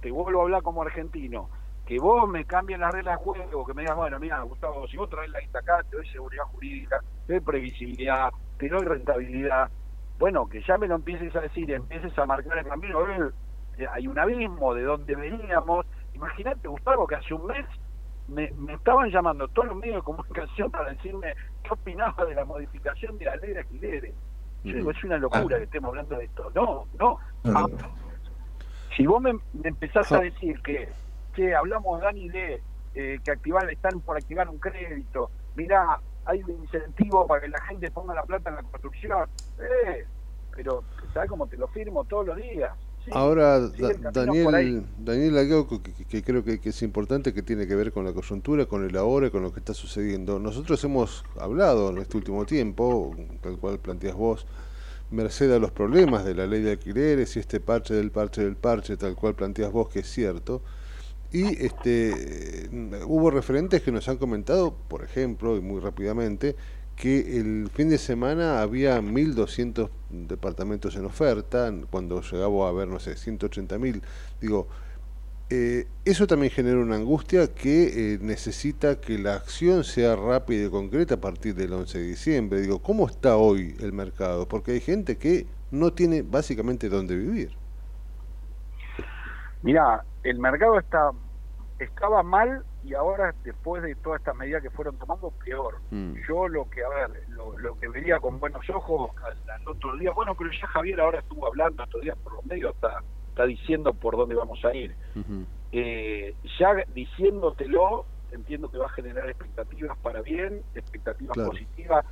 [0.00, 1.50] te vuelvo a hablar como argentino,
[1.84, 4.96] que vos me cambies las reglas de juego, que me digas, bueno, mira, Gustavo, si
[4.96, 9.68] vos traes la lista acá, te doy seguridad jurídica, te doy previsibilidad, te doy rentabilidad,
[10.20, 13.30] bueno, que ya me lo empieces a decir, empieces a marcar el camino, eh,
[13.86, 15.86] hay un abismo de donde veníamos.
[16.14, 17.66] Imagínate, Gustavo, que hace un mes
[18.28, 22.44] me, me estaban llamando todos los medios de comunicación para decirme qué opinaba de la
[22.44, 24.14] modificación de la ley de alquileres.
[24.62, 26.50] Yo digo, es una locura que estemos hablando de esto.
[26.54, 27.18] No, no.
[27.46, 27.66] Ah,
[28.96, 30.88] si vos me, me empezás a decir que,
[31.34, 32.62] que hablamos, Dani, de
[32.94, 37.60] eh, que activar, están por activar un crédito, mira, hay un incentivo para que la
[37.62, 39.28] gente ponga la plata en la construcción,
[39.58, 40.06] eh,
[40.54, 40.84] pero
[41.14, 42.72] ¿sabes cómo te lo firmo todos los días?
[43.12, 44.10] Sí, Ahora, Da-.
[44.12, 48.12] Daniel, Daniel que, que- creo que, que es importante, que tiene que ver con la
[48.12, 50.38] coyuntura, con el ahora y con lo que está sucediendo.
[50.38, 54.46] Nosotros hemos hablado en este último tiempo, tal cual planteas vos,
[55.10, 58.56] merced a los problemas de la ley de alquileres y este parche del parche del
[58.56, 60.62] parche, tal cual planteas vos, que es cierto.
[61.32, 62.68] Y este,
[63.06, 66.56] hubo referentes que nos han comentado, por ejemplo, y muy rápidamente,
[67.00, 72.98] que el fin de semana había 1.200 departamentos en oferta, cuando llegaba a haber, no
[72.98, 74.02] sé, 180.000.
[74.38, 74.68] Digo,
[75.48, 80.68] eh, eso también genera una angustia que eh, necesita que la acción sea rápida y
[80.68, 82.60] concreta a partir del 11 de diciembre.
[82.60, 84.46] Digo, ¿cómo está hoy el mercado?
[84.46, 87.52] Porque hay gente que no tiene básicamente dónde vivir.
[89.62, 91.12] Mira, el mercado está
[91.84, 95.78] estaba mal y ahora después de todas estas medidas que fueron tomando peor.
[95.90, 96.14] Mm.
[96.28, 99.96] Yo lo que a ver, lo, lo que vería con buenos ojos al, al otro
[99.96, 103.46] día, bueno, pero ya Javier ahora estuvo hablando estos días por los medios, está está
[103.46, 104.94] diciendo por dónde vamos a ir.
[105.72, 111.50] Eh, ya diciéndotelo, entiendo que va a generar expectativas para bien, expectativas Claro.
[111.50, 112.04] positivas,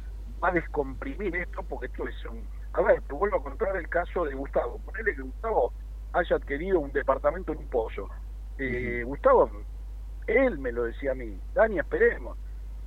[0.43, 2.47] va a descomprimir esto porque esto es un...
[2.73, 4.79] A ver, te vuelvo a contar el caso de Gustavo.
[4.85, 5.73] Ponele que Gustavo
[6.13, 8.09] haya adquirido un departamento en un pozo.
[8.59, 9.51] Eh, Gustavo,
[10.27, 12.37] él me lo decía a mí, Dani, esperemos.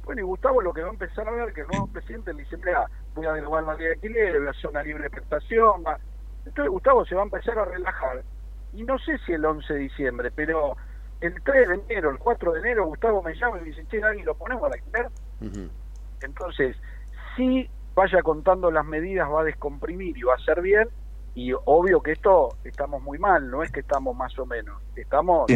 [0.03, 2.43] Bueno, y Gustavo lo que va a empezar a ver que el nuevo presidente le
[2.43, 5.84] dice, mira, voy a derogar la ley de alquiler, voy a hacer una libre prestación.
[5.85, 5.98] va".
[6.45, 8.23] Entonces Gustavo se va a empezar a relajar.
[8.73, 10.76] Y no sé si el 11 de diciembre, pero
[11.19, 13.99] el 3 de enero, el 4 de enero, Gustavo me llama y me dice, che,
[13.99, 15.07] Dani, ¿lo ponemos al alquiler?
[16.22, 16.76] Entonces,
[17.35, 20.89] si vaya contando las medidas, va a descomprimir y va a ser bien.
[21.34, 25.49] Y obvio que esto estamos muy mal, no es que estamos más o menos, estamos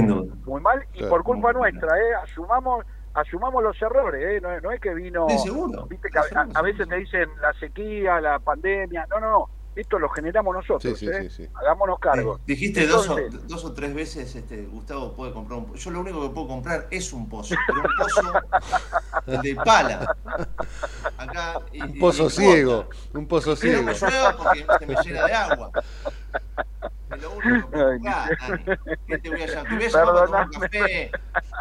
[0.46, 1.62] muy mal y Claro, por culpa mal.
[1.62, 2.14] nuestra, ¿eh?
[2.24, 4.42] Asumamos asumamos los errores, ¿eh?
[4.42, 5.86] No, es- no es que vino, Sí, seguro.
[5.90, 9.50] viste que a, a- a veces te dicen la sequía, la pandemia, no, no, no,
[9.76, 11.30] esto lo generamos nosotros, Sí, sí, ¿eh?
[11.30, 11.50] sí, sí.
[11.54, 12.38] Hagámonos cargo.
[12.38, 15.78] Eh, dijiste dos o, dos o tres veces, este, Gustavo puede comprar un pozo.
[15.80, 20.16] Yo lo único que puedo comprar es un pozo, pero un pozo de pala.
[21.18, 24.12] Acá, y- Un y- pozo y ciego, un pozo Que no me ciego.
[24.12, 25.72] llueva porque se me llena de agua.
[27.10, 28.65] Es lo único que Dani.
[29.06, 29.69] ¿Qué te voy a llamar?
[29.69, 31.11] Te voy a llamar para tomar un café,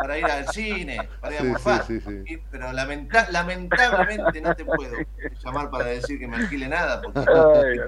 [0.01, 1.83] para ir al cine, para ir a Sí, morfar.
[1.85, 2.47] sí, sí, sí.
[2.51, 4.97] Pero lamenta- lamentablemente no te puedo
[5.45, 7.79] llamar para decir que me alquile nada porque Ay,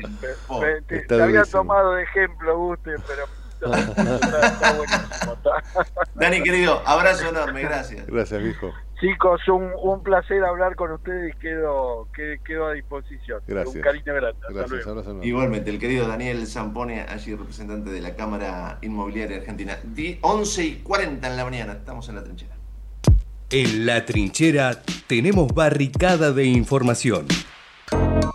[0.60, 3.24] me- te, Está te había tomado de ejemplo, Guste, pero
[3.60, 5.32] está, está buenísimo.
[5.34, 5.64] está.
[6.14, 8.06] Dani querido, abrazo enorme, gracias.
[8.06, 8.74] Gracias, viejo.
[9.01, 13.40] Chicos, un, un placer hablar con ustedes y quedo, que- quedo a disposición.
[13.47, 13.77] Gracias.
[13.77, 14.39] Un cariño grande.
[14.40, 15.01] Hasta Gracias, luego.
[15.01, 15.23] abrazo.
[15.23, 19.78] Igualmente, el querido Daniel Zampone, allí representante de la Cámara Inmobiliaria Argentina.
[19.85, 22.55] Di 11 y 40 en la mañana, estamos en la trinchera.
[23.51, 27.27] En la trinchera tenemos barricada de información,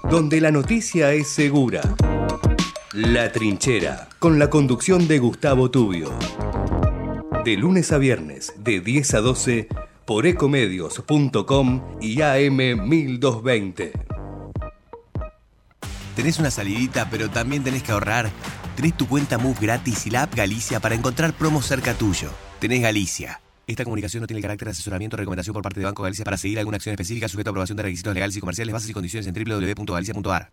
[0.09, 1.81] donde la noticia es segura.
[2.93, 6.11] La trinchera, con la conducción de Gustavo Tubio.
[7.43, 9.67] De lunes a viernes, de 10 a 12,
[10.11, 13.93] por ecomedios.com y AM 1220.
[16.17, 18.29] ¿Tenés una salidita pero también tenés que ahorrar?
[18.75, 22.29] Tenés tu cuenta Move gratis y la app Galicia para encontrar promos cerca tuyo.
[22.59, 23.39] Tenés Galicia.
[23.65, 26.25] Esta comunicación no tiene el carácter de asesoramiento o recomendación por parte de Banco Galicia
[26.25, 28.93] para seguir alguna acción específica sujeta a aprobación de requisitos legales y comerciales, bases y
[28.93, 30.51] condiciones en www.galicia.ar.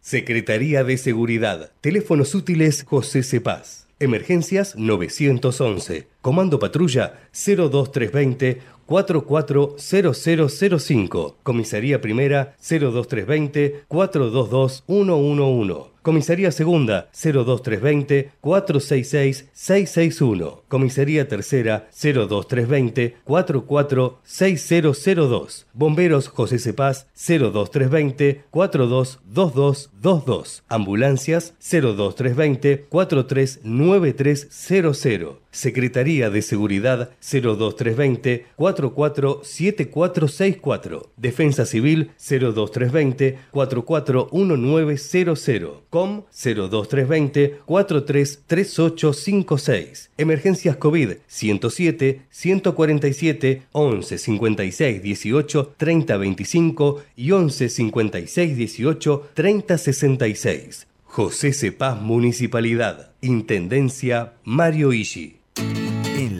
[0.00, 1.72] Secretaría de Seguridad.
[1.80, 3.88] Teléfonos útiles José Cepaz.
[3.98, 6.06] Emergencias 911.
[6.20, 11.38] Comando Patrulla 02320 440005.
[11.42, 15.91] Comisaría Primera 02320 422 111.
[16.02, 20.64] Comisaría Segunda 02320 466 661.
[20.66, 25.66] Comisaría Tercera 02320 446002.
[25.72, 30.64] Bomberos José Cepaz 02320 422222.
[30.68, 35.42] Ambulancias 02320 439300.
[35.52, 41.12] Secretaría de Seguridad 02320 447464.
[41.16, 45.82] Defensa Civil 02320 441900.
[45.92, 50.10] COM 02320 433856.
[50.16, 60.86] Emergencias COVID 107 147 11 56 18 30 25 y 11 56 18 30 66.
[61.04, 63.10] José Cepaz Municipalidad.
[63.20, 65.36] Intendencia Mario Ishi.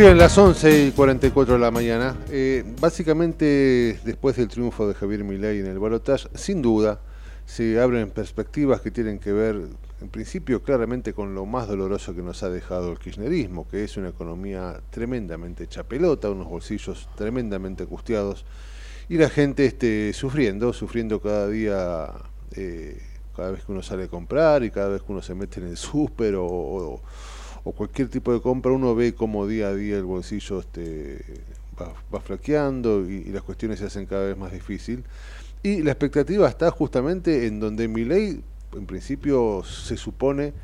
[0.00, 2.16] Muy bien, las 11 y 44 de la mañana.
[2.30, 7.02] Eh, básicamente, después del triunfo de Javier Milei en el balotaje, sin duda,
[7.44, 9.60] se abren perspectivas que tienen que ver,
[10.00, 13.98] en principio, claramente con lo más doloroso que nos ha dejado el kirchnerismo, que es
[13.98, 18.46] una economía tremendamente hecha pelota, unos bolsillos tremendamente angustiados,
[19.10, 22.08] y la gente este, sufriendo, sufriendo cada día,
[22.56, 23.02] eh,
[23.36, 25.66] cada vez que uno sale a comprar y cada vez que uno se mete en
[25.66, 27.02] el súper o, o
[27.64, 31.22] o cualquier tipo de compra, uno ve cómo día a día el bolsillo este,
[31.80, 35.04] va, va flaqueando y, y, las cuestiones se hacen cada vez más difícil.
[35.62, 38.42] Y la expectativa está justamente en donde mi ley,
[38.72, 40.54] en principio, se supone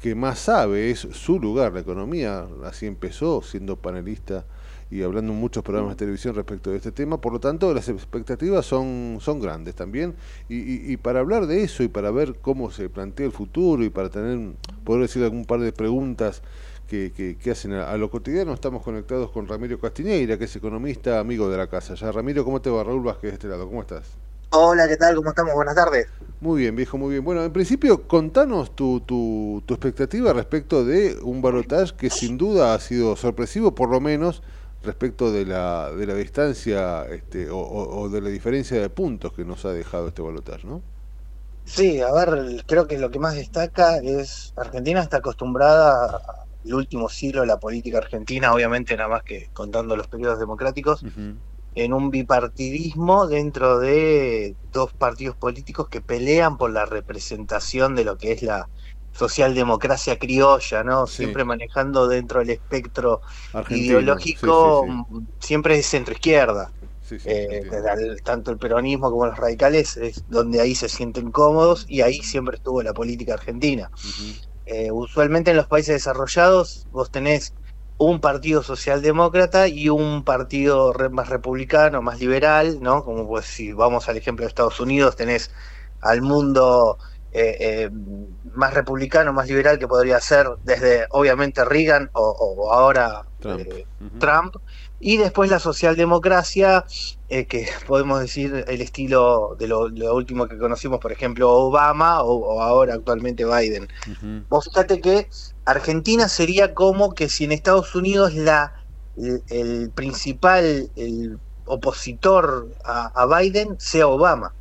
[0.00, 4.44] que más sabe, es su lugar, la economía, así empezó, siendo panelista
[4.90, 7.88] y hablando en muchos programas de televisión respecto de este tema, por lo tanto las
[7.88, 10.14] expectativas son, son grandes también,
[10.48, 13.82] y, y, y, para hablar de eso y para ver cómo se plantea el futuro
[13.84, 14.54] y para tener,
[14.84, 16.42] poder decir algún par de preguntas
[16.86, 20.54] que, que, que hacen a, a, lo cotidiano, estamos conectados con Ramiro Castiñeira, que es
[20.54, 21.94] economista, amigo de la casa.
[21.94, 22.84] Ya Ramiro, ¿cómo te va?
[22.84, 24.04] Raúl Vázquez de este lado, ¿cómo estás?
[24.50, 25.16] Hola, ¿qué tal?
[25.16, 25.54] ¿Cómo estamos?
[25.54, 26.06] Buenas tardes.
[26.40, 27.24] Muy bien, viejo, muy bien.
[27.24, 32.72] Bueno, en principio, contanos tu, tu, tu expectativa respecto de un balotaje que sin duda
[32.72, 34.42] ha sido sorpresivo, por lo menos
[34.86, 39.44] respecto de la, de la distancia este, o, o, de la diferencia de puntos que
[39.44, 40.82] nos ha dejado este balotaje, ¿no?
[41.64, 46.22] Sí, a ver, creo que lo que más destaca es Argentina está acostumbrada
[46.64, 51.02] al último siglo de la política argentina, obviamente nada más que contando los periodos democráticos,
[51.02, 51.40] uh -huh.
[51.74, 58.16] en un bipartidismo dentro de dos partidos políticos que pelean por la representación de lo
[58.18, 58.68] que es la
[59.16, 61.06] socialdemocracia criolla, ¿no?
[61.06, 63.20] Siempre manejando dentro del espectro
[63.68, 66.72] ideológico, sí, sí, siempre es centro izquierda.
[67.00, 67.64] Sí, sí, Eh,
[68.24, 72.56] tanto el peronismo como los radicales es donde ahí se sienten cómodos y ahí siempre
[72.56, 73.90] estuvo la política argentina.
[74.64, 77.54] Eh, usualmente en los países desarrollados vos tenés
[77.98, 83.04] un partido socialdemócrata y un partido re- más republicano, más liberal, ¿no?
[83.04, 85.50] Como pues si vamos al ejemplo de Estados Unidos, tenés
[86.00, 86.98] al mundo
[87.32, 87.90] eh, eh,
[88.54, 93.60] más republicano, más liberal que podría ser desde obviamente Reagan o, o ahora Trump.
[93.68, 93.86] eh,
[94.18, 94.56] Trump,
[94.98, 96.86] y después la socialdemocracia,
[97.28, 102.34] que podemos decir el estilo de lo, lo último que conocimos, por ejemplo, Obama o,
[102.36, 103.88] o ahora actualmente Biden.
[104.48, 105.28] Vos fíjate que
[105.66, 108.72] Argentina sería como que si en Estados Unidos la,
[109.16, 114.54] el, el principal el opositor a, a Biden sea Obama.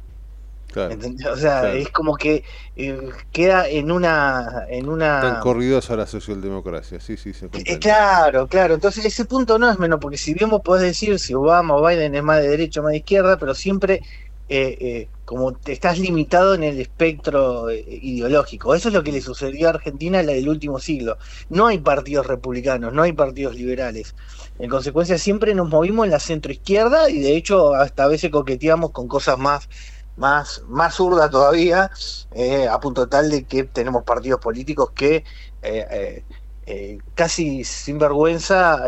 [1.31, 1.77] O sea, Claro.
[1.77, 2.43] es como que
[2.75, 7.49] eh, queda en una en una Están corridos a la socialdemocracia, sí, sí, se eh,
[7.49, 7.79] comprende.
[7.79, 8.73] claro, claro.
[8.75, 11.85] Entonces ese punto no es menos, porque si bien vos podés decir si Obama o
[11.87, 14.01] Biden es más de derecha o más de izquierda, pero siempre
[14.47, 18.75] eh, eh, como te estás limitado en el espectro ideológico.
[18.75, 21.17] Eso es lo que le sucedió a Argentina en la del último siglo.
[21.49, 24.15] No hay partidos republicanos, no hay partidos liberales.
[24.59, 28.91] En consecuencia siempre nos movimos en la centroizquierda y de hecho hasta a veces coqueteamos
[28.91, 29.67] con cosas más
[30.15, 31.91] más, más zurda todavía,
[32.31, 35.23] eh, a punto tal de que tenemos partidos políticos que
[35.61, 36.25] eh,
[36.65, 38.85] eh, casi sin vergüenza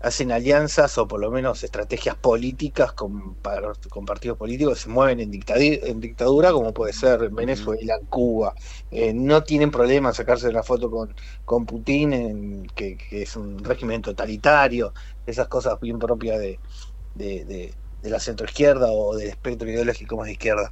[0.00, 4.88] hacen alianzas o por lo menos estrategias políticas con, par- con partidos políticos que se
[4.90, 8.54] mueven en, en dictadura, como puede ser Venezuela, Cuba.
[8.90, 11.14] Eh, no tienen problema en sacarse una foto con,
[11.44, 14.92] con Putin, en- que, que es un régimen totalitario,
[15.24, 16.60] esas cosas bien propias de,
[17.14, 20.70] de, de- de la centroizquierda o del espectro ideológico más de izquierda.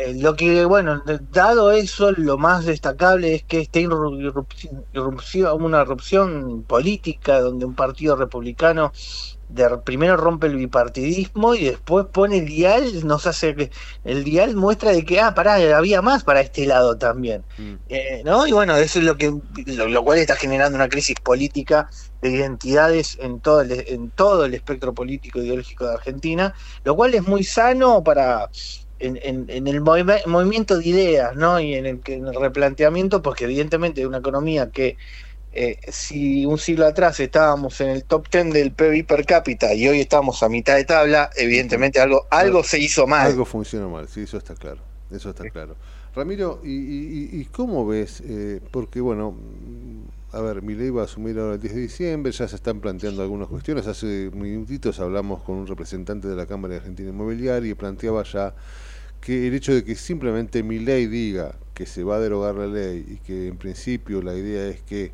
[0.00, 1.02] Eh, lo que, bueno,
[1.32, 7.66] dado eso, lo más destacable es que esta irru- irrupción, irrupción- una erupción política donde
[7.66, 8.92] un partido republicano
[9.48, 13.70] de- primero rompe el bipartidismo y después pone el dial, nos hace que
[14.04, 17.44] el dial muestra de que, ah, pará, había más para este lado también.
[17.88, 18.46] Eh, ¿no?
[18.46, 19.32] Y bueno, eso es lo que
[19.66, 21.90] lo, lo cual está generando una crisis política
[22.22, 26.54] de identidades en todo el, en todo el espectro político ideológico de Argentina,
[26.84, 28.48] lo cual es muy sano para
[29.00, 31.60] en, en- en el movi- movimiento de ideas, ¿no?
[31.60, 34.96] Y en el, en el replanteamiento, porque evidentemente una economía que
[35.52, 39.88] eh, si un siglo atrás estábamos en el top 10 del PIB per cápita y
[39.88, 43.32] hoy estamos a mitad de tabla, evidentemente algo algo se hizo mal.
[43.32, 44.80] Algo funciona mal, sí, eso está claro.
[45.10, 45.74] Eso está claro.
[46.14, 48.22] Ramiro, ¿y, y- y- cómo ves?
[48.26, 52.30] Eh, porque, bueno, mm, a ver, Milei va a asumir ahora el 10 de diciembre,
[52.32, 53.86] ya se están planteando algunas cuestiones.
[53.86, 58.54] Hace minutitos hablamos con un representante de la Cámara de Argentina Inmobiliaria y planteaba ya
[59.28, 63.04] que el hecho de que simplemente Milei diga que se va a derogar la ley
[63.08, 65.12] y que en principio la idea es que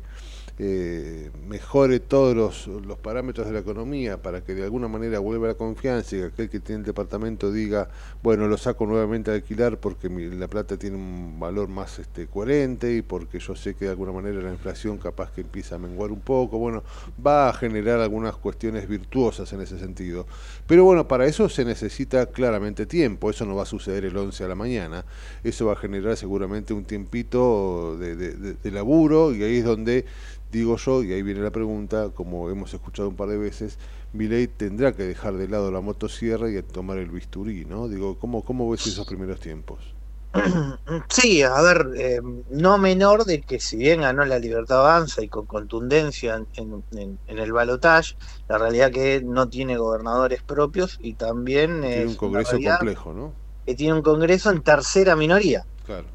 [0.57, 5.47] eh, mejore todos los, los parámetros de la economía para que de alguna manera vuelva
[5.49, 7.89] la confianza y que aquel que tiene el departamento diga,
[8.23, 12.27] bueno, lo saco nuevamente a alquilar porque mi- la plata tiene un valor más este,
[12.27, 15.79] coherente y porque yo sé que de alguna manera la inflación capaz que empieza a
[15.79, 16.83] menguar un poco, bueno,
[17.25, 20.25] va a generar algunas cuestiones virtuosas en ese sentido.
[20.67, 24.43] Pero bueno, para eso se necesita claramente tiempo, eso no va a suceder el 11
[24.43, 25.05] a la mañana,
[25.43, 29.65] eso va a generar seguramente un tiempito de, de- de- de laburo y ahí es
[29.65, 30.05] donde
[30.51, 33.77] digo yo, y ahí viene la pregunta, como hemos escuchado un par de veces,
[34.13, 37.87] Milei tendrá que dejar de lado la motosierra y tomar el bisturí, ¿no?
[37.89, 39.94] Digo, ¿cómo, cómo ves esos primeros tiempos?
[41.09, 45.29] Sí, a ver, eh, no menor de que si bien ganó la Libertad Avanza y
[45.29, 48.13] con contundencia en, en- en- en el balotaje,
[48.47, 53.33] la realidad que no tiene gobernadores propios y también Tiene es un congreso complejo, ¿no?
[53.65, 56.07] que tiene un congreso en tercera minoría, Claro.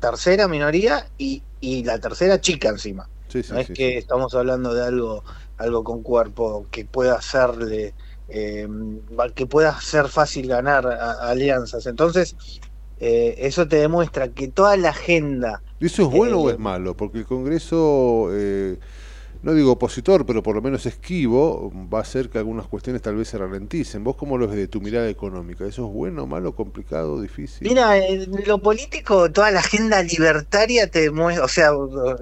[0.00, 3.06] tercera minoría y, y la tercera chica encima.
[3.28, 5.22] Sí, sí, no es sí, que estamos hablando de algo,
[5.56, 7.94] algo con cuerpo que pueda hacerle,
[8.28, 8.66] eh,
[9.34, 11.86] que pueda hacer fácil ganar a- alianzas.
[11.86, 12.34] Entonces,
[12.98, 16.58] eh, eso te demuestra que toda la agenda ¿Y ¿Eso es bueno o Eh, es
[16.58, 16.96] malo?
[16.96, 18.78] Porque el Congreso, eh,
[19.42, 23.16] no digo opositor, pero por lo menos esquivo, va a hacer que algunas cuestiones tal
[23.16, 24.02] vez se ralenticen.
[24.02, 25.66] ¿Vos cómo lo ves de tu mirada económica?
[25.66, 27.68] ¿Eso es bueno, malo, complicado, difícil?
[27.68, 31.70] Mira, en lo político, toda la agenda libertaria te muestra, o sea,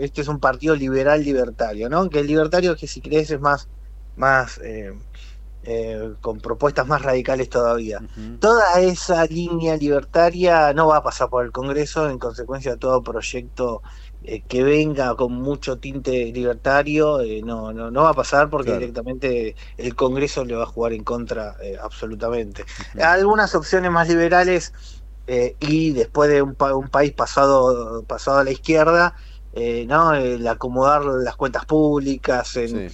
[0.01, 2.09] este es un partido liberal libertario, ¿no?
[2.11, 3.69] Que el libertario que si crees es más,
[4.17, 4.61] más
[5.65, 8.05] eh, con propuestas más radicales todavía.
[8.39, 13.83] Toda esa línea libertaria no va a pasar por el Congreso, en consecuencia todo proyecto
[14.23, 18.71] eh, que venga con mucho tinte libertario, eh, no, no, no va a pasar porque
[18.71, 18.81] Claro.
[18.81, 22.65] directamente el Congreso le va a jugar en contra absolutamente.
[22.99, 24.73] Algunas opciones más liberales
[25.61, 29.15] y después de un, pa- un país pasado, pasado a la izquierda,
[29.87, 30.15] ¿no?
[30.15, 32.85] el acomodar las cuentas públicas, en,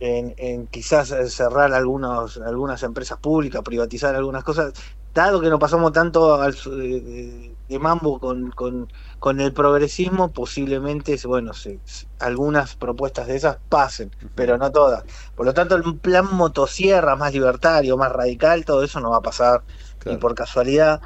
[0.00, 4.72] en, en quizás cerrar algunos, algunas empresas públicas, privatizar algunas cosas,
[5.14, 8.88] dado que no pasamos tanto al, de, de- mambo con, con,
[9.20, 11.82] con el progresismo, posiblemente, bueno, se-
[12.18, 15.04] algunas propuestas de esas pasen, pero no todas.
[15.34, 19.22] Por lo tanto, el plan motosierra más libertario, más radical, todo eso no va a
[19.22, 19.64] pasar,
[20.06, 21.00] y por casualidad.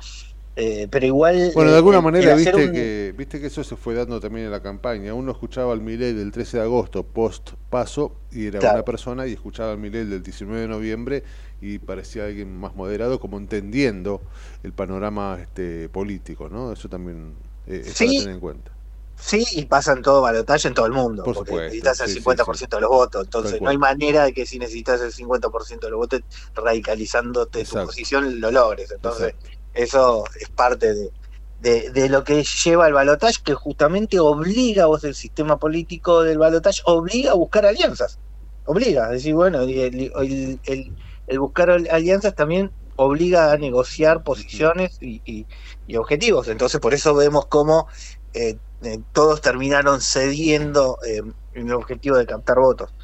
[0.57, 1.53] Eh, pero igual.
[1.55, 4.53] Bueno, de alguna manera, viste un- que viste que eso se fue dando también en
[4.53, 5.15] la campaña.
[5.15, 8.75] Uno escuchaba al Milei del 13 de agosto, post paso, y era Claro.
[8.75, 11.25] una persona, y escuchaba al Milei del 19 de noviembre,
[11.61, 14.21] y parecía alguien más moderado, como entendiendo
[14.63, 16.73] el panorama este político, ¿no?
[16.73, 17.35] Eso también
[17.67, 18.07] eh, es Sí.
[18.07, 18.71] para tener en cuenta.
[19.17, 22.15] Sí, y pasan todo balotaje en todo el mundo, Por porque supuesto, necesitas el sí,
[22.15, 25.87] sí, 50% de los votos, entonces no hay manera de que si necesitas el 50%
[25.87, 26.21] de los votos
[26.55, 27.87] radicalizándote tu Exacto.
[27.87, 29.35] posición lo logres, entonces
[29.75, 31.11] eso es parte de,
[31.59, 36.23] de, de lo que lleva el balotaje, que justamente obliga a vos el sistema político
[36.23, 38.21] del balotaje, obliga a buscar alianzas,
[38.65, 40.95] obliga, es decir, bueno, el, el- el-
[41.27, 45.47] el buscar al- alianzas también obliga a negociar posiciones y, y-
[45.87, 47.89] y objetivos, entonces por eso vemos cómo
[48.33, 51.23] eh, eh, todos terminaron cediendo eh,
[51.53, 52.95] en el objetivo de captar votos.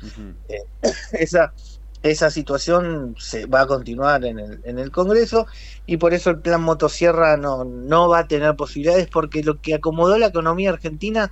[0.48, 0.58] Eh,
[1.12, 1.54] esa,
[2.02, 5.46] esa situación se va a continuar en el, en el Congreso
[5.86, 9.74] y por eso el plan motosierra no, no va a tener posibilidades porque lo que
[9.74, 11.30] acomodó la economía argentina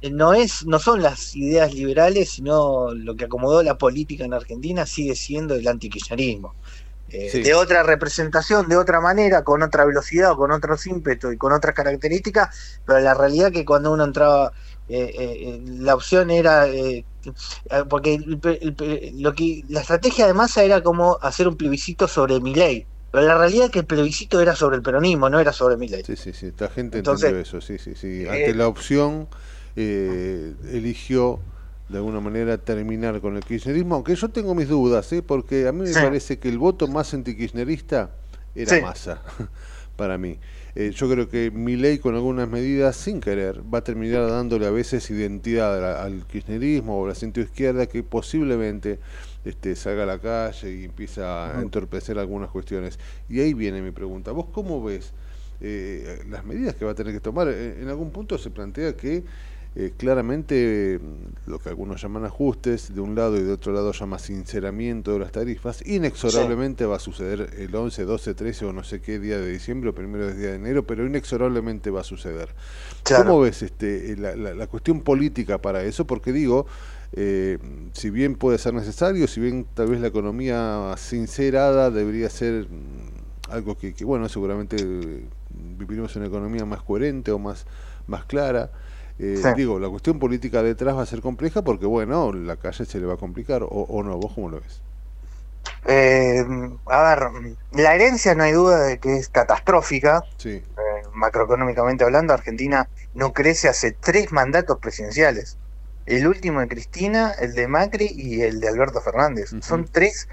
[0.00, 4.34] eh, no es no son las ideas liberales sino lo que acomodó la política en
[4.34, 6.56] Argentina sigue siendo el antikirchnerismo
[7.08, 7.42] Eh, Sí.
[7.42, 11.52] de otra representación, de otra manera, con otra velocidad o con otros ímpetus y con
[11.52, 12.48] otras características,
[12.84, 14.52] pero la realidad que cuando uno entraba,
[14.88, 17.06] la opción era, eh,
[17.70, 22.08] eh, porque el el lo que la estrategia de masa era como hacer un plebiscito
[22.08, 25.40] sobre mi ley, pero la realidad es que el plebiscito era sobre el peronismo, no
[25.40, 26.04] era sobre mi ley.
[26.04, 28.26] Sí, sí, sí, esta gente Entonces, entendió eso, sí, sí, sí.
[28.28, 29.28] Ante eh, la opción,
[29.76, 31.40] eh, eligió
[31.88, 35.22] de alguna manera terminar con el kirchnerismo, aunque yo tengo mis dudas, ¿eh?
[35.22, 36.00] porque a mí me Sí.
[36.00, 38.10] parece que el voto más antikirchnerista
[38.54, 38.76] era Sí.
[38.76, 39.22] masa,
[39.96, 40.38] para mí.
[40.76, 44.66] Eh, yo creo que mi ley con algunas medidas, sin querer, va a terminar dándole
[44.66, 48.98] a veces identidad al kirchnerismo o a la centro izquierda que posiblemente
[49.44, 52.98] este, salga a la calle y empieza a entorpecer algunas cuestiones.
[53.28, 54.32] Y ahí viene mi pregunta.
[54.32, 55.12] ¿Vos cómo ves
[55.60, 57.48] eh, las medidas que va a tener que tomar?
[57.48, 59.22] Eh, en algún punto se plantea que
[59.76, 63.92] eh, claramente mm, lo que algunos llaman ajustes, de un lado y de otro lado
[63.92, 68.84] llama sinceramiento de las tarifas, inexorablemente va a suceder el 11, 12, 13 o no
[68.84, 72.50] sé qué día de diciembre o primero día de enero, pero inexorablemente va a suceder.
[73.02, 73.24] Claro.
[73.24, 76.06] ¿Cómo ves este, la, la- la cuestión política para eso?
[76.06, 76.66] Porque digo,
[77.12, 77.58] eh,
[77.92, 83.52] si bien puede ser necesario, si bien tal vez la economía sincerada debería ser mm,
[83.52, 85.24] algo que, que, bueno, seguramente eh,
[85.78, 87.66] viviremos en una economía más coherente o más,
[88.06, 88.70] más clara.
[89.18, 89.48] Eh, Sí.
[89.56, 93.06] Digo, la cuestión política detrás va a ser compleja porque, bueno, la calle se le
[93.06, 94.80] va a complicar, o, o no, ¿vos cómo lo ves?
[95.86, 96.44] Eh,
[96.86, 97.30] a ver,
[97.72, 100.22] la herencia no hay duda de que es catastrófica.
[100.38, 100.50] Sí.
[100.50, 100.62] Eh,
[101.12, 105.58] macroeconómicamente hablando, Argentina no crece hace tres mandatos presidenciales.
[106.06, 109.50] El último de Cristina, el de Macri y el de Alberto Fernández.
[109.60, 110.28] Son tres,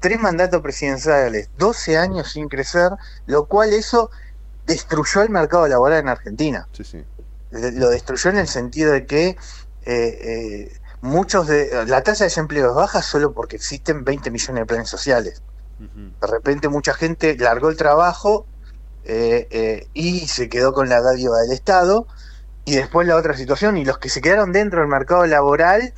[0.00, 2.90] tres mandatos presidenciales, 12 años sin crecer,
[3.26, 4.10] lo cual eso
[4.66, 6.66] destruyó el mercado laboral en Argentina.
[6.72, 7.04] Sí, sí.
[7.52, 9.36] Lo destruyó en el sentido de que eh,
[9.86, 14.66] eh, muchos de la tasa de desempleo es baja solo porque existen 20 millones de
[14.66, 15.42] planes sociales.
[16.20, 18.46] De repente mucha gente largó el trabajo
[19.04, 22.06] eh, eh, y se quedó con la dádiva del Estado.
[22.64, 25.92] Y después la otra situación, y los que se quedaron dentro del mercado laboral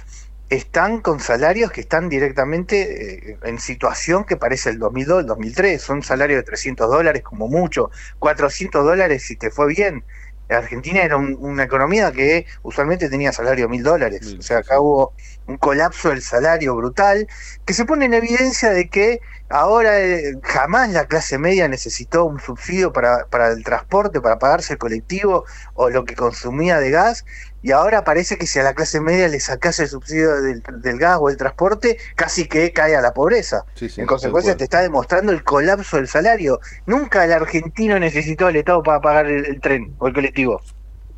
[0.48, 5.82] están con salarios que están directamente en situación que parece el 2002, el 2003.
[5.82, 10.04] Son salarios de 300 dólares como mucho, 400 dólares si te fue bien.
[10.48, 14.34] Argentina era un- una economía que usualmente tenía salario mil dólares.
[14.38, 15.14] O sea, acá hubo
[15.46, 17.26] un colapso del salario brutal
[17.64, 22.40] que se pone en evidencia de que ahora eh, jamás la clase media necesitó un
[22.40, 25.44] subsidio para, para el transporte, para pagarse el colectivo
[25.74, 27.24] o lo que consumía de gas.
[27.64, 30.98] Y ahora parece que si a la clase media le sacase el subsidio del, del
[30.98, 33.64] gas o el transporte, casi que cae a la pobreza.
[33.74, 36.60] Sí, sí, en consecuencia te está demostrando el colapso del salario.
[36.84, 40.60] Nunca el argentino necesitó el Estado para pagar el, el tren o el colectivo.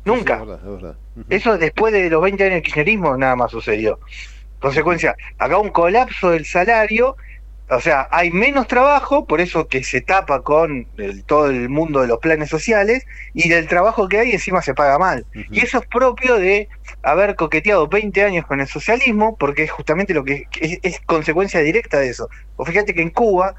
[0.05, 0.39] Nunca.
[0.39, 0.97] Sí, sí, es verdad, es verdad.
[1.17, 1.25] Ujú.
[1.29, 3.99] Eso después de los 20 años de kirchnerismo nada más sucedió.
[4.61, 7.17] Consecuencia, acá un colapso del salario
[7.69, 11.99] O sea, hay menos trabajo, por eso que se tapa con el- todo el mundo
[12.01, 13.03] de los planes sociales,
[13.33, 15.25] y del trabajo que hay encima se paga mal.
[15.51, 16.69] Y eso es propio de
[17.03, 21.59] haber coqueteado 20 años con el socialismo, porque es justamente lo que es, es consecuencia
[21.59, 22.29] directa de eso.
[22.55, 23.53] O fíjate que en Cuba,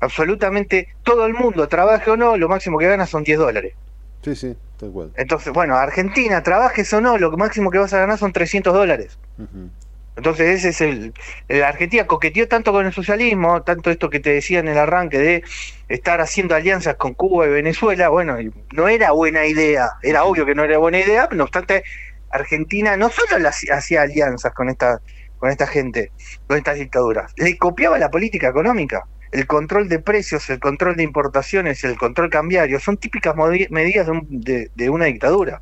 [0.00, 3.72] absolutamente todo el mundo, trabaje o no, lo máximo que gana son 10 dólares.
[4.22, 5.12] Sí, sí, tal cual.
[5.16, 9.18] Entonces, bueno, Argentina, trabajes o no, lo máximo que vas a ganar son 300 dólares.
[9.38, 9.70] Ujú.
[10.16, 11.12] Entonces ese es el,
[11.48, 15.18] la Argentina coqueteó tanto con el socialismo, tanto esto que te decía en el arranque
[15.18, 15.42] de
[15.88, 18.36] estar haciendo alianzas con Cuba y Venezuela, bueno,
[18.72, 21.82] no era buena idea, era obvio que no era buena idea, no obstante
[22.30, 25.00] Argentina no solo hacía- alianzas con esta
[25.38, 26.10] con esta gente,
[26.46, 31.02] con estas dictaduras, le copiaba la política económica, el control de precios, el control de
[31.02, 33.34] importaciones, el control cambiario, son típicas
[33.68, 35.60] medidas de, un- de- de una dictadura.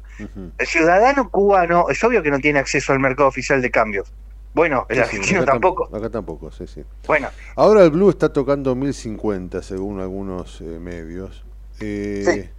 [0.59, 4.13] El ciudadano cubano es obvio que no tiene acceso al mercado oficial de cambios.
[4.55, 5.97] Bueno, el Sí, sí, argentino acá tampoco.
[5.97, 6.83] Acá tampoco, sí, sí.
[7.07, 11.45] Bueno, Ahora el Blue está tocando 1050 según algunos eh, medios.
[11.81, 12.51] Eh,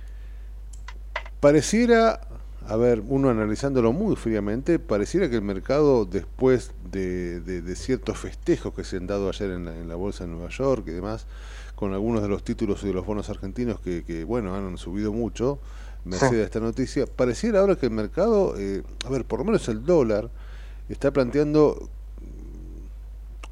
[1.39, 2.21] Pareciera,
[2.67, 8.17] a ver, uno analizándolo muy fríamente, pareciera que el mercado después de, de- de ciertos
[8.17, 10.91] festejos que se han dado ayer en la, en la bolsa de Nueva York y
[10.91, 11.25] demás,
[11.75, 15.11] con algunos de los títulos y de los bonos argentinos que, que, bueno, han subido
[15.11, 15.59] mucho,
[16.05, 16.35] merced Sí.
[16.35, 19.83] a esta noticia, pareciera ahora que el mercado, eh, a ver, por lo menos el
[19.85, 20.29] dólar,
[20.89, 21.89] está planteando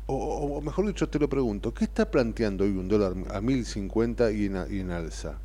[0.08, 4.46] o, mejor dicho, te lo pregunto, ¿qué está planteando hoy un dólar a 1050 y
[4.48, 5.40] en, y en alza?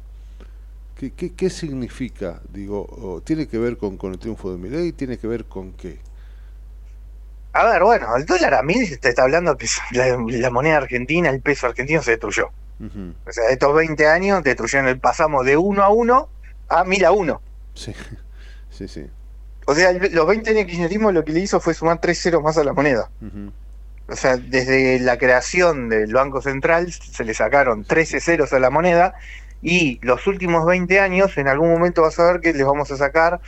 [0.96, 2.40] ¿Qué, qué, qué significa?
[2.52, 4.92] Digo, ¿tiene que ver con, con el triunfo de Milei?
[4.92, 6.00] ¿Tiene que ver con qué?
[7.56, 10.76] a ver, bueno, el dólar a mil te está hablando que es la, la moneda
[10.76, 12.50] argentina, el peso argentino se destruyó.
[12.78, 16.28] O sea, estos 20 años destruyeron el pasamos de 1 a 1
[16.68, 17.42] a 1000 a 1.
[17.74, 17.92] Sí,
[18.70, 19.06] sí, sí.
[19.66, 22.42] O sea, los 20 años de kirchnerismo lo que le hizo fue sumar 3 ceros
[22.42, 23.10] más a la moneda.
[24.08, 28.70] O sea, desde la creación del Banco Central se le sacaron 13 ceros a la
[28.70, 29.14] moneda
[29.60, 32.96] y los últimos 20 años, en algún momento vas a ver que les vamos a
[32.96, 33.40] sacar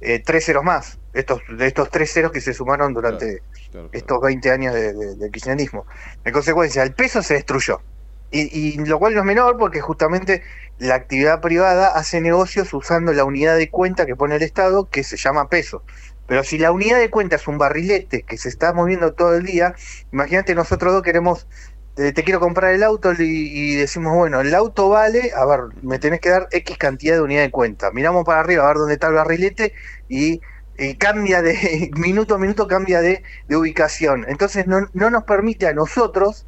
[0.00, 0.98] eh, 3 ceros más.
[1.12, 3.88] Estos, de estos 3 ceros que se sumaron durante Claro, claro.
[3.92, 5.86] estos 20 años de, de- de kirchnerismo.
[6.24, 7.80] En consecuencia, el peso se destruyó.
[8.30, 10.42] Y, y lo cual no es menor porque justamente
[10.78, 15.04] la actividad privada hace negocios usando la unidad de cuenta que pone el Estado, que
[15.04, 15.82] se llama peso.
[16.26, 19.44] Pero si la unidad de cuenta es un barrilete que se está moviendo todo el
[19.44, 19.74] día,
[20.12, 21.46] imagínate nosotros dos queremos,
[21.94, 25.98] te, te quiero comprar el auto y, decimos, bueno, el auto vale, a ver, me
[25.98, 27.90] tenés que dar X cantidad de unidad de cuenta.
[27.92, 29.72] Miramos para arriba a ver dónde está el barrilete
[30.08, 30.40] y,
[30.78, 34.26] y cambia de, minuto a minuto cambia de, de ubicación.
[34.28, 36.46] Entonces no, no nos permite a nosotros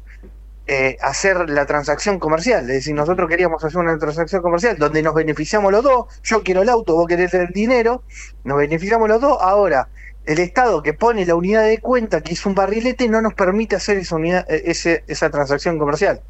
[0.71, 2.61] eh, hacer la transacción comercial.
[2.61, 6.05] Es decir, nosotros queríamos hacer una transacción comercial donde nos beneficiamos los dos.
[6.23, 8.03] Yo quiero el auto, vos querés el dinero,
[8.43, 9.37] nos beneficiamos los dos.
[9.41, 9.89] Ahora,
[10.25, 13.75] el Estado que pone la unidad de cuenta, que es un barrilete, no nos permite
[13.77, 16.21] hacer esa, unidad, eh, ese, esa transacción comercial.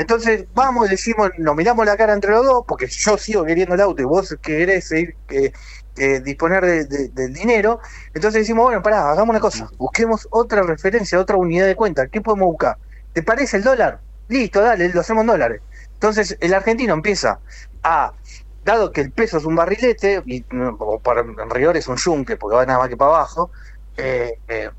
[0.00, 3.80] Entonces, vamos, decimos, nos miramos la cara entre los dos, porque yo sigo queriendo el
[3.82, 5.52] auto y vos querés seguir, eh,
[5.98, 7.80] eh, disponer de- de- del dinero.
[8.14, 12.06] Entonces decimos, bueno, pará, hagamos una cosa, busquemos otra referencia, otra unidad de cuenta.
[12.06, 12.78] ¿Qué podemos buscar?
[13.16, 13.98] ¿Te parece el dólar?
[14.28, 15.62] Listo, dale, lo hacemos en dólares.
[15.94, 17.40] Entonces, el argentino empieza
[17.82, 18.12] a,
[18.62, 20.44] dado que el peso es un barrilete, y
[20.78, 23.50] o para, en rigor es un yunque, porque va nada más que para abajo,
[23.96, 24.70] eh, eh,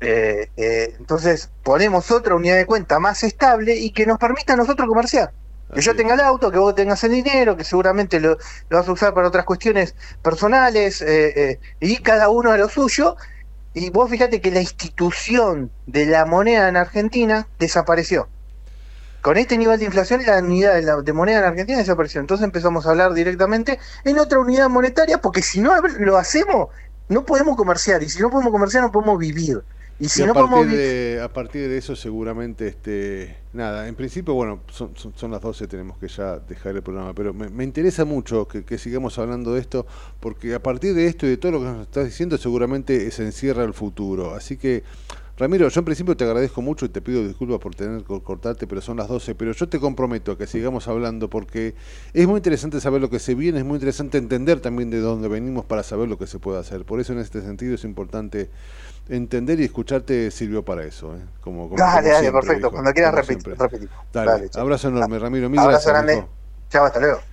[0.00, 4.88] eh, entonces ponemos otra unidad de cuenta más estable y que nos permita a nosotros
[4.88, 5.30] comerciar.
[5.74, 8.38] Que yo tenga el auto, que vos tengas el dinero, que seguramente lo,
[8.70, 11.04] lo vas a usar para otras cuestiones personales,
[11.80, 13.14] y cada uno a lo suyo.
[13.74, 18.28] Y vos fíjate que la institución de la moneda en Argentina desapareció.
[19.22, 22.20] Con este nivel de inflación, la unidad de, la, de moneda en Argentina desapareció.
[22.20, 26.68] Entonces empezamos a hablar directamente en otra unidad monetaria, porque si no lo hacemos,
[27.08, 28.02] no podemos comerciar.
[28.02, 29.62] Y si no podemos comerciar, no podemos vivir.
[29.98, 33.94] Y si Y a, no partir de, a partir de eso seguramente, este, nada, en
[33.94, 37.48] principio, bueno, son, son, son las 12, tenemos que ya dejar el programa, pero me,
[37.48, 39.86] me interesa mucho que, que sigamos hablando de esto,
[40.18, 43.22] porque a partir de esto y de todo lo que nos estás diciendo, seguramente se
[43.22, 44.34] encierra el futuro.
[44.34, 44.82] Así que,
[45.38, 48.66] Ramiro, yo en principio te agradezco mucho y te pido disculpas por tener que cortarte,
[48.66, 51.74] pero son las 12, pero yo te comprometo a que sigamos hablando porque
[52.12, 55.28] es muy interesante saber lo que se viene, es muy interesante entender también de dónde
[55.28, 56.84] venimos para saber lo que se puede hacer.
[56.84, 58.50] Por eso en este sentido es importante
[59.08, 61.16] entender y escucharte sirvió para eso.
[61.16, 61.20] ¿eh?
[61.40, 62.70] Como, como- Dale, como dale, siempre, perfecto.
[62.70, 63.54] Cuando quieras repetir.
[64.12, 65.48] Dale, abrazo enorme, Ramiro.
[65.48, 66.28] Mil Abrazo gracias, grande.
[66.68, 67.31] Chao, hasta luego.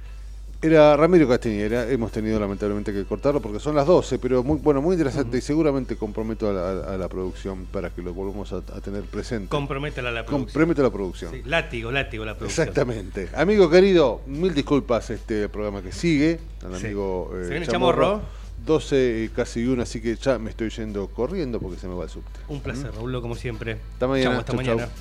[0.62, 4.82] Era Ramiro Castañera, hemos tenido lamentablemente que cortarlo porque son las 12, pero muy bueno,
[4.82, 6.62] muy interesante y seguramente comprometo a la,
[6.92, 9.48] a- a la producción para que lo volvamos a, a tener presente.
[9.48, 10.46] Comprométela a la producción.
[10.48, 11.32] Comprometo a la producción.
[11.32, 12.68] Sí, látigo, látigo la producción.
[12.68, 13.30] Exactamente.
[13.38, 16.88] Amigo querido, mil disculpas este programa que sigue, al Sí.
[16.88, 18.22] amigo eh, ¿Se viene Chamorro?
[18.66, 22.04] 12 y casi una, así que ya me estoy yendo corriendo porque se me va
[22.04, 22.38] el subte.
[22.50, 23.78] Un placer, Raúl, como siempre.
[23.94, 24.32] Hasta mañana.
[24.32, 24.76] Chau, hasta Chau, chau.
[24.76, 24.92] mañana.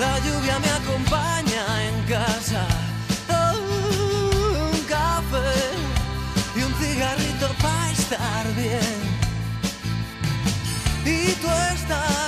[0.00, 1.47] La lluvia me acompaña
[2.08, 2.66] casa.
[3.28, 5.60] Un café
[6.56, 8.98] y un cigarrito para estar bien.
[11.04, 12.27] Y tú estás